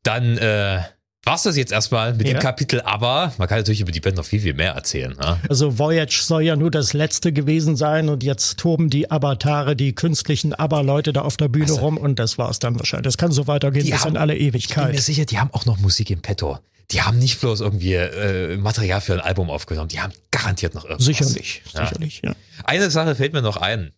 Dann 0.03 0.37
äh, 0.37 0.81
war's 1.25 1.43
das 1.43 1.57
jetzt 1.57 1.71
erstmal 1.71 2.13
mit 2.13 2.27
dem 2.27 2.35
Ja. 2.35 2.39
Kapitel, 2.39 2.81
aber 2.81 3.33
man 3.37 3.47
kann 3.47 3.57
natürlich 3.59 3.81
über 3.81 3.91
die 3.91 3.99
Band 3.99 4.15
noch 4.17 4.25
viel, 4.25 4.39
viel 4.39 4.53
mehr 4.53 4.71
erzählen. 4.73 5.15
Ne? 5.17 5.39
Also 5.49 5.77
Voyage 5.77 6.21
soll 6.23 6.43
ja 6.43 6.55
nur 6.55 6.71
das 6.71 6.93
letzte 6.93 7.31
gewesen 7.33 7.75
sein 7.75 8.09
und 8.09 8.23
jetzt 8.23 8.57
toben 8.57 8.89
die 8.89 9.11
Avatare, 9.11 9.75
die 9.75 9.93
künstlichen 9.93 10.53
Aber-Leute 10.53 11.13
da 11.13 11.21
auf 11.21 11.37
der 11.37 11.47
Bühne 11.49 11.65
Also- 11.65 11.81
rum 11.81 11.97
und 11.97 12.17
das 12.19 12.37
war's 12.37 12.59
dann 12.59 12.79
wahrscheinlich. 12.79 13.03
Das 13.05 13.17
kann 13.17 13.31
so 13.31 13.47
weitergehen 13.47 13.89
bis 13.89 14.01
haben- 14.01 14.11
in 14.11 14.17
alle 14.17 14.33
Ich 14.33 14.39
bin 14.39 14.47
Ewigkeit. 14.61 14.93
mir 14.95 15.01
sicher, 15.01 15.25
die 15.25 15.37
haben 15.39 15.49
auch 15.53 15.65
noch 15.65 15.77
Musik 15.77 16.09
im 16.09 16.21
Petto. 16.21 16.57
Die 16.91 17.01
haben 17.03 17.19
nicht 17.19 17.39
bloß 17.39 17.59
irgendwie 17.59 17.93
äh, 17.93 18.57
Material 18.57 18.99
für 19.01 19.13
ein 19.13 19.19
Album 19.19 19.51
aufgenommen, 19.51 19.89
die 19.89 19.99
haben 19.99 20.13
garantiert 20.31 20.73
noch 20.73 20.85
irgendwas. 20.85 21.05
Sicherlich, 21.05 21.61
Ja. 21.75 21.85
sicherlich, 21.85 22.21
ja. 22.23 22.33
Eine 22.63 22.89
Sache 22.89 23.13
fällt 23.15 23.33
mir 23.33 23.43
noch 23.43 23.57
ein. 23.57 23.91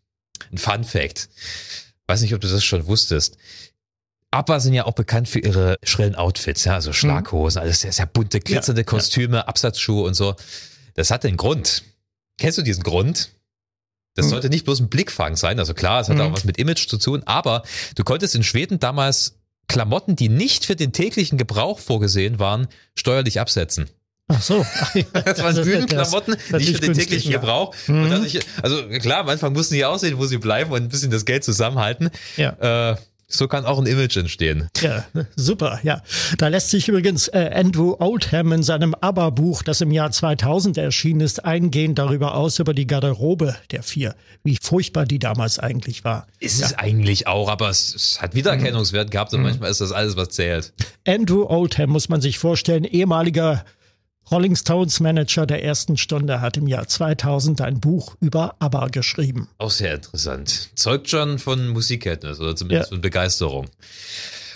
Ein 0.51 0.57
Fun 0.57 0.84
Fact. 0.84 1.29
Weiß 2.07 2.19
nicht, 2.21 2.34
ob 2.34 2.41
du 2.41 2.49
das 2.49 2.63
schon 2.65 2.88
wusstest. 2.88 3.38
ABBA 4.31 4.59
sind 4.61 4.73
ja 4.73 4.85
auch 4.85 4.93
bekannt 4.93 5.27
für 5.27 5.39
ihre 5.39 5.77
schrillen 5.83 6.15
Outfits, 6.15 6.63
ja, 6.63 6.75
also 6.75 6.93
Schlaghosen, 6.93 7.61
alles 7.61 7.81
sehr, 7.81 7.91
sehr 7.91 8.05
bunte, 8.05 8.39
glitzernde 8.39 8.81
Ja, 8.81 8.85
ja. 8.85 8.89
Kostüme, 8.89 9.47
Absatzschuhe 9.47 10.03
und 10.07 10.13
so. 10.13 10.35
Das 10.93 11.11
hat 11.11 11.23
den 11.25 11.37
Grund. 11.37 11.83
Kennst 12.37 12.57
du 12.57 12.61
diesen 12.61 12.83
Grund? 12.83 13.29
Das 14.15 14.25
Hm. 14.25 14.29
sollte 14.31 14.49
nicht 14.49 14.65
bloß 14.65 14.79
ein 14.81 14.89
Blickfang 14.89 15.35
sein. 15.35 15.59
Also 15.59 15.73
klar, 15.73 16.01
es 16.01 16.09
hat 16.09 16.17
Hm. 16.17 16.21
auch 16.23 16.33
was 16.33 16.43
mit 16.45 16.57
Image 16.57 16.87
zu 16.87 16.97
tun, 16.97 17.23
aber 17.25 17.63
du 17.95 18.03
konntest 18.03 18.35
in 18.35 18.43
Schweden 18.43 18.79
damals 18.79 19.35
Klamotten, 19.67 20.15
die 20.15 20.27
nicht 20.29 20.65
für 20.65 20.75
den 20.75 20.91
täglichen 20.91 21.37
Gebrauch 21.37 21.79
vorgesehen 21.79 22.39
waren, 22.39 22.67
steuerlich 22.95 23.39
absetzen. 23.39 23.89
Ach 24.27 24.41
so. 24.41 24.65
Das 25.13 25.41
waren 25.43 25.55
Bühnenklamotten, 25.63 26.35
nicht 26.57 26.75
für 26.75 26.79
den 26.81 26.93
täglichen 26.93 27.31
ja. 27.31 27.37
Gebrauch. 27.39 27.73
Mhm. 27.87 28.09
Dadurch, 28.09 28.39
also 28.61 28.87
klar, 28.99 29.19
am 29.21 29.29
Anfang 29.29 29.53
mussten 29.53 29.75
die 29.75 29.83
aussehen, 29.85 30.17
wo 30.17 30.25
sie 30.25 30.37
bleiben 30.37 30.71
und 30.71 30.81
ein 30.83 30.89
bisschen 30.89 31.11
das 31.11 31.25
Geld 31.25 31.43
zusammenhalten. 31.43 32.09
Ja. 32.37 32.91
Äh, 32.91 32.95
so 33.31 33.47
kann 33.47 33.65
auch 33.65 33.79
ein 33.79 33.85
Image 33.85 34.17
entstehen. 34.17 34.67
Ja, 34.81 35.05
super, 35.35 35.79
ja. 35.83 36.01
Da 36.37 36.47
lässt 36.49 36.69
sich 36.69 36.87
übrigens 36.87 37.27
äh, 37.29 37.49
Andrew 37.53 37.95
Oldham 37.99 38.51
in 38.51 38.63
seinem 38.63 38.93
ABBA-Buch, 38.99 39.63
das 39.63 39.81
im 39.81 39.91
Jahr 39.91 40.11
2000 40.11 40.77
erschienen 40.77 41.21
ist, 41.21 41.43
eingehend 41.45 41.97
darüber 41.99 42.35
aus, 42.35 42.59
über 42.59 42.73
die 42.73 42.87
Garderobe 42.87 43.55
der 43.71 43.83
vier, 43.83 44.15
wie 44.43 44.57
furchtbar 44.61 45.05
die 45.05 45.19
damals 45.19 45.59
eigentlich 45.59 46.03
war. 46.03 46.27
Ist 46.39 46.61
es 46.61 46.73
eigentlich 46.77 47.27
auch, 47.27 47.49
aber 47.49 47.69
es, 47.69 47.95
es 47.95 48.21
hat 48.21 48.35
Wiedererkennungswert 48.35 49.11
gehabt 49.11 49.31
Mhm. 49.31 49.39
und 49.39 49.43
manchmal 49.45 49.71
ist 49.71 49.81
das 49.81 49.91
alles, 49.91 50.15
was 50.17 50.29
zählt. 50.29 50.73
Andrew 51.07 51.45
Oldham, 51.47 51.89
muss 51.91 52.09
man 52.09 52.21
sich 52.21 52.37
vorstellen, 52.37 52.83
ehemaliger 52.83 53.63
Rolling 54.29 54.55
Stones 54.55 54.99
Manager 54.99 55.45
der 55.45 55.63
ersten 55.63 55.97
Stunde, 55.97 56.39
hat 56.41 56.55
im 56.57 56.67
Jahr 56.67 56.88
2000 56.88 57.62
ein 57.62 57.79
Buch 57.79 58.15
über 58.21 58.55
ABBA 58.60 58.88
geschrieben. 58.88 59.49
Auch 59.57 59.71
sehr 59.71 59.95
interessant. 59.95 60.69
Zeugt 60.75 61.10
schon 61.10 61.39
von 61.39 61.67
Musikkenntnis 61.69 62.39
oder 62.39 62.55
zumindest 62.55 62.91
Ja. 62.91 62.95
von 62.95 63.01
Begeisterung. 63.01 63.67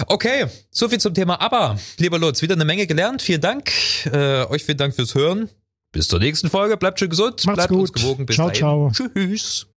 Okay, 0.07 0.45
so 0.71 0.87
viel 0.89 0.99
zum 0.99 1.13
Thema 1.13 1.41
ABBA. 1.41 1.77
Lieber 1.97 2.19
Lutz, 2.19 2.41
wieder 2.41 2.55
eine 2.55 2.65
Menge 2.65 2.85
gelernt. 2.87 3.21
Vielen 3.21 3.41
Dank. 3.41 3.71
Äh, 4.05 4.45
euch 4.45 4.63
vielen 4.63 4.77
Dank 4.77 4.93
fürs 4.95 5.15
Hören. 5.15 5.49
Bis 5.91 6.07
zur 6.09 6.19
nächsten 6.19 6.49
Folge. 6.49 6.75
Bleibt 6.77 6.99
schön 6.99 7.09
gesund. 7.09 7.45
Macht's 7.45 7.55
bleibt 7.67 7.71
uns 7.71 7.93
gut. 7.93 8.01
gewogen. 8.01 8.25
Bis 8.25 8.35
Ciao, 8.35 8.47
dahin. 8.49 8.59
ciao. 8.59 8.91
Tschüss. 8.91 9.67